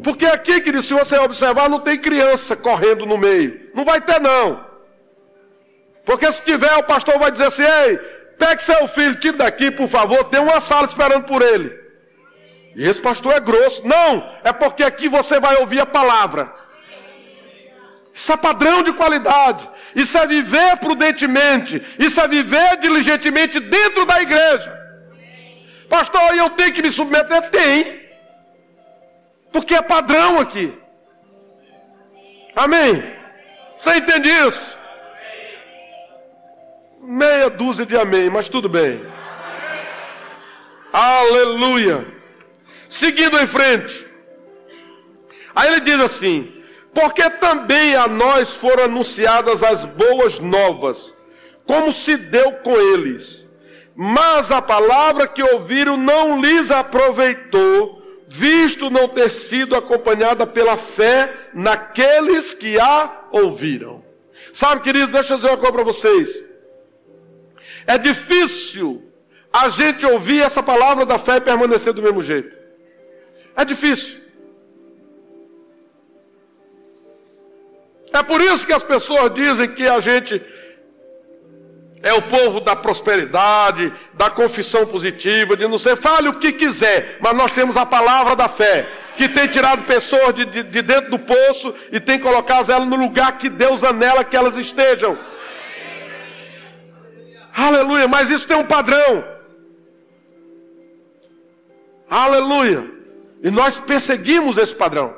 Porque 0.02 0.26
aqui, 0.26 0.60
querido, 0.60 0.82
se 0.82 0.94
você 0.94 1.18
observar, 1.18 1.68
não 1.68 1.80
tem 1.80 1.98
criança 1.98 2.56
correndo 2.56 3.04
no 3.06 3.18
meio. 3.18 3.70
Não 3.74 3.84
vai 3.84 4.00
ter, 4.00 4.20
não. 4.20 4.64
Porque 6.04 6.30
se 6.32 6.42
tiver, 6.42 6.74
o 6.76 6.82
pastor 6.84 7.18
vai 7.18 7.30
dizer 7.30 7.46
assim: 7.46 7.62
ei, 7.62 7.98
Pegue 8.40 8.62
seu 8.62 8.88
filho, 8.88 9.16
tire 9.16 9.36
daqui, 9.36 9.70
por 9.70 9.86
favor, 9.86 10.24
tem 10.24 10.40
uma 10.40 10.62
sala 10.62 10.86
esperando 10.86 11.24
por 11.24 11.42
ele. 11.42 11.78
E 12.74 12.88
esse 12.88 12.98
pastor 12.98 13.34
é 13.34 13.40
grosso. 13.40 13.86
Não, 13.86 14.26
é 14.42 14.50
porque 14.50 14.82
aqui 14.82 15.10
você 15.10 15.38
vai 15.38 15.56
ouvir 15.56 15.78
a 15.78 15.84
palavra. 15.84 16.50
Isso 18.14 18.32
é 18.32 18.36
padrão 18.38 18.82
de 18.82 18.94
qualidade. 18.94 19.68
Isso 19.94 20.16
é 20.16 20.26
viver 20.26 20.78
prudentemente. 20.78 21.82
Isso 21.98 22.18
é 22.18 22.26
viver 22.26 22.78
diligentemente 22.78 23.60
dentro 23.60 24.06
da 24.06 24.22
igreja. 24.22 24.74
Pastor, 25.90 26.34
eu 26.34 26.48
tenho 26.50 26.72
que 26.72 26.80
me 26.80 26.90
submeter? 26.90 27.50
Tem. 27.50 27.99
Porque 29.52 29.74
é 29.74 29.82
padrão 29.82 30.38
aqui. 30.38 30.76
Amém? 32.54 33.02
Você 33.78 33.96
entende 33.96 34.28
isso? 34.28 34.78
Meia 37.00 37.48
dúzia 37.48 37.86
de 37.86 37.96
amém, 37.96 38.28
mas 38.30 38.48
tudo 38.48 38.68
bem. 38.68 39.04
Aleluia. 40.92 42.06
Seguindo 42.88 43.38
em 43.38 43.46
frente. 43.46 44.06
Aí 45.54 45.68
ele 45.68 45.80
diz 45.80 45.98
assim: 46.00 46.52
Porque 46.92 47.28
também 47.30 47.94
a 47.96 48.06
nós 48.06 48.54
foram 48.54 48.84
anunciadas 48.84 49.62
as 49.62 49.84
boas 49.84 50.38
novas, 50.38 51.14
como 51.66 51.92
se 51.92 52.16
deu 52.16 52.52
com 52.54 52.76
eles. 52.76 53.48
Mas 53.94 54.50
a 54.50 54.62
palavra 54.62 55.26
que 55.26 55.42
ouviram 55.42 55.96
não 55.96 56.40
lhes 56.40 56.70
aproveitou, 56.70 57.99
visto 58.32 58.88
não 58.88 59.08
ter 59.08 59.28
sido 59.28 59.74
acompanhada 59.74 60.46
pela 60.46 60.76
fé 60.76 61.48
naqueles 61.52 62.54
que 62.54 62.78
a 62.78 63.26
ouviram. 63.32 64.04
Sabe, 64.52 64.82
querido, 64.82 65.10
deixa 65.10 65.32
eu 65.32 65.36
dizer 65.36 65.48
uma 65.48 65.56
coisa 65.56 65.72
para 65.72 65.82
vocês. 65.82 66.40
É 67.88 67.98
difícil 67.98 69.02
a 69.52 69.68
gente 69.68 70.06
ouvir 70.06 70.42
essa 70.42 70.62
palavra 70.62 71.04
da 71.04 71.18
fé 71.18 71.36
e 71.36 71.40
permanecer 71.40 71.92
do 71.92 72.00
mesmo 72.00 72.22
jeito. 72.22 72.56
É 73.56 73.64
difícil. 73.64 74.20
É 78.12 78.22
por 78.22 78.40
isso 78.40 78.64
que 78.64 78.72
as 78.72 78.84
pessoas 78.84 79.34
dizem 79.34 79.74
que 79.74 79.88
a 79.88 79.98
gente 79.98 80.40
é 82.02 82.12
o 82.14 82.22
povo 82.22 82.60
da 82.60 82.74
prosperidade, 82.74 83.92
da 84.14 84.30
confissão 84.30 84.86
positiva, 84.86 85.56
de 85.56 85.66
não 85.68 85.78
ser, 85.78 85.96
fale 85.96 86.28
o 86.28 86.38
que 86.38 86.52
quiser, 86.52 87.18
mas 87.20 87.34
nós 87.34 87.52
temos 87.52 87.76
a 87.76 87.84
palavra 87.84 88.34
da 88.34 88.48
fé, 88.48 88.88
que 89.16 89.28
tem 89.28 89.46
tirado 89.48 89.84
pessoas 89.84 90.34
de, 90.34 90.46
de, 90.46 90.62
de 90.62 90.82
dentro 90.82 91.10
do 91.10 91.18
poço 91.18 91.74
e 91.92 92.00
tem 92.00 92.18
colocado 92.18 92.70
elas 92.70 92.88
no 92.88 92.96
lugar 92.96 93.36
que 93.36 93.50
Deus 93.50 93.84
anela 93.84 94.24
que 94.24 94.36
elas 94.36 94.56
estejam. 94.56 95.18
Aleluia, 97.54 98.08
mas 98.08 98.30
isso 98.30 98.46
tem 98.46 98.56
um 98.56 98.64
padrão. 98.64 99.24
Aleluia. 102.08 102.90
E 103.42 103.50
nós 103.50 103.78
perseguimos 103.78 104.56
esse 104.56 104.74
padrão, 104.74 105.14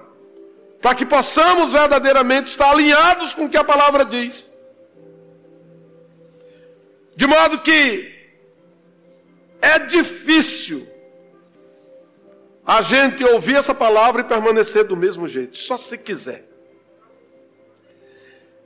para 0.81 0.95
que 0.97 1.07
possamos 1.07 1.71
verdadeiramente 1.71 2.51
estar 2.51 2.71
alinhados 2.71 3.35
com 3.35 3.45
o 3.45 3.49
que 3.49 3.57
a 3.57 3.65
palavra 3.65 4.05
diz. 4.05 4.52
De 7.15 7.27
modo 7.27 7.63
que 7.63 8.13
é 9.61 9.79
difícil 9.79 10.87
a 12.65 12.81
gente 12.81 13.25
ouvir 13.25 13.57
essa 13.57 13.75
palavra 13.75 14.23
e 14.23 14.25
permanecer 14.25 14.85
do 14.85 14.97
mesmo 14.97 15.27
jeito, 15.27 15.57
só 15.59 15.77
se 15.77 15.99
quiser. 15.99 16.49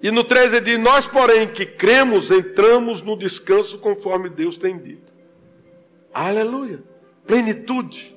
E 0.03 0.11
no 0.11 0.23
13 0.23 0.57
ele 0.57 0.65
diz: 0.65 0.79
Nós, 0.79 1.09
porém, 1.09 1.53
que 1.53 1.67
cremos, 1.67 2.31
entramos 2.31 3.03
no 3.03 3.17
descanso 3.17 3.79
conforme 3.79 4.29
Deus 4.29 4.57
tem 4.57 4.79
dito. 4.79 5.13
Aleluia. 6.13 6.83
Plenitude. 7.27 8.17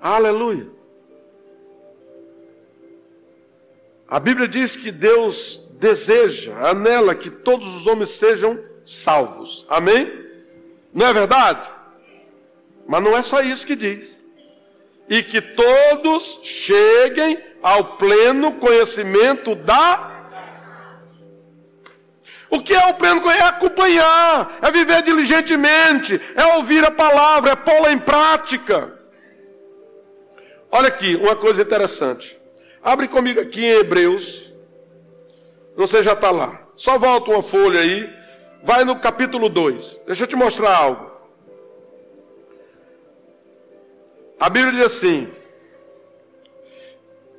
Aleluia. 0.00 0.68
A 4.06 4.20
Bíblia 4.20 4.46
diz 4.46 4.76
que 4.76 4.92
Deus 4.92 5.66
deseja, 5.78 6.56
anela 6.60 7.14
que 7.14 7.30
todos 7.30 7.66
os 7.74 7.86
homens 7.86 8.10
sejam 8.10 8.62
salvos. 8.84 9.66
Amém? 9.68 10.10
Não 10.92 11.06
é 11.06 11.12
verdade? 11.12 11.68
Mas 12.86 13.02
não 13.02 13.16
é 13.16 13.22
só 13.22 13.40
isso 13.40 13.66
que 13.66 13.76
diz. 13.76 14.18
E 15.08 15.22
que 15.22 15.40
todos 15.40 16.40
cheguem 16.42 17.42
ao 17.62 17.96
pleno 17.96 18.52
conhecimento 18.52 19.54
da 19.54 20.12
o 22.50 22.62
que 22.62 22.72
é 22.72 22.86
o 22.86 22.94
pleno 22.94 23.20
conhecimento? 23.20 23.46
É 23.46 23.56
acompanhar, 23.56 24.58
é 24.62 24.70
viver 24.70 25.02
diligentemente, 25.02 26.20
é 26.36 26.56
ouvir 26.56 26.84
a 26.84 26.90
palavra, 26.90 27.50
é 27.50 27.56
pô-la 27.56 27.90
em 27.90 27.98
prática. 27.98 28.92
Olha 30.70 30.88
aqui, 30.88 31.16
uma 31.16 31.34
coisa 31.34 31.62
interessante. 31.62 32.38
Abre 32.82 33.08
comigo 33.08 33.40
aqui 33.40 33.64
em 33.64 33.78
Hebreus. 33.78 34.52
Você 35.76 36.02
já 36.02 36.12
está 36.12 36.30
lá. 36.30 36.60
Só 36.76 36.98
volta 36.98 37.30
uma 37.30 37.42
folha 37.42 37.80
aí. 37.80 38.23
Vai 38.64 38.82
no 38.82 38.98
capítulo 38.98 39.50
2. 39.50 40.00
Deixa 40.06 40.24
eu 40.24 40.26
te 40.26 40.34
mostrar 40.34 40.74
algo. 40.74 41.12
A 44.40 44.48
Bíblia 44.48 44.72
diz 44.72 44.86
assim: 44.86 45.28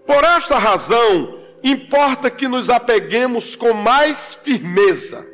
Por 0.05 0.23
esta 0.23 0.59
razão, 0.59 1.43
importa 1.63 2.30
que 2.30 2.47
nos 2.47 2.69
apeguemos 2.69 3.55
com 3.55 3.73
mais 3.73 4.36
firmeza. 4.36 5.26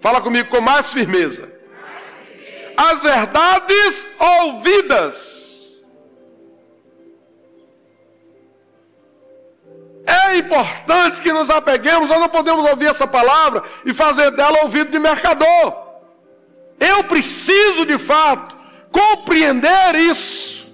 Fala 0.00 0.20
comigo, 0.20 0.48
com 0.48 0.60
mais 0.60 0.92
firmeza. 0.92 1.48
As 2.76 3.00
verdades 3.00 4.08
ouvidas 4.18 5.48
É 10.08 10.38
importante 10.38 11.20
que 11.20 11.30
nos 11.30 11.50
apeguemos, 11.50 12.08
nós 12.08 12.18
não 12.18 12.30
podemos 12.30 12.66
ouvir 12.70 12.86
essa 12.86 13.06
palavra 13.06 13.62
e 13.84 13.92
fazer 13.92 14.30
dela 14.30 14.62
ouvido 14.62 14.90
de 14.90 14.98
mercador. 14.98 15.76
Eu 16.80 17.04
preciso 17.04 17.84
de 17.84 17.98
fato 17.98 18.56
compreender 18.90 19.96
isso. 19.96 20.66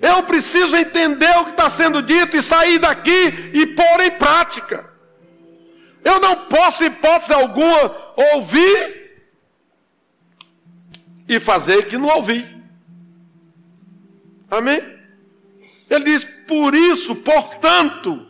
Eu 0.00 0.22
preciso 0.22 0.74
entender 0.76 1.30
o 1.36 1.44
que 1.44 1.50
está 1.50 1.68
sendo 1.68 2.00
dito 2.00 2.38
e 2.38 2.42
sair 2.42 2.78
daqui 2.78 3.50
e 3.52 3.66
pôr 3.66 4.00
em 4.00 4.12
prática. 4.12 4.88
Eu 6.02 6.18
não 6.20 6.46
posso, 6.46 6.84
em 6.84 6.86
hipótese 6.86 7.34
alguma, 7.34 7.94
ouvir 8.32 9.20
e 11.28 11.38
fazer 11.38 11.84
que 11.84 11.98
não 11.98 12.08
ouvi. 12.08 12.48
Amém? 14.50 14.80
Ele 15.90 16.04
diz: 16.04 16.37
por 16.48 16.74
isso, 16.74 17.14
portanto, 17.14 18.26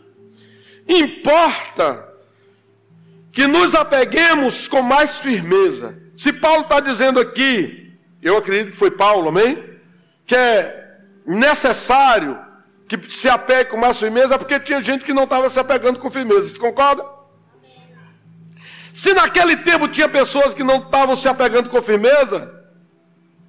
importa 0.87 2.07
que 3.31 3.47
nos 3.47 3.73
apeguemos 3.73 4.67
com 4.67 4.81
mais 4.81 5.19
firmeza. 5.19 5.97
Se 6.17 6.33
Paulo 6.33 6.63
está 6.63 6.81
dizendo 6.81 7.19
aqui, 7.19 7.97
eu 8.21 8.35
acredito 8.35 8.73
que 8.73 8.77
foi 8.77 8.91
Paulo, 8.91 9.29
amém? 9.29 9.63
Que 10.25 10.35
é 10.35 10.97
necessário 11.25 12.37
que 12.87 12.99
se 13.09 13.29
apegue 13.29 13.69
com 13.69 13.77
mais 13.77 13.97
firmeza, 13.97 14.37
porque 14.37 14.59
tinha 14.59 14.81
gente 14.81 15.05
que 15.05 15.13
não 15.13 15.23
estava 15.23 15.49
se 15.49 15.59
apegando 15.59 15.99
com 15.99 16.11
firmeza. 16.11 16.49
Você 16.49 16.57
concorda? 16.57 17.05
Se 18.91 19.13
naquele 19.13 19.55
tempo 19.57 19.87
tinha 19.87 20.09
pessoas 20.09 20.53
que 20.53 20.63
não 20.63 20.83
estavam 20.83 21.15
se 21.15 21.27
apegando 21.27 21.69
com 21.69 21.81
firmeza, 21.81 22.51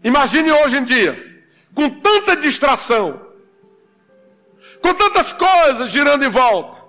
imagine 0.04 0.52
hoje 0.52 0.76
em 0.76 0.84
dia, 0.84 1.42
com 1.74 1.88
tanta 1.88 2.36
distração, 2.36 3.29
com 4.82 4.94
tantas 4.94 5.32
coisas 5.32 5.90
girando 5.90 6.24
em 6.24 6.28
volta. 6.28 6.80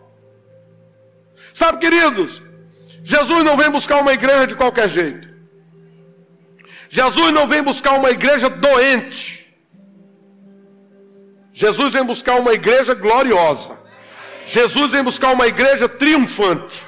Sabe, 1.54 1.80
queridos, 1.80 2.42
Jesus 3.04 3.44
não 3.44 3.58
vem 3.58 3.70
buscar 3.70 4.02
uma 4.02 4.14
igreja 4.14 4.48
de 4.48 4.56
qualquer 4.56 4.90
jeito. 4.90 5.30
Jesus 6.90 7.32
não 7.32 7.48
vem 7.48 7.62
buscar 7.64 7.94
uma 7.94 8.10
igreja 8.10 8.50
doente. 8.50 9.42
Jesus 11.54 11.94
vem 11.94 12.04
buscar 12.04 12.40
uma 12.40 12.54
igreja 12.54 12.94
gloriosa. 12.94 13.78
Jesus 14.46 14.92
vem 14.92 15.04
buscar 15.04 15.34
uma 15.34 15.48
igreja 15.48 15.88
triunfante. 15.88 16.82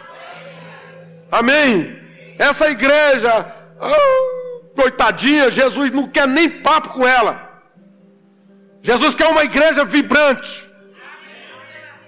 Amém? 1.31 2.01
Essa 2.37 2.69
igreja, 2.69 3.53
oh, 3.79 4.81
coitadinha, 4.81 5.51
Jesus 5.51 5.91
não 5.91 6.07
quer 6.07 6.27
nem 6.27 6.49
papo 6.49 6.89
com 6.89 7.07
ela. 7.07 7.61
Jesus 8.81 9.15
quer 9.15 9.27
uma 9.27 9.43
igreja 9.43 9.85
vibrante. 9.85 10.69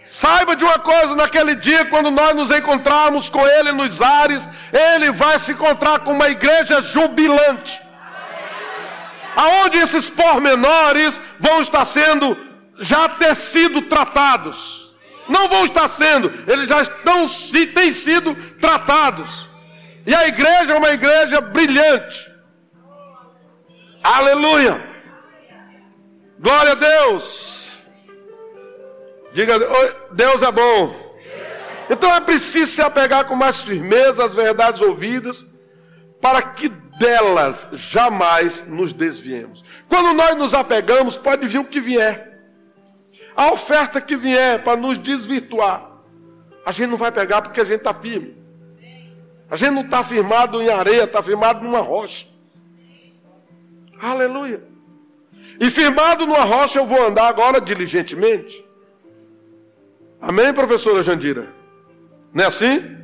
Saiba 0.05 0.55
de 0.55 0.63
uma 0.63 0.77
coisa, 0.77 1.15
naquele 1.15 1.55
dia, 1.55 1.85
quando 1.85 2.11
nós 2.11 2.33
nos 2.35 2.51
encontrarmos 2.51 3.27
com 3.27 3.45
Ele 3.45 3.71
nos 3.71 4.01
ares, 4.01 4.47
Ele 4.71 5.11
vai 5.11 5.39
se 5.39 5.51
encontrar 5.51 5.99
com 5.99 6.11
uma 6.11 6.29
igreja 6.29 6.81
jubilante. 6.81 7.81
Aonde 9.35 9.79
esses 9.79 10.09
pormenores 10.09 11.19
vão 11.39 11.61
estar 11.61 11.85
sendo, 11.85 12.37
já 12.79 13.09
ter 13.09 13.35
sido 13.35 13.81
tratados. 13.83 14.93
Não 15.27 15.49
vão 15.49 15.65
estar 15.65 15.89
sendo, 15.89 16.31
eles 16.47 16.69
já 16.69 16.81
estão, 16.81 17.25
têm 17.73 17.91
sido 17.91 18.35
tratados. 18.59 19.49
E 20.05 20.13
a 20.13 20.27
igreja 20.27 20.73
é 20.73 20.77
uma 20.77 20.89
igreja 20.89 21.41
brilhante. 21.41 22.31
Aleluia. 24.03 24.79
Glória 26.39 26.73
a 26.73 26.75
Deus. 26.75 27.64
Diga, 29.35 29.59
Deus 30.13 30.41
é 30.41 30.49
bom. 30.49 30.95
Então 31.89 32.15
é 32.15 32.21
preciso 32.21 32.71
se 32.71 32.81
apegar 32.81 33.25
com 33.25 33.35
mais 33.35 33.61
firmeza 33.61 34.23
às 34.23 34.33
verdades 34.33 34.79
ouvidas, 34.79 35.45
para 36.21 36.41
que 36.41 36.69
delas 36.69 37.67
jamais 37.73 38.65
nos 38.65 38.93
desviemos. 38.93 39.61
Quando 39.89 40.13
nós 40.13 40.35
nos 40.37 40.53
apegamos, 40.53 41.17
pode 41.17 41.45
vir 41.47 41.59
o 41.59 41.65
que 41.65 41.81
vier. 41.81 42.39
A 43.35 43.51
oferta 43.51 43.99
que 43.99 44.15
vier 44.15 44.63
para 44.63 44.79
nos 44.79 44.97
desvirtuar, 44.97 45.91
a 46.65 46.71
gente 46.71 46.91
não 46.91 46.97
vai 46.97 47.11
pegar 47.11 47.41
porque 47.41 47.59
a 47.59 47.65
gente 47.65 47.79
está 47.79 47.93
firme. 47.93 48.37
A 49.51 49.57
gente 49.57 49.71
não 49.71 49.81
está 49.81 50.01
firmado 50.01 50.61
em 50.61 50.69
areia, 50.69 51.03
está 51.03 51.21
firmado 51.21 51.61
numa 51.61 51.81
rocha. 51.81 52.25
Aleluia. 54.01 54.63
E 55.59 55.69
firmado 55.69 56.25
numa 56.25 56.45
rocha 56.45 56.79
eu 56.79 56.87
vou 56.87 57.05
andar 57.05 57.27
agora 57.27 57.59
diligentemente. 57.59 58.64
Amém, 60.21 60.53
professora 60.53 61.03
Jandira? 61.03 61.53
Não 62.33 62.43
é 62.43 62.47
assim? 62.47 62.95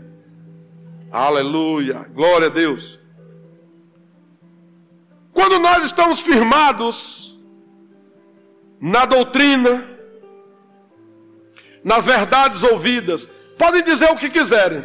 Aleluia. 1.12 2.05
Glória 2.14 2.47
a 2.47 2.49
Deus. 2.49 2.99
Quando 5.34 5.59
nós 5.59 5.86
estamos 5.86 6.20
firmados 6.20 7.39
na 8.80 9.05
doutrina, 9.05 9.88
nas 11.84 12.05
verdades 12.05 12.64
ouvidas, 12.64 13.28
podem 13.57 13.84
dizer 13.84 14.09
o 14.12 14.18
que 14.18 14.30
quiserem. 14.30 14.84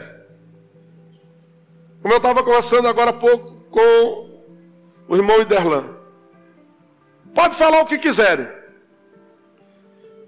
Como 2.03 2.15
eu 2.15 2.19
estava 2.19 2.43
conversando 2.43 2.89
agora 2.89 3.11
há 3.11 3.15
pouco 3.15 3.55
com 3.71 4.43
o 5.09 5.17
irmão 5.17 5.41
Iderlan. 5.41 5.97
Pode 7.35 7.57
falar 7.57 7.81
o 7.81 7.87
que 7.87 7.99
quiserem. 7.99 8.49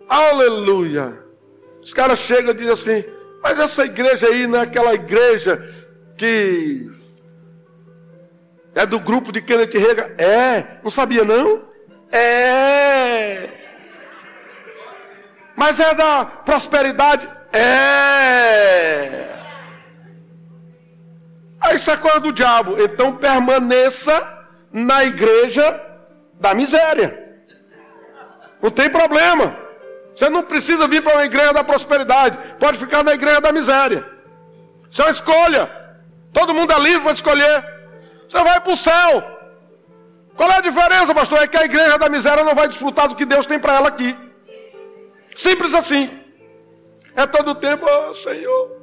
Aleluia. 0.08 1.27
Os 1.88 1.94
caras 1.94 2.18
chegam 2.18 2.50
e 2.50 2.54
dizem 2.54 2.72
assim: 2.74 3.04
Mas 3.42 3.58
essa 3.58 3.82
igreja 3.82 4.26
aí 4.26 4.46
não 4.46 4.58
é 4.58 4.62
aquela 4.62 4.92
igreja 4.92 5.74
que 6.18 6.86
é 8.74 8.84
do 8.84 9.00
grupo 9.00 9.32
de 9.32 9.40
Kenneth 9.40 9.72
Rega? 9.72 10.14
É. 10.18 10.80
Não 10.82 10.90
sabia 10.90 11.24
não? 11.24 11.62
É. 12.12 13.48
Mas 15.56 15.80
é 15.80 15.94
da 15.94 16.26
prosperidade? 16.26 17.26
É. 17.54 19.34
Aí 21.58 21.76
isso 21.76 21.90
é 21.90 21.96
coisa 21.96 22.20
do 22.20 22.34
diabo. 22.34 22.76
Então 22.78 23.16
permaneça 23.16 24.46
na 24.70 25.04
igreja 25.04 25.82
da 26.34 26.52
miséria. 26.52 27.18
Não 28.60 28.70
tem 28.70 28.90
problema. 28.90 29.67
Você 30.18 30.28
não 30.28 30.42
precisa 30.42 30.88
vir 30.88 31.00
para 31.00 31.14
uma 31.14 31.24
igreja 31.24 31.52
da 31.52 31.62
prosperidade. 31.62 32.36
Pode 32.58 32.76
ficar 32.76 33.04
na 33.04 33.12
igreja 33.14 33.40
da 33.40 33.52
miséria. 33.52 34.04
Isso 34.90 35.00
é 35.00 35.04
uma 35.04 35.12
escolha. 35.12 35.70
Todo 36.32 36.52
mundo 36.52 36.72
é 36.72 36.78
livre 36.80 37.02
para 37.02 37.12
escolher. 37.12 37.64
Você 38.26 38.42
vai 38.42 38.60
para 38.60 38.72
o 38.72 38.76
céu. 38.76 39.38
Qual 40.34 40.50
é 40.50 40.56
a 40.56 40.60
diferença, 40.60 41.14
pastor? 41.14 41.38
É 41.40 41.46
que 41.46 41.56
a 41.56 41.64
igreja 41.64 41.96
da 41.98 42.08
miséria 42.08 42.42
não 42.42 42.56
vai 42.56 42.66
desfrutar 42.66 43.06
do 43.06 43.14
que 43.14 43.24
Deus 43.24 43.46
tem 43.46 43.60
para 43.60 43.74
ela 43.76 43.86
aqui. 43.86 44.18
Simples 45.36 45.72
assim. 45.72 46.10
É 47.14 47.24
todo 47.24 47.54
tempo, 47.54 47.86
oh 47.88 48.12
Senhor. 48.12 48.76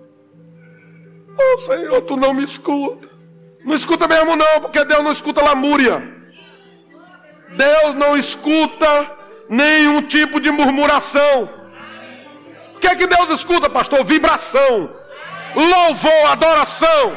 Oh 1.38 1.58
Senhor, 1.58 2.02
tu 2.04 2.16
não 2.16 2.34
me 2.34 2.46
escuta. 2.46 3.10
Não 3.62 3.76
escuta 3.76 4.08
mesmo 4.08 4.38
não, 4.38 4.62
porque 4.62 4.86
Deus 4.86 5.04
não 5.04 5.12
escuta 5.12 5.44
lamúria. 5.44 6.02
Deus 7.58 7.94
não 7.94 8.16
escuta 8.16 9.25
nenhum 9.50 10.02
tipo 10.02 10.40
de 10.40 10.52
murmuração. 10.52 11.50
O 12.76 12.80
que 12.80 12.88
é 12.88 12.96
que 12.96 13.08
Deus 13.08 13.30
escuta, 13.32 13.70
pastor? 13.70 14.04
Vibração, 14.06 14.92
louvor, 15.56 16.32
adoração. 16.32 17.16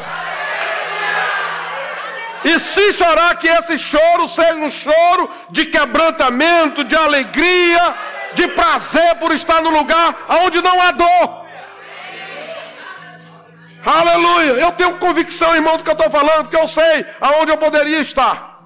E 2.45 2.59
se 2.61 2.93
chorar, 2.93 3.35
que 3.37 3.49
esse 3.49 3.79
choro 3.79 4.29
seja 4.29 4.55
um 4.55 4.70
choro 4.70 5.31
de 5.51 5.66
quebrantamento, 5.66 6.85
de 6.85 6.97
alegria, 6.97 7.95
de 8.35 8.47
prazer 8.49 9.16
por 9.16 9.33
estar 9.33 9.61
no 9.61 9.70
lugar 9.70 10.26
onde 10.45 10.62
não 10.62 10.81
há 10.81 10.91
dor. 10.93 11.49
Aleluia. 13.85 14.53
Eu 14.53 14.72
tenho 14.72 14.99
convicção, 14.99 15.55
irmão, 15.55 15.76
do 15.76 15.83
que 15.83 15.91
eu 15.91 15.95
estou 15.95 16.11
falando, 16.11 16.45
porque 16.45 16.57
eu 16.57 16.68
sei 16.68 17.07
aonde 17.20 17.51
eu 17.51 17.57
poderia 17.57 17.99
estar. 17.99 18.59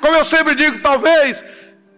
Como 0.00 0.14
eu 0.14 0.24
sempre 0.24 0.54
digo, 0.54 0.82
talvez, 0.82 1.42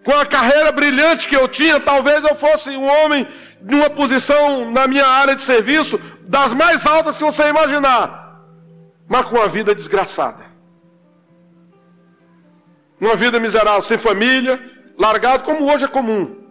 com 0.07 0.17
a 0.17 0.25
carreira 0.25 0.71
brilhante 0.71 1.27
que 1.27 1.35
eu 1.35 1.47
tinha, 1.49 1.81
talvez 1.81 2.23
eu 2.23 2.35
fosse 2.35 2.69
um 2.69 2.87
homem 2.87 3.27
de 3.61 3.75
uma 3.75 3.89
posição 3.89 4.71
na 4.71 4.87
minha 4.87 5.05
área 5.05 5.35
de 5.35 5.43
serviço 5.43 5.99
das 6.21 6.53
mais 6.53 6.85
altas 6.85 7.17
que 7.17 7.23
você 7.23 7.49
imaginar 7.49 8.27
mas 9.07 9.25
com 9.25 9.37
uma 9.37 9.47
vida 9.47 9.73
desgraçada. 9.73 10.45
Uma 12.99 13.15
vida 13.15 13.39
miserável, 13.39 13.81
sem 13.81 13.97
família, 13.97 14.59
largado 14.97 15.43
como 15.43 15.71
hoje 15.71 15.85
é 15.85 15.87
comum. 15.87 16.43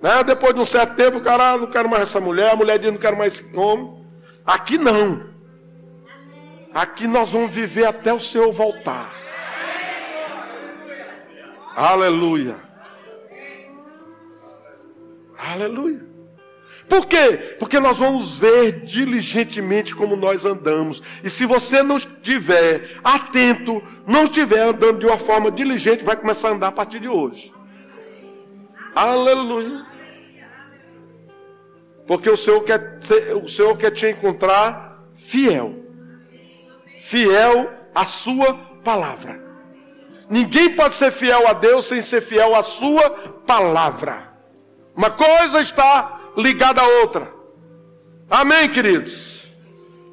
Né? 0.00 0.22
Depois 0.24 0.52
de 0.52 0.60
um 0.60 0.64
certo 0.64 0.94
tempo, 0.94 1.18
o 1.18 1.22
cara, 1.22 1.52
ah, 1.52 1.58
não 1.58 1.68
quero 1.68 1.88
mais 1.88 2.02
essa 2.02 2.20
mulher, 2.20 2.52
a 2.52 2.56
mulher 2.56 2.78
diz, 2.78 2.90
não 2.90 2.98
quero 2.98 3.16
mais 3.16 3.34
esse 3.34 3.56
homem. 3.56 4.04
Aqui 4.44 4.76
não. 4.76 5.32
Aqui 6.74 7.06
nós 7.06 7.30
vamos 7.30 7.54
viver 7.54 7.86
até 7.86 8.12
o 8.12 8.20
Senhor 8.20 8.52
voltar. 8.52 9.21
Aleluia. 11.74 12.56
Aleluia. 15.38 16.12
Por 16.88 17.06
quê? 17.06 17.56
Porque 17.58 17.80
nós 17.80 17.98
vamos 17.98 18.38
ver 18.38 18.84
diligentemente 18.84 19.94
como 19.94 20.14
nós 20.14 20.44
andamos. 20.44 21.02
E 21.24 21.30
se 21.30 21.46
você 21.46 21.82
não 21.82 21.96
estiver 21.96 23.00
atento, 23.02 23.82
não 24.06 24.24
estiver 24.24 24.60
andando 24.60 24.98
de 24.98 25.06
uma 25.06 25.18
forma 25.18 25.50
diligente, 25.50 26.04
vai 26.04 26.16
começar 26.16 26.48
a 26.48 26.52
andar 26.52 26.68
a 26.68 26.72
partir 26.72 27.00
de 27.00 27.08
hoje. 27.08 27.52
Aleluia. 28.94 29.86
Porque 32.06 32.28
o 32.28 32.36
Senhor 32.36 32.62
quer, 32.62 33.00
o 33.42 33.48
Senhor 33.48 33.76
quer 33.78 33.90
te 33.90 34.06
encontrar 34.06 35.02
fiel. 35.14 35.74
Fiel 37.00 37.70
à 37.94 38.04
sua 38.04 38.54
palavra. 38.84 39.41
Ninguém 40.32 40.74
pode 40.74 40.94
ser 40.94 41.12
fiel 41.12 41.46
a 41.46 41.52
Deus 41.52 41.84
sem 41.84 42.00
ser 42.00 42.22
fiel 42.22 42.54
à 42.54 42.62
sua 42.62 43.10
palavra. 43.46 44.32
Uma 44.96 45.10
coisa 45.10 45.60
está 45.60 46.32
ligada 46.34 46.80
à 46.80 46.86
outra. 46.86 47.30
Amém, 48.30 48.66
queridos? 48.70 49.52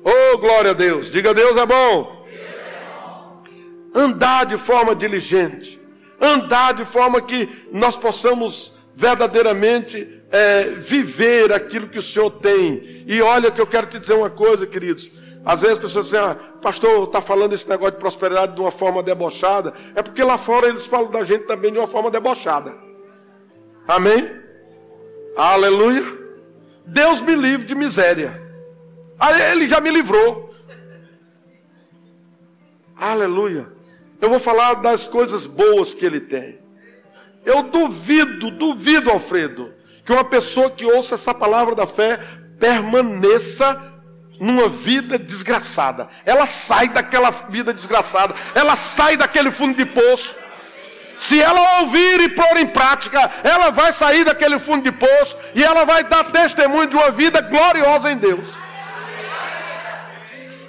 Oh, 0.03 0.37
glória 0.37 0.71
a 0.71 0.73
Deus. 0.73 1.09
Diga 1.09 1.33
Deus 1.33 1.55
é 1.55 1.65
bom. 1.65 2.27
Andar 3.95 4.45
de 4.45 4.57
forma 4.57 4.93
diligente. 4.93 5.79
Andar 6.19 6.73
de 6.73 6.83
forma 6.83 7.21
que 7.21 7.47
nós 7.71 7.95
possamos 7.95 8.77
verdadeiramente 8.93 10.21
é, 10.29 10.65
viver 10.79 11.53
aquilo 11.53 11.87
que 11.87 11.97
o 11.97 12.01
Senhor 12.01 12.29
tem. 12.29 13.05
E 13.07 13.21
olha 13.21 13.51
que 13.51 13.61
eu 13.61 13.67
quero 13.67 13.87
te 13.87 13.97
dizer 13.97 14.15
uma 14.15 14.29
coisa, 14.29 14.67
queridos. 14.67 15.09
Às 15.45 15.61
vezes 15.61 15.77
as 15.77 15.83
pessoas 15.83 16.05
dizem, 16.05 16.19
ah, 16.19 16.35
pastor, 16.61 17.03
está 17.03 17.21
falando 17.21 17.53
esse 17.53 17.67
negócio 17.67 17.93
de 17.93 17.99
prosperidade 17.99 18.53
de 18.53 18.61
uma 18.61 18.71
forma 18.71 19.01
debochada. 19.01 19.73
É 19.95 20.03
porque 20.03 20.23
lá 20.23 20.37
fora 20.37 20.67
eles 20.67 20.85
falam 20.85 21.09
da 21.09 21.23
gente 21.23 21.45
também 21.45 21.71
de 21.71 21.77
uma 21.77 21.87
forma 21.87 22.11
debochada. 22.11 22.73
Amém? 23.87 24.29
Aleluia. 25.37 26.03
Deus 26.85 27.21
me 27.21 27.35
livre 27.35 27.65
de 27.65 27.73
miséria. 27.73 28.41
Aí 29.19 29.51
ele 29.51 29.67
já 29.67 29.79
me 29.79 29.89
livrou. 29.89 30.53
Aleluia. 32.95 33.67
Eu 34.21 34.29
vou 34.29 34.39
falar 34.39 34.75
das 34.75 35.07
coisas 35.07 35.47
boas 35.47 35.93
que 35.93 36.05
ele 36.05 36.19
tem. 36.19 36.59
Eu 37.45 37.63
duvido, 37.63 38.51
duvido, 38.51 39.09
Alfredo, 39.09 39.73
que 40.05 40.11
uma 40.11 40.25
pessoa 40.25 40.69
que 40.69 40.85
ouça 40.85 41.15
essa 41.15 41.33
palavra 41.33 41.73
da 41.73 41.87
fé 41.87 42.19
permaneça 42.59 43.88
numa 44.39 44.69
vida 44.69 45.19
desgraçada. 45.19 46.07
Ela 46.25 46.45
sai 46.45 46.87
daquela 46.89 47.29
vida 47.49 47.73
desgraçada. 47.73 48.33
Ela 48.55 48.75
sai 48.75 49.17
daquele 49.17 49.51
fundo 49.51 49.75
de 49.77 49.85
poço. 49.85 50.37
Se 51.17 51.41
ela 51.41 51.81
ouvir 51.81 52.21
e 52.21 52.29
pôr 52.29 52.57
em 52.57 52.67
prática, 52.67 53.19
ela 53.43 53.71
vai 53.71 53.91
sair 53.91 54.23
daquele 54.23 54.57
fundo 54.57 54.83
de 54.83 54.91
poço 54.91 55.35
e 55.53 55.61
ela 55.61 55.83
vai 55.83 56.03
dar 56.05 56.31
testemunho 56.31 56.87
de 56.87 56.95
uma 56.95 57.11
vida 57.11 57.41
gloriosa 57.41 58.09
em 58.09 58.17
Deus. 58.17 58.55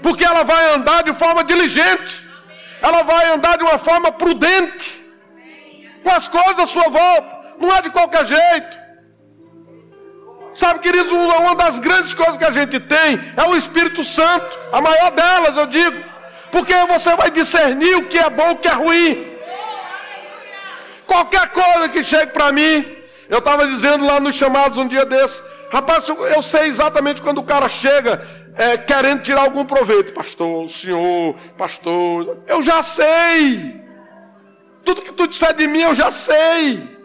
Porque 0.03 0.25
ela 0.25 0.43
vai 0.43 0.75
andar 0.75 1.05
de 1.05 1.15
forma 1.15 1.45
diligente, 1.45 2.29
ela 2.83 3.03
vai 3.03 3.33
andar 3.33 3.57
de 3.59 3.63
uma 3.63 3.79
forma 3.79 4.11
prudente, 4.11 4.99
com 6.03 6.11
as 6.11 6.27
coisas 6.27 6.59
à 6.59 6.67
sua 6.67 6.89
volta, 6.89 7.39
não 7.61 7.73
é 7.73 7.83
de 7.83 7.91
qualquer 7.91 8.27
jeito. 8.27 8.80
Sabe, 10.55 10.81
queridos, 10.81 11.13
uma 11.13 11.55
das 11.55 11.79
grandes 11.79 12.13
coisas 12.13 12.37
que 12.37 12.45
a 12.45 12.51
gente 12.51 12.81
tem 12.81 13.33
é 13.37 13.49
o 13.49 13.57
Espírito 13.57 14.03
Santo. 14.03 14.47
A 14.73 14.81
maior 14.81 15.11
delas, 15.13 15.57
eu 15.57 15.67
digo. 15.67 16.03
Porque 16.51 16.75
você 16.89 17.15
vai 17.15 17.31
discernir 17.31 17.97
o 17.97 18.09
que 18.09 18.19
é 18.19 18.29
bom 18.29 18.51
e 18.51 18.53
o 18.53 18.57
que 18.57 18.69
é 18.69 18.73
ruim. 18.73 19.31
Qualquer 21.07 21.49
coisa 21.51 21.89
que 21.89 22.03
chegue 22.03 22.33
para 22.33 22.53
mim, 22.53 22.87
eu 23.29 23.39
estava 23.39 23.67
dizendo 23.67 24.05
lá 24.05 24.21
nos 24.21 24.37
chamados 24.37 24.79
um 24.79 24.87
dia 24.87 25.05
desse, 25.05 25.43
rapaz, 25.71 26.09
eu 26.09 26.43
sei 26.43 26.67
exatamente 26.67 27.23
quando 27.23 27.39
o 27.39 27.45
cara 27.45 27.69
chega 27.69 28.27
é, 28.57 28.77
querendo 28.77 29.23
tirar 29.23 29.43
algum 29.43 29.65
proveito, 29.65 30.13
pastor, 30.13 30.69
senhor, 30.69 31.35
pastor, 31.57 32.43
eu 32.47 32.63
já 32.63 32.83
sei. 32.83 33.81
Tudo 34.85 35.03
que 35.03 35.13
tu 35.13 35.27
disser 35.27 35.55
de 35.55 35.67
mim, 35.67 35.83
eu 35.83 35.95
já 35.95 36.11
sei. 36.11 37.00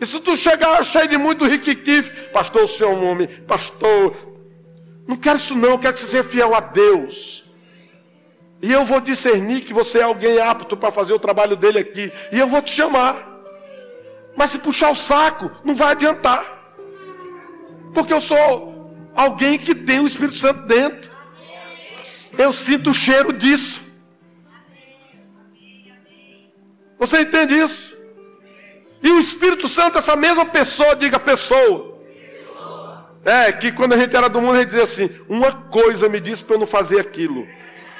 E 0.00 0.06
se 0.06 0.20
tu 0.20 0.36
chegar 0.36 0.84
cheio 0.84 1.08
de 1.08 1.18
muito 1.18 1.44
riquiquife, 1.44 2.28
pastor, 2.30 2.64
o 2.64 2.68
senhor 2.68 2.92
é 2.92 2.96
homem, 2.96 3.26
pastor, 3.46 4.16
não 5.06 5.16
quero 5.16 5.38
isso 5.38 5.54
não, 5.54 5.78
quero 5.78 5.94
que 5.94 6.00
você 6.00 6.06
seja 6.06 6.24
fiel 6.24 6.54
a 6.54 6.60
Deus. 6.60 7.44
E 8.60 8.72
eu 8.72 8.84
vou 8.84 9.00
discernir 9.00 9.62
que 9.62 9.72
você 9.72 10.00
é 10.00 10.02
alguém 10.02 10.38
apto 10.38 10.76
para 10.76 10.90
fazer 10.90 11.12
o 11.12 11.18
trabalho 11.18 11.56
dele 11.56 11.78
aqui. 11.78 12.12
E 12.32 12.38
eu 12.38 12.48
vou 12.48 12.60
te 12.60 12.74
chamar. 12.74 13.26
Mas 14.36 14.50
se 14.50 14.58
puxar 14.58 14.90
o 14.90 14.96
saco, 14.96 15.50
não 15.64 15.74
vai 15.74 15.92
adiantar. 15.92 16.44
Porque 17.94 18.12
eu 18.12 18.20
sou 18.20 18.92
alguém 19.14 19.58
que 19.58 19.74
tem 19.74 20.00
o 20.00 20.06
Espírito 20.06 20.36
Santo 20.36 20.66
dentro. 20.66 21.10
Eu 22.36 22.52
sinto 22.52 22.90
o 22.90 22.94
cheiro 22.94 23.32
disso. 23.32 23.80
Você 26.98 27.20
entende 27.20 27.54
isso? 27.54 27.87
E 29.02 29.10
o 29.10 29.20
Espírito 29.20 29.68
Santo, 29.68 29.98
essa 29.98 30.16
mesma 30.16 30.46
pessoa, 30.46 30.96
diga 30.96 31.18
pessoa. 31.18 31.98
É, 33.24 33.52
que 33.52 33.70
quando 33.72 33.92
a 33.92 33.96
gente 33.98 34.16
era 34.16 34.28
do 34.28 34.40
mundo, 34.40 34.56
a 34.56 34.58
gente 34.60 34.68
dizia 34.68 34.84
assim: 34.84 35.10
uma 35.28 35.52
coisa 35.52 36.08
me 36.08 36.20
disse 36.20 36.42
para 36.42 36.56
eu 36.56 36.60
não 36.60 36.66
fazer 36.66 36.98
aquilo. 36.98 37.46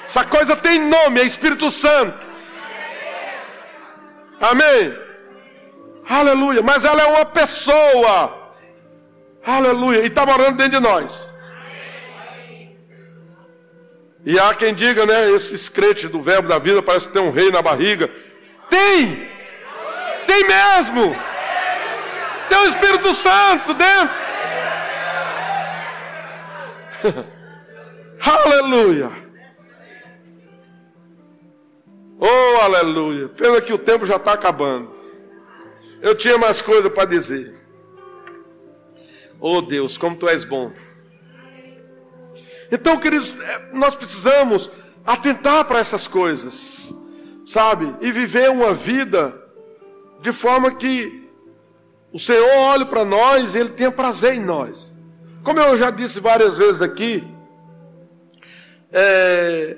Essa 0.05 0.23
coisa 0.23 0.55
tem 0.55 0.79
nome, 0.79 1.21
é 1.21 1.23
Espírito 1.23 1.69
Santo. 1.69 2.17
Amém? 4.41 4.97
Aleluia. 6.07 6.61
Mas 6.63 6.83
ela 6.83 7.01
é 7.03 7.05
uma 7.05 7.25
pessoa. 7.25 8.53
Aleluia. 9.45 9.99
E 9.99 10.07
está 10.07 10.25
morando 10.25 10.57
dentro 10.57 10.79
de 10.79 10.79
nós. 10.79 11.29
E 14.25 14.39
há 14.39 14.53
quem 14.53 14.73
diga, 14.73 15.05
né? 15.05 15.31
Esses 15.31 15.69
crentes 15.69 16.09
do 16.09 16.21
verbo 16.21 16.47
da 16.47 16.59
vida 16.59 16.81
parece 16.81 17.07
que 17.07 17.13
tem 17.13 17.21
um 17.21 17.31
rei 17.31 17.51
na 17.51 17.61
barriga. 17.61 18.09
Tem! 18.69 19.38
Tem 20.29 20.43
mesmo! 20.45 21.15
Tem 22.47 22.57
o 22.59 22.67
Espírito 22.67 23.15
Santo 23.15 23.73
dentro. 23.73 24.15
Aleluia. 28.21 29.11
Oh, 32.19 32.61
aleluia. 32.61 33.29
Pena 33.29 33.59
que 33.59 33.73
o 33.73 33.79
tempo 33.79 34.05
já 34.05 34.17
está 34.17 34.33
acabando. 34.33 34.93
Eu 35.99 36.13
tinha 36.13 36.37
mais 36.37 36.61
coisa 36.61 36.91
para 36.91 37.05
dizer. 37.05 37.55
Oh 39.39 39.61
Deus, 39.61 39.97
como 39.97 40.15
tu 40.15 40.27
és 40.29 40.43
bom. 40.43 40.71
Então, 42.71 42.99
queridos, 42.99 43.35
é, 43.39 43.69
nós 43.73 43.95
precisamos 43.95 44.69
atentar 45.03 45.65
para 45.65 45.79
essas 45.79 46.07
coisas, 46.07 46.93
sabe? 47.45 47.95
E 48.01 48.11
viver 48.11 48.51
uma 48.51 48.75
vida 48.75 49.38
de 50.21 50.31
forma 50.31 50.73
que 50.75 51.29
o 52.11 52.19
Senhor 52.19 52.47
olhe 52.71 52.85
para 52.85 53.05
nós 53.05 53.55
e 53.55 53.59
Ele 53.59 53.69
tenha 53.69 53.91
prazer 53.91 54.33
em 54.33 54.43
nós. 54.43 54.93
Como 55.43 55.59
eu 55.59 55.77
já 55.77 55.89
disse 55.89 56.19
várias 56.19 56.57
vezes 56.57 56.81
aqui, 56.81 57.25
é, 58.91 59.77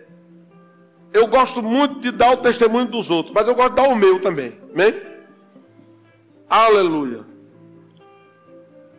eu 1.14 1.28
gosto 1.28 1.62
muito 1.62 2.00
de 2.00 2.12
dar 2.12 2.32
o 2.32 2.38
testemunho 2.38 2.88
dos 2.88 3.10
outros, 3.10 3.34
mas 3.36 3.48
eu 3.48 3.56
gosto 3.56 3.72
de 3.72 3.76
dar 3.76 3.90
o 3.90 3.96
meu 3.96 4.22
também. 4.22 4.58
Amém? 4.74 5.02
Aleluia. 6.50 7.26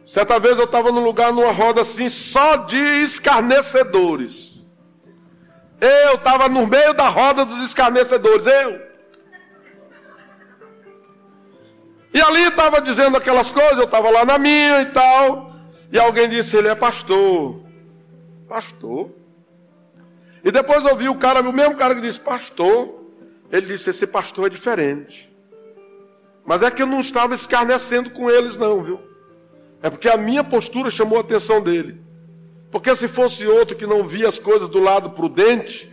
Certa 0.05 0.39
vez 0.39 0.59
eu 0.59 0.65
estava 0.65 0.91
num 0.93 1.03
lugar, 1.03 1.33
numa 1.33 1.53
roda 1.53 1.81
assim, 1.81 2.09
só 2.09 2.57
de 2.57 2.77
escarnecedores. 2.77 4.63
Eu 5.81 6.15
estava 6.15 6.49
no 6.49 6.67
meio 6.67 6.93
da 6.93 7.09
roda 7.09 7.45
dos 7.45 7.61
escarnecedores, 7.63 8.47
eu. 8.47 8.92
E 12.15 12.21
ali 12.21 12.43
estava 12.43 12.81
dizendo 12.81 13.17
aquelas 13.17 13.51
coisas, 13.51 13.79
eu 13.79 13.85
estava 13.85 14.11
lá 14.11 14.25
na 14.25 14.39
minha 14.39 14.83
e 14.83 14.87
tal. 14.87 15.53
E 15.91 15.99
alguém 15.99 16.29
disse: 16.29 16.57
Ele 16.57 16.69
é 16.69 16.75
pastor. 16.75 17.61
Pastor? 18.49 19.23
E 20.45 20.51
depois 20.51 20.85
eu 20.85 20.97
vi 20.97 21.09
o 21.09 21.15
cara, 21.15 21.41
o 21.41 21.53
mesmo 21.53 21.77
cara 21.77 21.95
que 21.95 22.01
disse, 22.01 22.19
pastor, 22.19 23.01
ele 23.51 23.67
disse, 23.67 23.91
esse 23.91 24.07
pastor 24.07 24.47
é 24.47 24.51
diferente. 24.51 25.31
Mas 26.45 26.63
é 26.63 26.71
que 26.71 26.83
eu 26.83 26.87
não 26.87 27.01
estava 27.01 27.35
escarnecendo 27.35 28.11
com 28.11 28.29
eles, 28.29 28.57
não, 28.57 28.83
viu? 28.83 29.01
É 29.81 29.89
porque 29.89 30.09
a 30.09 30.17
minha 30.17 30.43
postura 30.43 30.91
chamou 30.91 31.19
a 31.19 31.21
atenção 31.21 31.61
dele. 31.61 32.01
Porque 32.71 32.95
se 32.97 33.07
fosse 33.07 33.47
outro 33.47 33.77
que 33.77 33.87
não 33.87 34.07
via 34.07 34.29
as 34.29 34.39
coisas 34.39 34.69
do 34.69 34.81
lado 34.81 35.11
prudente, 35.11 35.91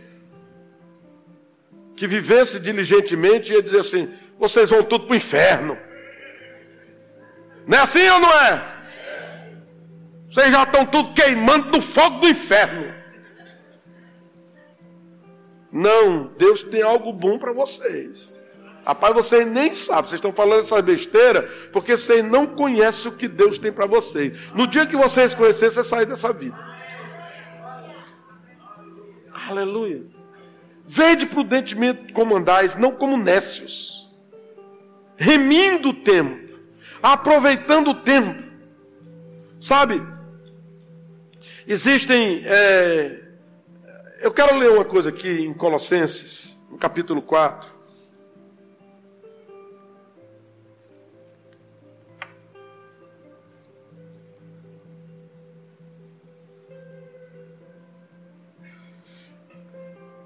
que 1.94 2.06
vivesse 2.06 2.58
diligentemente, 2.58 3.52
ia 3.52 3.62
dizer 3.62 3.80
assim: 3.80 4.08
vocês 4.38 4.70
vão 4.70 4.82
tudo 4.82 5.06
para 5.06 5.12
o 5.12 5.16
inferno. 5.16 5.76
Não 7.66 7.78
é 7.78 7.80
assim 7.82 8.08
ou 8.08 8.20
não 8.20 8.32
é? 8.32 8.80
Vocês 10.30 10.50
já 10.50 10.62
estão 10.62 10.86
tudo 10.86 11.12
queimando 11.12 11.70
no 11.70 11.82
fogo 11.82 12.20
do 12.20 12.28
inferno. 12.28 12.94
Não, 15.72 16.32
Deus 16.36 16.62
tem 16.62 16.82
algo 16.82 17.12
bom 17.12 17.38
para 17.38 17.52
vocês. 17.52 18.40
Rapaz, 18.84 19.14
vocês 19.14 19.46
nem 19.46 19.74
sabem, 19.74 20.08
vocês 20.08 20.18
estão 20.18 20.32
falando 20.32 20.60
essa 20.60 20.80
besteira 20.80 21.42
porque 21.72 21.96
vocês 21.96 22.24
não 22.24 22.46
conhecem 22.46 23.10
o 23.10 23.14
que 23.14 23.28
Deus 23.28 23.58
tem 23.58 23.70
para 23.70 23.86
vocês. 23.86 24.36
No 24.54 24.66
dia 24.66 24.86
que 24.86 24.96
vocês 24.96 25.34
conhecerem, 25.34 25.70
você 25.70 25.84
sai 25.84 26.06
dessa 26.06 26.32
vida. 26.32 26.56
Aleluia. 29.48 30.02
Vede 30.86 31.26
prudentemente 31.26 32.12
como 32.12 32.36
andais, 32.36 32.74
não 32.74 32.90
como 32.92 33.16
nécios, 33.16 34.10
remindo 35.16 35.90
o 35.90 35.94
tempo, 35.94 36.39
aproveitando 37.02 37.88
o 37.88 37.94
tempo. 37.94 38.50
Sabe, 39.60 40.02
existem 41.66 42.42
é, 42.46 43.30
eu 44.22 44.30
quero 44.30 44.54
ler 44.58 44.70
uma 44.70 44.84
coisa 44.84 45.08
aqui 45.08 45.28
em 45.28 45.54
Colossenses, 45.54 46.54
no 46.70 46.76
capítulo 46.76 47.22
4. 47.22 47.80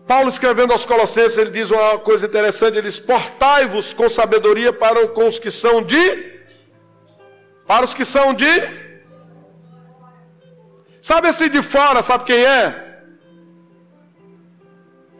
Paulo 0.08 0.28
escrevendo 0.28 0.72
aos 0.72 0.84
Colossenses, 0.84 1.38
ele 1.38 1.50
diz 1.50 1.70
uma 1.70 1.96
coisa 1.98 2.26
interessante, 2.26 2.78
ele 2.78 2.88
diz: 2.88 2.98
"Portai-vos 2.98 3.92
com 3.92 4.08
sabedoria 4.08 4.72
para 4.72 5.06
com 5.06 5.28
os 5.28 5.38
que 5.38 5.52
são 5.52 5.80
de 5.80 6.33
para 7.66 7.84
os 7.84 7.94
que 7.94 8.04
são 8.04 8.34
de 8.34 8.84
Sabe 11.02 11.28
esse 11.28 11.50
de 11.50 11.62
fora, 11.62 12.02
sabe 12.02 12.24
quem 12.24 12.42
é? 12.42 12.84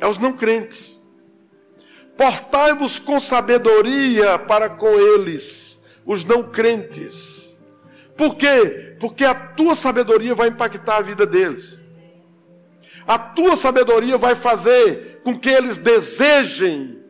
é 0.00 0.06
os 0.06 0.18
não 0.18 0.32
crentes. 0.32 1.02
Portai-vos 2.16 2.98
com 2.98 3.18
sabedoria 3.18 4.38
para 4.38 4.70
com 4.70 4.98
eles, 4.98 5.82
os 6.06 6.24
não 6.24 6.42
crentes. 6.42 7.60
Por 8.16 8.36
quê? 8.36 8.96
Porque 9.00 9.24
a 9.24 9.34
tua 9.34 9.74
sabedoria 9.74 10.34
vai 10.34 10.48
impactar 10.48 10.98
a 10.98 11.02
vida 11.02 11.26
deles. 11.26 11.80
A 13.06 13.18
tua 13.18 13.56
sabedoria 13.56 14.16
vai 14.16 14.34
fazer 14.34 15.20
com 15.22 15.38
que 15.38 15.50
eles 15.50 15.76
desejem 15.76 17.02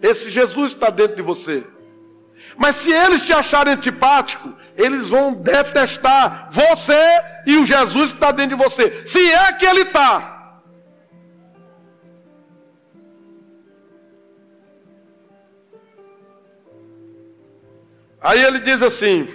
esse 0.00 0.30
Jesus 0.30 0.72
está 0.72 0.88
dentro 0.88 1.16
de 1.16 1.22
você. 1.22 1.64
Mas 2.56 2.76
se 2.76 2.90
eles 2.90 3.22
te 3.22 3.32
acharem 3.32 3.74
antipático, 3.74 4.54
eles 4.76 5.08
vão 5.08 5.34
detestar 5.34 6.48
você 6.50 6.98
e 7.46 7.56
o 7.56 7.66
Jesus 7.66 8.12
que 8.12 8.16
está 8.16 8.30
dentro 8.30 8.56
de 8.56 8.62
você. 8.62 9.04
Se 9.06 9.32
é 9.32 9.52
que 9.52 9.66
ele 9.66 9.82
está. 9.82 10.34
Aí 18.20 18.42
ele 18.42 18.58
diz 18.58 18.82
assim: 18.82 19.28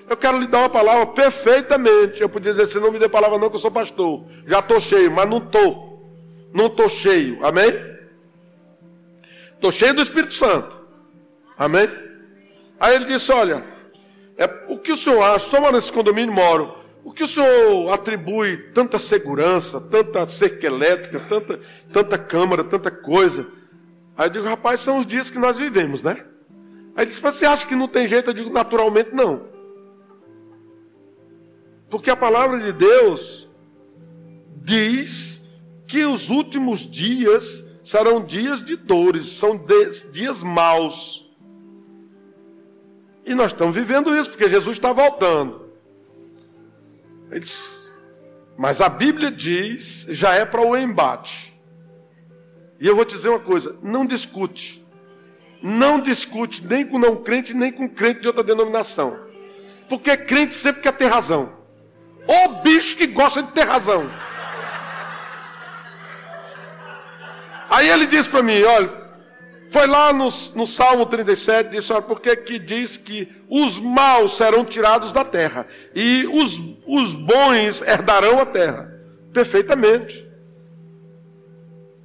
Eu 0.09 0.15
quero 0.15 0.39
lhe 0.39 0.47
dar 0.47 0.59
uma 0.59 0.69
palavra 0.69 1.05
perfeitamente. 1.07 2.21
Eu 2.21 2.29
podia 2.29 2.53
dizer, 2.53 2.67
se 2.67 2.79
não 2.79 2.91
me 2.91 2.99
dê 2.99 3.09
palavra, 3.09 3.37
não, 3.37 3.49
que 3.49 3.55
eu 3.55 3.59
sou 3.59 3.71
pastor. 3.71 4.25
Já 4.45 4.59
estou 4.59 4.79
cheio, 4.79 5.11
mas 5.11 5.29
não 5.29 5.39
estou. 5.39 5.87
Não 6.53 6.67
estou 6.67 6.87
cheio. 6.87 7.45
Amém? 7.45 7.73
Estou 9.55 9.71
cheio 9.71 9.93
do 9.93 10.01
Espírito 10.01 10.33
Santo. 10.33 10.77
Amém? 11.57 11.89
Aí 12.79 12.95
ele 12.95 13.05
disse: 13.05 13.31
Olha, 13.31 13.63
é, 14.37 14.45
o 14.69 14.77
que 14.77 14.91
o 14.91 14.97
senhor 14.97 15.21
acha? 15.23 15.49
Só 15.49 15.59
moro 15.59 15.75
nesse 15.75 15.91
condomínio 15.91 16.33
moro. 16.33 16.77
O 17.03 17.11
que 17.11 17.23
o 17.23 17.27
senhor 17.27 17.91
atribui 17.91 18.57
tanta 18.73 18.99
segurança, 18.99 19.79
tanta 19.79 20.27
cerca 20.27 20.67
elétrica, 20.67 21.21
tanta, 21.27 21.59
tanta 21.91 22.17
câmara, 22.17 22.63
tanta 22.63 22.91
coisa? 22.91 23.47
Aí 24.17 24.27
eu 24.27 24.31
digo, 24.31 24.45
rapaz, 24.45 24.79
são 24.81 24.99
os 24.99 25.05
dias 25.05 25.29
que 25.29 25.39
nós 25.39 25.57
vivemos, 25.57 26.03
né? 26.03 26.17
Aí 26.95 27.03
ele 27.03 27.05
disse, 27.05 27.23
mas 27.23 27.35
você 27.35 27.45
acha 27.45 27.65
que 27.65 27.75
não 27.75 27.87
tem 27.87 28.07
jeito? 28.07 28.29
Eu 28.29 28.33
digo, 28.33 28.49
naturalmente 28.51 29.13
não. 29.13 29.56
Porque 31.89 32.09
a 32.09 32.15
palavra 32.15 32.59
de 32.59 32.71
Deus 32.73 33.47
diz 34.63 35.41
que 35.87 36.03
os 36.03 36.29
últimos 36.29 36.81
dias 36.81 37.63
serão 37.83 38.23
dias 38.23 38.63
de 38.63 38.75
dores, 38.75 39.29
são 39.29 39.59
dias 40.11 40.43
maus. 40.43 41.25
E 43.25 43.33
nós 43.33 43.51
estamos 43.51 43.75
vivendo 43.75 44.15
isso, 44.15 44.29
porque 44.29 44.49
Jesus 44.49 44.77
está 44.77 44.91
voltando. 44.91 45.67
mas 48.57 48.81
a 48.81 48.89
Bíblia 48.89 49.31
diz, 49.31 50.05
já 50.09 50.33
é 50.33 50.45
para 50.45 50.61
o 50.61 50.75
embate. 50.75 51.57
E 52.79 52.85
eu 52.85 52.95
vou 52.95 53.05
te 53.05 53.15
dizer 53.15 53.29
uma 53.29 53.39
coisa: 53.39 53.75
não 53.81 54.05
discute. 54.05 54.85
Não 55.61 55.99
discute 55.99 56.65
nem 56.65 56.85
com 56.85 56.99
não 56.99 57.15
crente, 57.15 57.53
nem 57.53 57.71
com 57.71 57.89
crente 57.89 58.21
de 58.21 58.27
outra 58.27 58.43
denominação. 58.43 59.17
Porque 59.89 60.15
crente 60.15 60.53
sempre 60.53 60.81
quer 60.81 60.93
ter 60.93 61.07
razão. 61.07 61.56
O 62.27 62.61
bicho 62.61 62.97
que 62.97 63.07
gosta 63.07 63.41
de 63.41 63.51
ter 63.51 63.65
razão. 63.65 64.09
Aí 67.69 67.89
ele 67.89 68.05
disse 68.05 68.29
para 68.29 68.43
mim: 68.43 68.61
olha, 68.63 69.07
foi 69.69 69.85
lá 69.85 70.13
no, 70.13 70.29
no 70.55 70.65
Salmo 70.65 71.05
37, 71.05 71.71
disse, 71.71 71.91
olha, 71.91 72.01
porque 72.01 72.35
que 72.35 72.57
diz 72.57 72.95
que 72.95 73.31
os 73.49 73.79
maus 73.79 74.37
serão 74.37 74.63
tirados 74.63 75.11
da 75.11 75.25
terra 75.25 75.67
e 75.93 76.25
os, 76.25 76.61
os 76.85 77.13
bons 77.13 77.81
herdarão 77.81 78.39
a 78.39 78.45
terra. 78.45 78.93
Perfeitamente. 79.33 80.25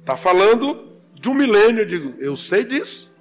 Está 0.01 0.17
falando 0.17 0.91
de 1.13 1.29
um 1.29 1.33
milênio, 1.33 1.81
eu 1.81 1.85
digo, 1.85 2.13
eu 2.19 2.35
sei 2.35 2.65
disso. 2.65 3.13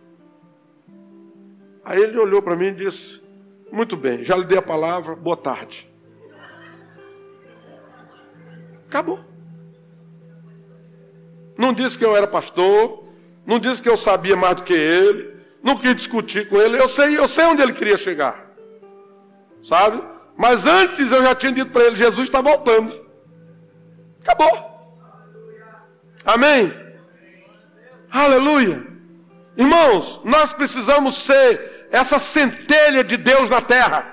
Aí 1.84 2.00
ele 2.00 2.18
olhou 2.18 2.42
para 2.42 2.56
mim 2.56 2.66
e 2.66 2.72
disse, 2.72 3.22
muito 3.70 3.96
bem, 3.96 4.24
já 4.24 4.36
lhe 4.36 4.44
dei 4.44 4.58
a 4.58 4.62
palavra, 4.62 5.14
boa 5.14 5.36
tarde. 5.36 5.91
Acabou. 8.92 9.24
Não 11.56 11.72
disse 11.72 11.96
que 11.96 12.04
eu 12.04 12.14
era 12.14 12.26
pastor, 12.26 13.08
não 13.46 13.58
disse 13.58 13.80
que 13.80 13.88
eu 13.88 13.96
sabia 13.96 14.36
mais 14.36 14.56
do 14.56 14.64
que 14.64 14.74
ele. 14.74 15.34
Não 15.62 15.78
quis 15.78 15.96
discutir 15.96 16.46
com 16.46 16.58
ele. 16.58 16.78
Eu 16.78 16.86
sei, 16.86 17.16
eu 17.16 17.26
sei 17.26 17.46
onde 17.46 17.62
ele 17.62 17.72
queria 17.72 17.96
chegar. 17.96 18.50
Sabe? 19.62 20.02
Mas 20.36 20.66
antes 20.66 21.10
eu 21.10 21.24
já 21.24 21.34
tinha 21.34 21.52
dito 21.52 21.70
para 21.70 21.84
ele: 21.84 21.96
Jesus 21.96 22.24
está 22.24 22.42
voltando. 22.42 22.92
Acabou. 24.20 25.00
Amém? 26.26 26.74
Aleluia. 28.10 28.86
Irmãos, 29.56 30.20
nós 30.22 30.52
precisamos 30.52 31.14
ser 31.14 31.88
essa 31.90 32.18
centelha 32.18 33.02
de 33.02 33.16
Deus 33.16 33.48
na 33.48 33.62
terra. 33.62 34.04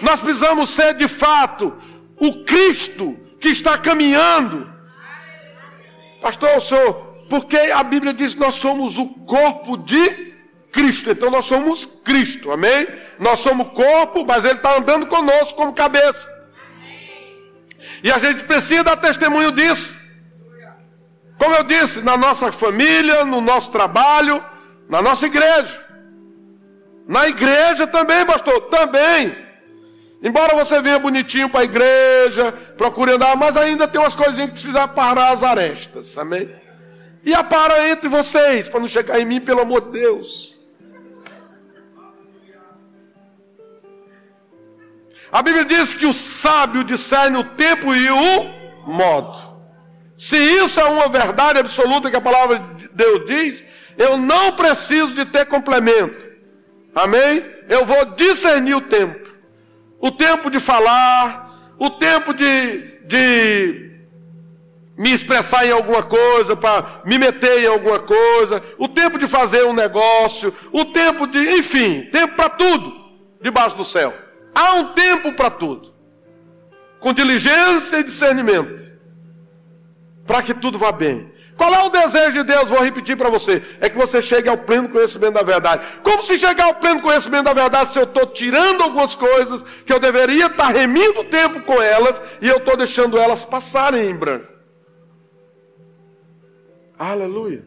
Nós 0.00 0.20
precisamos 0.20 0.70
ser 0.70 0.94
de 0.94 1.08
fato 1.08 1.76
o 2.16 2.44
Cristo 2.44 3.18
que 3.40 3.48
está 3.48 3.78
caminhando. 3.78 4.70
Pastor, 6.20 6.56
o 6.56 6.60
senhor 6.60 7.10
porque 7.30 7.56
a 7.56 7.84
Bíblia 7.84 8.12
diz 8.12 8.34
que 8.34 8.40
nós 8.40 8.56
somos 8.56 8.98
o 8.98 9.06
corpo 9.06 9.76
de 9.76 10.34
Cristo. 10.72 11.10
Então 11.10 11.30
nós 11.30 11.44
somos 11.44 11.86
Cristo, 12.04 12.50
amém? 12.50 12.88
Nós 13.20 13.38
somos 13.38 13.68
corpo, 13.68 14.26
mas 14.26 14.44
Ele 14.44 14.54
está 14.54 14.76
andando 14.76 15.06
conosco 15.06 15.54
como 15.54 15.72
cabeça. 15.72 16.28
E 18.02 18.10
a 18.10 18.18
gente 18.18 18.44
precisa 18.44 18.82
dar 18.82 18.96
testemunho 18.96 19.52
disso. 19.52 19.96
Como 21.38 21.54
eu 21.54 21.62
disse, 21.62 22.02
na 22.02 22.16
nossa 22.16 22.50
família, 22.50 23.24
no 23.24 23.40
nosso 23.40 23.70
trabalho, 23.70 24.44
na 24.88 25.00
nossa 25.00 25.26
igreja. 25.26 25.86
Na 27.06 27.28
igreja 27.28 27.86
também, 27.86 28.26
pastor, 28.26 28.60
também. 28.62 29.36
Embora 30.22 30.54
você 30.54 30.80
venha 30.82 30.98
bonitinho 30.98 31.48
para 31.48 31.60
a 31.60 31.64
igreja, 31.64 32.52
procure 32.76 33.12
andar, 33.12 33.36
mas 33.36 33.56
ainda 33.56 33.88
tem 33.88 34.00
umas 34.00 34.14
coisinhas 34.14 34.48
que 34.48 34.54
precisa 34.54 34.86
parar 34.86 35.30
as 35.30 35.42
arestas, 35.42 36.16
amém? 36.18 36.50
E 37.24 37.34
apara 37.34 37.88
entre 37.88 38.08
vocês, 38.08 38.68
para 38.68 38.80
não 38.80 38.88
chegar 38.88 39.18
em 39.18 39.24
mim, 39.24 39.40
pelo 39.40 39.60
amor 39.60 39.80
de 39.82 39.92
Deus. 39.92 40.58
A 45.32 45.42
Bíblia 45.42 45.64
diz 45.64 45.94
que 45.94 46.06
o 46.06 46.12
sábio 46.12 46.82
discerne 46.82 47.38
o 47.38 47.44
tempo 47.44 47.94
e 47.94 48.10
o 48.10 48.90
modo. 48.90 49.50
Se 50.18 50.36
isso 50.36 50.78
é 50.80 50.84
uma 50.84 51.08
verdade 51.08 51.60
absoluta 51.60 52.10
que 52.10 52.16
a 52.16 52.20
palavra 52.20 52.58
de 52.76 52.88
Deus 52.88 53.24
diz, 53.26 53.64
eu 53.96 54.18
não 54.18 54.52
preciso 54.52 55.14
de 55.14 55.24
ter 55.24 55.46
complemento. 55.46 56.28
Amém? 56.94 57.44
Eu 57.68 57.86
vou 57.86 58.04
discernir 58.16 58.74
o 58.74 58.80
tempo. 58.80 59.19
O 60.00 60.10
tempo 60.10 60.50
de 60.50 60.58
falar, 60.58 61.74
o 61.78 61.90
tempo 61.90 62.32
de, 62.32 62.98
de 63.04 63.90
me 64.96 65.12
expressar 65.12 65.66
em 65.66 65.72
alguma 65.72 66.02
coisa, 66.02 66.56
para 66.56 67.02
me 67.04 67.18
meter 67.18 67.62
em 67.62 67.66
alguma 67.66 67.98
coisa, 67.98 68.62
o 68.78 68.88
tempo 68.88 69.18
de 69.18 69.28
fazer 69.28 69.64
um 69.64 69.72
negócio, 69.72 70.54
o 70.72 70.84
tempo 70.86 71.26
de, 71.26 71.38
enfim, 71.58 72.08
tempo 72.10 72.34
para 72.34 72.50
tudo 72.50 72.92
debaixo 73.40 73.76
do 73.76 73.84
céu. 73.84 74.14
Há 74.54 74.74
um 74.74 74.92
tempo 74.92 75.32
para 75.32 75.50
tudo. 75.50 75.92
Com 76.98 77.12
diligência 77.12 77.98
e 77.98 78.04
discernimento. 78.04 78.90
Para 80.26 80.42
que 80.42 80.54
tudo 80.54 80.78
vá 80.78 80.92
bem. 80.92 81.32
Qual 81.60 81.74
é 81.74 81.84
o 81.84 81.90
desejo 81.90 82.32
de 82.32 82.42
Deus? 82.42 82.70
Vou 82.70 82.82
repetir 82.82 83.18
para 83.18 83.28
você. 83.28 83.62
É 83.82 83.90
que 83.90 83.98
você 83.98 84.22
chegue 84.22 84.48
ao 84.48 84.56
pleno 84.56 84.88
conhecimento 84.88 85.34
da 85.34 85.42
verdade. 85.42 85.86
Como 86.02 86.22
se 86.22 86.38
chegar 86.38 86.64
ao 86.64 86.76
pleno 86.76 87.02
conhecimento 87.02 87.44
da 87.44 87.52
verdade 87.52 87.92
se 87.92 87.98
eu 87.98 88.04
estou 88.04 88.28
tirando 88.28 88.80
algumas 88.80 89.14
coisas 89.14 89.62
que 89.84 89.92
eu 89.92 90.00
deveria 90.00 90.46
estar 90.46 90.56
tá 90.56 90.70
remindo 90.70 91.22
tempo 91.24 91.60
com 91.64 91.82
elas 91.82 92.22
e 92.40 92.48
eu 92.48 92.56
estou 92.56 92.78
deixando 92.78 93.18
elas 93.18 93.44
passarem 93.44 94.08
em 94.08 94.16
branco? 94.16 94.50
Aleluia. 96.98 97.62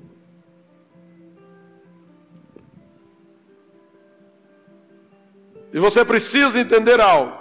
E 5.72 5.78
você 5.78 6.04
precisa 6.04 6.60
entender 6.60 7.00
algo. 7.00 7.38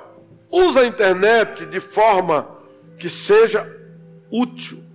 Usa 0.50 0.80
a 0.80 0.86
internet 0.86 1.64
de 1.64 1.80
forma 1.80 2.46
que 2.98 3.08
seja 3.08 3.66
útil. 4.30 4.91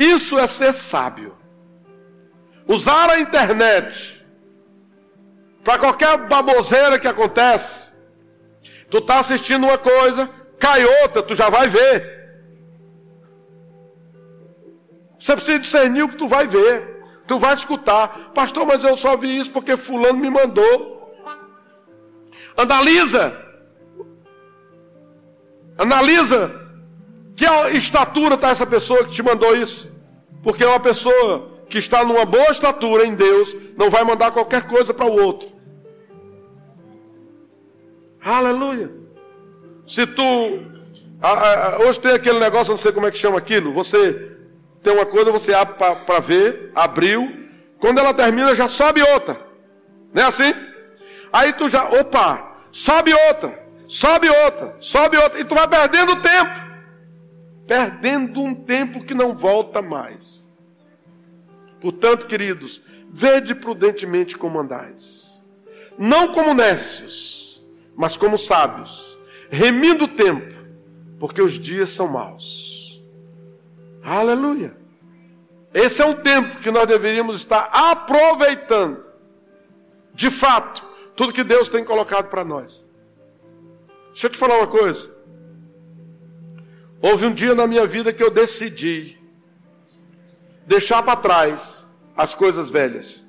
Isso 0.00 0.38
é 0.38 0.46
ser 0.46 0.72
sábio. 0.72 1.36
Usar 2.66 3.10
a 3.10 3.20
internet 3.20 4.24
para 5.62 5.78
qualquer 5.78 6.16
baboseira 6.26 6.98
que 6.98 7.06
acontece. 7.06 7.92
Tu 8.88 8.96
está 8.96 9.18
assistindo 9.18 9.64
uma 9.64 9.76
coisa, 9.76 10.30
cai 10.58 10.82
outra, 11.02 11.22
tu 11.22 11.34
já 11.34 11.50
vai 11.50 11.68
ver. 11.68 12.18
Você 15.18 15.36
precisa 15.36 15.58
discernir 15.58 16.02
o 16.04 16.08
que 16.08 16.16
tu 16.16 16.26
vai 16.26 16.48
ver. 16.48 17.04
Tu 17.26 17.38
vai 17.38 17.52
escutar. 17.52 18.32
Pastor, 18.32 18.64
mas 18.64 18.82
eu 18.82 18.96
só 18.96 19.18
vi 19.18 19.38
isso 19.38 19.52
porque 19.52 19.76
fulano 19.76 20.18
me 20.18 20.30
mandou. 20.30 21.14
Analisa. 22.56 23.36
Analisa. 25.76 26.69
Que 27.40 27.78
estatura 27.78 28.34
está 28.34 28.50
essa 28.50 28.66
pessoa 28.66 29.02
que 29.02 29.12
te 29.12 29.22
mandou 29.22 29.56
isso? 29.56 29.90
Porque 30.42 30.62
uma 30.62 30.78
pessoa 30.78 31.64
que 31.70 31.78
está 31.78 32.04
numa 32.04 32.26
boa 32.26 32.50
estatura 32.50 33.06
em 33.06 33.14
Deus 33.14 33.56
não 33.78 33.88
vai 33.88 34.04
mandar 34.04 34.30
qualquer 34.30 34.66
coisa 34.66 34.92
para 34.92 35.06
o 35.06 35.18
outro. 35.18 35.48
Aleluia. 38.22 38.90
Se 39.86 40.06
tu 40.06 40.22
hoje 41.86 41.98
tem 41.98 42.12
aquele 42.12 42.38
negócio, 42.38 42.72
não 42.72 42.76
sei 42.76 42.92
como 42.92 43.06
é 43.06 43.10
que 43.10 43.16
chama 43.16 43.38
aquilo. 43.38 43.72
Você 43.72 44.32
tem 44.82 44.92
uma 44.92 45.06
coisa, 45.06 45.32
você 45.32 45.54
abre 45.54 45.76
para 45.76 46.20
ver, 46.20 46.70
abriu. 46.74 47.26
Quando 47.78 48.00
ela 48.00 48.12
termina, 48.12 48.54
já 48.54 48.68
sobe 48.68 49.00
outra. 49.00 49.40
Não 50.12 50.24
é 50.24 50.26
assim? 50.26 50.52
Aí 51.32 51.54
tu 51.54 51.70
já, 51.70 51.88
opa, 51.88 52.58
sobe 52.70 53.14
outra, 53.28 53.66
sobe 53.88 54.28
outra, 54.28 54.76
sobe 54.78 55.16
outra. 55.16 55.40
E 55.40 55.44
tu 55.46 55.54
vai 55.54 55.66
perdendo 55.66 56.20
tempo. 56.20 56.59
Perdendo 57.70 58.42
um 58.42 58.52
tempo 58.52 59.04
que 59.04 59.14
não 59.14 59.32
volta 59.32 59.80
mais. 59.80 60.44
Portanto, 61.80 62.26
queridos, 62.26 62.82
vede 63.08 63.54
prudentemente 63.54 64.36
como 64.36 64.58
andais. 64.58 65.40
Não 65.96 66.32
como 66.32 66.52
nécios, 66.52 67.64
mas 67.94 68.16
como 68.16 68.36
sábios, 68.36 69.16
remindo 69.48 70.06
o 70.06 70.08
tempo, 70.08 70.52
porque 71.20 71.40
os 71.40 71.52
dias 71.52 71.90
são 71.90 72.08
maus. 72.08 73.00
Aleluia. 74.02 74.76
Esse 75.72 76.02
é 76.02 76.04
um 76.04 76.16
tempo 76.16 76.58
que 76.58 76.72
nós 76.72 76.88
deveríamos 76.88 77.36
estar 77.36 77.70
aproveitando. 77.72 79.04
De 80.12 80.28
fato, 80.28 80.84
tudo 81.14 81.32
que 81.32 81.44
Deus 81.44 81.68
tem 81.68 81.84
colocado 81.84 82.30
para 82.30 82.42
nós. 82.42 82.84
Deixa 84.08 84.26
eu 84.26 84.30
te 84.30 84.38
falar 84.38 84.58
uma 84.58 84.66
coisa. 84.66 85.19
Houve 87.02 87.26
um 87.26 87.34
dia 87.34 87.54
na 87.54 87.66
minha 87.66 87.86
vida 87.86 88.12
que 88.12 88.22
eu 88.22 88.30
decidi 88.30 89.18
deixar 90.66 91.02
para 91.02 91.16
trás 91.16 91.86
as 92.16 92.34
coisas 92.34 92.68
velhas. 92.68 93.26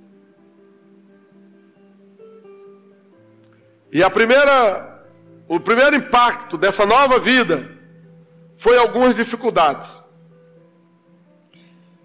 E 3.91 4.03
a 4.03 4.09
primeira, 4.09 5.05
o 5.47 5.59
primeiro 5.59 5.95
impacto 5.95 6.57
dessa 6.57 6.85
nova 6.85 7.19
vida 7.19 7.77
foi 8.57 8.77
algumas 8.77 9.15
dificuldades 9.15 10.01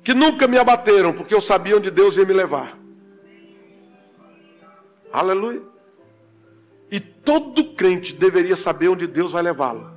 que 0.03 0.15
nunca 0.15 0.47
me 0.47 0.57
abateram, 0.57 1.13
porque 1.13 1.35
eu 1.35 1.41
sabia 1.41 1.77
onde 1.77 1.91
Deus 1.91 2.17
ia 2.17 2.25
me 2.25 2.33
levar. 2.33 2.79
Aleluia. 5.13 5.63
E 6.91 7.01
todo 7.01 7.75
crente 7.75 8.15
deveria 8.15 8.55
saber 8.55 8.89
onde 8.89 9.09
Deus 9.09 9.33
vai 9.33 9.43
levá-lo. 9.43 9.96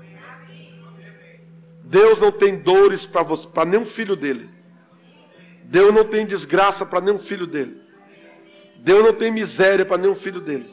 Deus 1.90 2.20
não 2.20 2.32
tem 2.32 2.60
dores 2.60 3.08
para 3.08 3.66
nenhum 3.66 3.84
filho 3.84 4.16
dele. 4.16 4.48
Deus 5.64 5.92
não 5.92 6.06
tem 6.06 6.24
desgraça 6.24 6.86
para 6.86 7.02
nenhum 7.02 7.18
filho 7.18 7.48
dele. 7.48 7.82
Deus 8.78 9.04
não 9.04 9.14
tem 9.14 9.32
miséria 9.32 9.84
para 9.84 9.98
nenhum 9.98 10.14
filho 10.14 10.40
dele. 10.40 10.72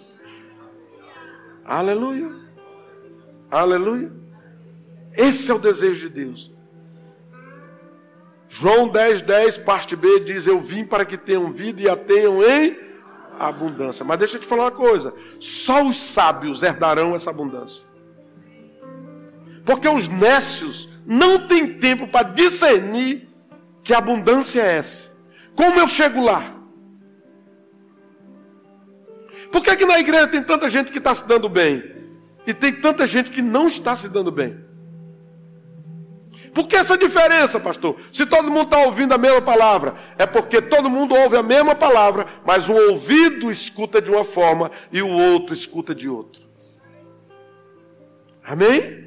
Aleluia. 1.64 2.30
Aleluia. 3.50 4.12
Esse 5.14 5.50
é 5.50 5.54
o 5.54 5.58
desejo 5.58 6.06
de 6.06 6.14
Deus. 6.14 6.52
João 8.50 8.86
10, 8.86 9.22
10, 9.22 9.58
parte 9.58 9.96
B, 9.96 10.20
diz: 10.20 10.46
Eu 10.46 10.60
vim 10.60 10.84
para 10.84 11.06
que 11.06 11.16
tenham 11.16 11.50
vida 11.50 11.80
e 11.80 11.88
a 11.88 11.96
tenham 11.96 12.42
em 12.42 12.78
abundância. 13.38 14.04
Mas 14.04 14.18
deixa 14.18 14.36
eu 14.36 14.40
te 14.42 14.46
falar 14.46 14.64
uma 14.64 14.70
coisa: 14.70 15.14
só 15.40 15.82
os 15.82 15.98
sábios 15.98 16.62
herdarão 16.62 17.14
essa 17.14 17.30
abundância. 17.30 17.86
Porque 19.64 19.88
os 19.88 20.08
nécios 20.08 20.94
não 21.06 21.46
têm 21.46 21.78
tempo 21.78 22.08
para 22.08 22.28
discernir 22.30 23.28
que 23.84 23.94
abundância 23.94 24.60
é 24.60 24.76
essa. 24.78 25.10
Como 25.54 25.78
eu 25.78 25.86
chego 25.86 26.20
lá? 26.20 26.54
Por 29.52 29.62
que, 29.62 29.76
que 29.76 29.86
na 29.86 29.98
igreja 29.98 30.26
tem 30.26 30.42
tanta 30.42 30.68
gente 30.68 30.90
que 30.90 30.98
está 30.98 31.14
se 31.14 31.26
dando 31.26 31.48
bem? 31.48 31.94
E 32.46 32.52
tem 32.52 32.72
tanta 32.72 33.06
gente 33.06 33.30
que 33.30 33.40
não 33.40 33.68
está 33.68 33.96
se 33.96 34.08
dando 34.08 34.30
bem? 34.30 34.66
Por 36.52 36.66
que 36.66 36.74
essa 36.74 36.96
diferença, 36.96 37.60
pastor? 37.60 37.96
Se 38.10 38.24
todo 38.24 38.50
mundo 38.50 38.62
está 38.62 38.78
ouvindo 38.78 39.12
a 39.12 39.18
mesma 39.18 39.42
palavra, 39.42 39.94
é 40.16 40.26
porque 40.26 40.60
todo 40.62 40.88
mundo 40.88 41.14
ouve 41.14 41.36
a 41.36 41.42
mesma 41.42 41.74
palavra, 41.74 42.26
mas 42.44 42.68
um 42.68 42.74
ouvido 42.74 43.50
escuta 43.50 44.00
de 44.00 44.10
uma 44.10 44.24
forma 44.24 44.70
e 44.90 45.02
o 45.02 45.08
outro 45.08 45.52
escuta 45.52 45.94
de 45.94 46.08
outro. 46.08 46.40
Amém? 48.42 49.05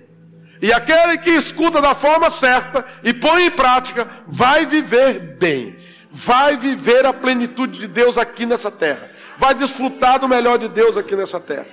E 0.62 0.74
aquele 0.74 1.18
que 1.18 1.30
escuta 1.30 1.82
da 1.82 1.96
forma 1.96 2.30
certa 2.30 2.86
e 3.04 3.14
põe 3.14 3.46
em 3.46 3.52
prática, 3.52 4.08
vai 4.28 4.66
viver 4.66 5.38
bem, 5.38 5.78
vai 6.12 6.58
viver 6.58 7.06
a 7.06 7.14
plenitude 7.14 7.80
de 7.80 7.88
Deus 7.88 8.18
aqui 8.18 8.46
nessa 8.46 8.70
terra, 8.70 9.10
vai 9.38 9.54
desfrutar 9.54 10.20
do 10.20 10.28
melhor 10.28 10.58
de 10.58 10.68
Deus 10.68 10.98
aqui 10.98 11.16
nessa 11.16 11.40
terra. 11.40 11.68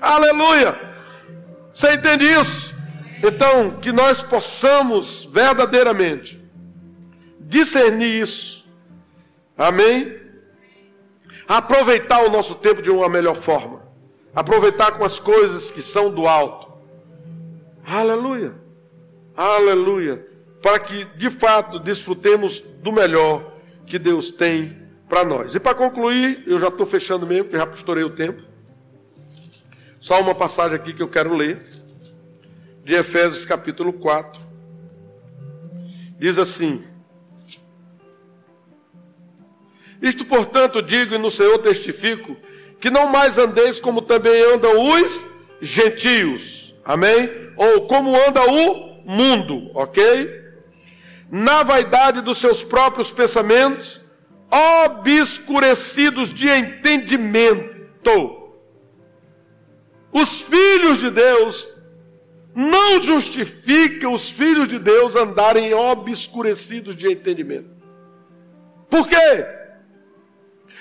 Aleluia! 0.00 0.78
Você 1.74 1.94
entende 1.94 2.26
isso? 2.26 2.74
Então, 3.22 3.78
que 3.80 3.92
nós 3.92 4.22
possamos 4.22 5.24
verdadeiramente 5.24 6.42
discernir 7.40 8.20
isso. 8.20 8.64
Amém? 9.56 10.20
Aproveitar 11.46 12.24
o 12.24 12.30
nosso 12.30 12.54
tempo 12.54 12.82
de 12.82 12.90
uma 12.90 13.08
melhor 13.08 13.36
forma. 13.36 13.82
Aproveitar 14.34 14.92
com 14.92 15.04
as 15.04 15.18
coisas 15.18 15.70
que 15.70 15.82
são 15.82 16.10
do 16.10 16.26
alto. 16.26 16.71
Aleluia. 17.92 18.54
Aleluia. 19.36 20.26
Para 20.62 20.78
que 20.78 21.04
de 21.04 21.30
fato 21.30 21.78
desfrutemos 21.78 22.60
do 22.82 22.90
melhor 22.90 23.52
que 23.86 23.98
Deus 23.98 24.30
tem 24.30 24.78
para 25.10 25.24
nós. 25.24 25.54
E 25.54 25.60
para 25.60 25.74
concluir, 25.74 26.42
eu 26.46 26.58
já 26.58 26.68
estou 26.68 26.86
fechando 26.86 27.26
mesmo, 27.26 27.44
porque 27.44 27.58
já 27.58 27.70
estourei 27.70 28.02
o 28.02 28.14
tempo. 28.14 28.42
Só 30.00 30.18
uma 30.22 30.34
passagem 30.34 30.74
aqui 30.74 30.94
que 30.94 31.02
eu 31.02 31.08
quero 31.08 31.34
ler 31.34 31.66
de 32.82 32.94
Efésios 32.94 33.44
capítulo 33.44 33.92
4. 33.92 34.40
Diz 36.18 36.38
assim: 36.38 36.82
Isto, 40.00 40.24
portanto, 40.24 40.80
digo 40.80 41.14
e 41.14 41.18
no 41.18 41.30
Senhor 41.30 41.58
testifico, 41.58 42.38
que 42.80 42.88
não 42.88 43.06
mais 43.06 43.36
andeis 43.36 43.78
como 43.78 44.00
também 44.00 44.40
andam 44.54 44.80
os 44.80 45.22
gentios. 45.60 46.61
Amém? 46.84 47.30
Ou 47.56 47.86
como 47.86 48.16
anda 48.16 48.44
o 48.44 49.02
mundo, 49.04 49.70
ok? 49.74 50.42
Na 51.30 51.62
vaidade 51.62 52.20
dos 52.20 52.38
seus 52.38 52.62
próprios 52.62 53.10
pensamentos, 53.12 54.04
obscurecidos 54.50 56.32
de 56.32 56.48
entendimento. 56.48 57.72
Os 60.12 60.42
filhos 60.42 60.98
de 60.98 61.10
Deus 61.10 61.72
não 62.54 63.02
justifica 63.02 64.08
os 64.08 64.30
filhos 64.30 64.68
de 64.68 64.78
Deus 64.78 65.16
andarem 65.16 65.72
obscurecidos 65.72 66.94
de 66.94 67.10
entendimento. 67.10 67.70
Por 68.90 69.08
quê? 69.08 69.46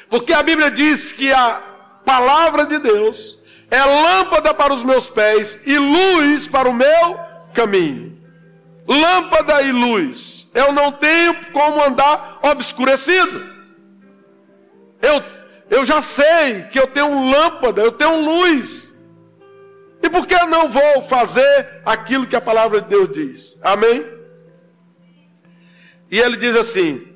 Porque 0.09 0.33
a 0.33 0.43
Bíblia 0.43 0.69
diz 0.69 1.13
que 1.13 1.31
a 1.31 1.55
palavra 2.03 2.65
de 2.65 2.77
Deus 2.79 3.40
é 3.71 3.83
lâmpada 3.85 4.53
para 4.53 4.73
os 4.73 4.83
meus 4.83 5.09
pés 5.09 5.57
e 5.65 5.77
luz 5.77 6.45
para 6.45 6.69
o 6.69 6.73
meu 6.73 7.17
caminho. 7.53 8.21
Lâmpada 8.85 9.61
e 9.61 9.71
luz. 9.71 10.49
Eu 10.53 10.73
não 10.73 10.91
tenho 10.91 11.51
como 11.53 11.81
andar 11.81 12.39
obscurecido. 12.43 13.49
Eu, 15.01 15.23
eu 15.69 15.85
já 15.85 16.01
sei 16.01 16.63
que 16.63 16.77
eu 16.77 16.87
tenho 16.87 17.31
lâmpada, 17.31 17.81
eu 17.81 17.93
tenho 17.93 18.19
luz. 18.19 18.93
E 20.03 20.09
por 20.09 20.27
que 20.27 20.37
não 20.45 20.69
vou 20.69 21.03
fazer 21.03 21.81
aquilo 21.85 22.27
que 22.27 22.35
a 22.35 22.41
palavra 22.41 22.81
de 22.81 22.89
Deus 22.89 23.09
diz? 23.09 23.57
Amém? 23.61 24.05
E 26.09 26.19
ele 26.19 26.35
diz 26.35 26.57
assim: 26.57 27.07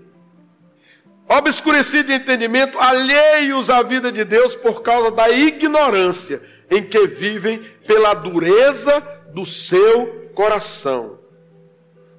obscurecido 1.28 2.08
de 2.10 2.14
entendimento, 2.14 2.78
alheios 2.80 3.70
à 3.70 3.82
vida 3.82 4.12
de 4.12 4.24
Deus 4.24 4.56
por 4.56 4.82
causa 4.82 5.12
da 5.12 5.30
ignorância 5.30 6.42
em 6.70 6.84
que 6.84 7.08
vivem 7.08 7.64
pela 7.86 8.14
dureza 8.14 9.00
do 9.34 9.46
seu 9.46 10.30
coração, 10.34 11.20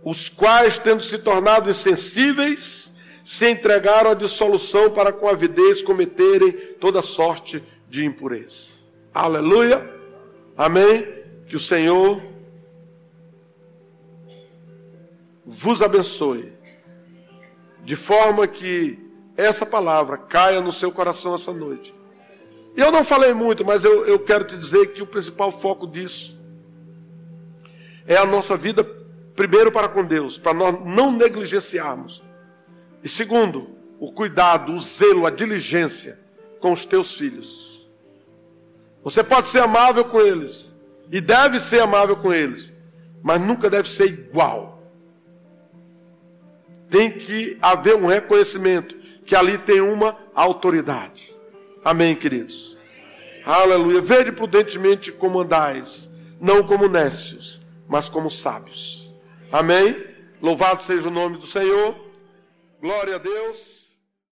os 0.02 0.28
quais, 0.28 0.78
tendo 0.78 1.02
se 1.02 1.18
tornado 1.18 1.70
insensíveis, 1.70 2.94
se 3.24 3.50
entregaram 3.50 4.12
à 4.12 4.14
dissolução 4.14 4.90
para 4.90 5.12
com 5.12 5.28
avidez 5.28 5.82
cometerem 5.82 6.52
toda 6.80 7.02
sorte 7.02 7.62
de 7.88 8.04
impureza. 8.04 8.76
Aleluia! 9.12 9.94
Amém? 10.56 11.06
Que 11.48 11.56
o 11.56 11.60
Senhor 11.60 12.22
vos 15.44 15.80
abençoe, 15.80 16.52
de 17.86 17.94
forma 17.94 18.48
que 18.48 18.98
essa 19.36 19.64
palavra 19.64 20.18
caia 20.18 20.60
no 20.60 20.72
seu 20.72 20.90
coração 20.90 21.36
essa 21.36 21.52
noite. 21.52 21.94
E 22.76 22.80
eu 22.80 22.90
não 22.90 23.04
falei 23.04 23.32
muito, 23.32 23.64
mas 23.64 23.84
eu, 23.84 24.04
eu 24.04 24.18
quero 24.18 24.44
te 24.44 24.56
dizer 24.56 24.88
que 24.92 25.00
o 25.00 25.06
principal 25.06 25.52
foco 25.52 25.86
disso 25.86 26.36
é 28.04 28.16
a 28.16 28.26
nossa 28.26 28.56
vida, 28.56 28.82
primeiro 29.36 29.70
para 29.70 29.88
com 29.88 30.04
Deus, 30.04 30.36
para 30.36 30.52
nós 30.52 30.84
não 30.84 31.12
negligenciarmos. 31.12 32.24
E 33.04 33.08
segundo, 33.08 33.70
o 34.00 34.10
cuidado, 34.10 34.72
o 34.72 34.78
zelo, 34.80 35.24
a 35.24 35.30
diligência 35.30 36.18
com 36.58 36.72
os 36.72 36.84
teus 36.84 37.14
filhos. 37.14 37.88
Você 39.04 39.22
pode 39.22 39.46
ser 39.46 39.60
amável 39.60 40.06
com 40.06 40.20
eles. 40.20 40.74
E 41.08 41.20
deve 41.20 41.60
ser 41.60 41.80
amável 41.80 42.16
com 42.16 42.32
eles. 42.32 42.72
mas 43.22 43.40
nunca 43.40 43.70
deve 43.70 43.88
ser 43.88 44.06
igual. 44.06 44.75
Tem 46.90 47.10
que 47.10 47.58
haver 47.60 47.96
um 47.96 48.06
reconhecimento 48.06 48.94
que 49.24 49.34
ali 49.34 49.58
tem 49.58 49.80
uma 49.80 50.16
autoridade. 50.34 51.34
Amém, 51.84 52.14
queridos? 52.14 52.76
Aleluia. 53.44 54.00
Vede 54.00 54.32
prudentemente 54.32 55.12
como 55.12 55.40
andais, 55.40 56.10
não 56.40 56.62
como 56.66 56.88
nécios, 56.88 57.60
mas 57.88 58.08
como 58.08 58.30
sábios. 58.30 59.14
Amém? 59.52 60.04
Louvado 60.40 60.82
seja 60.82 61.08
o 61.08 61.12
nome 61.12 61.38
do 61.38 61.46
Senhor. 61.46 61.94
Glória 62.80 63.16
a 63.16 63.18
Deus. 63.18 63.75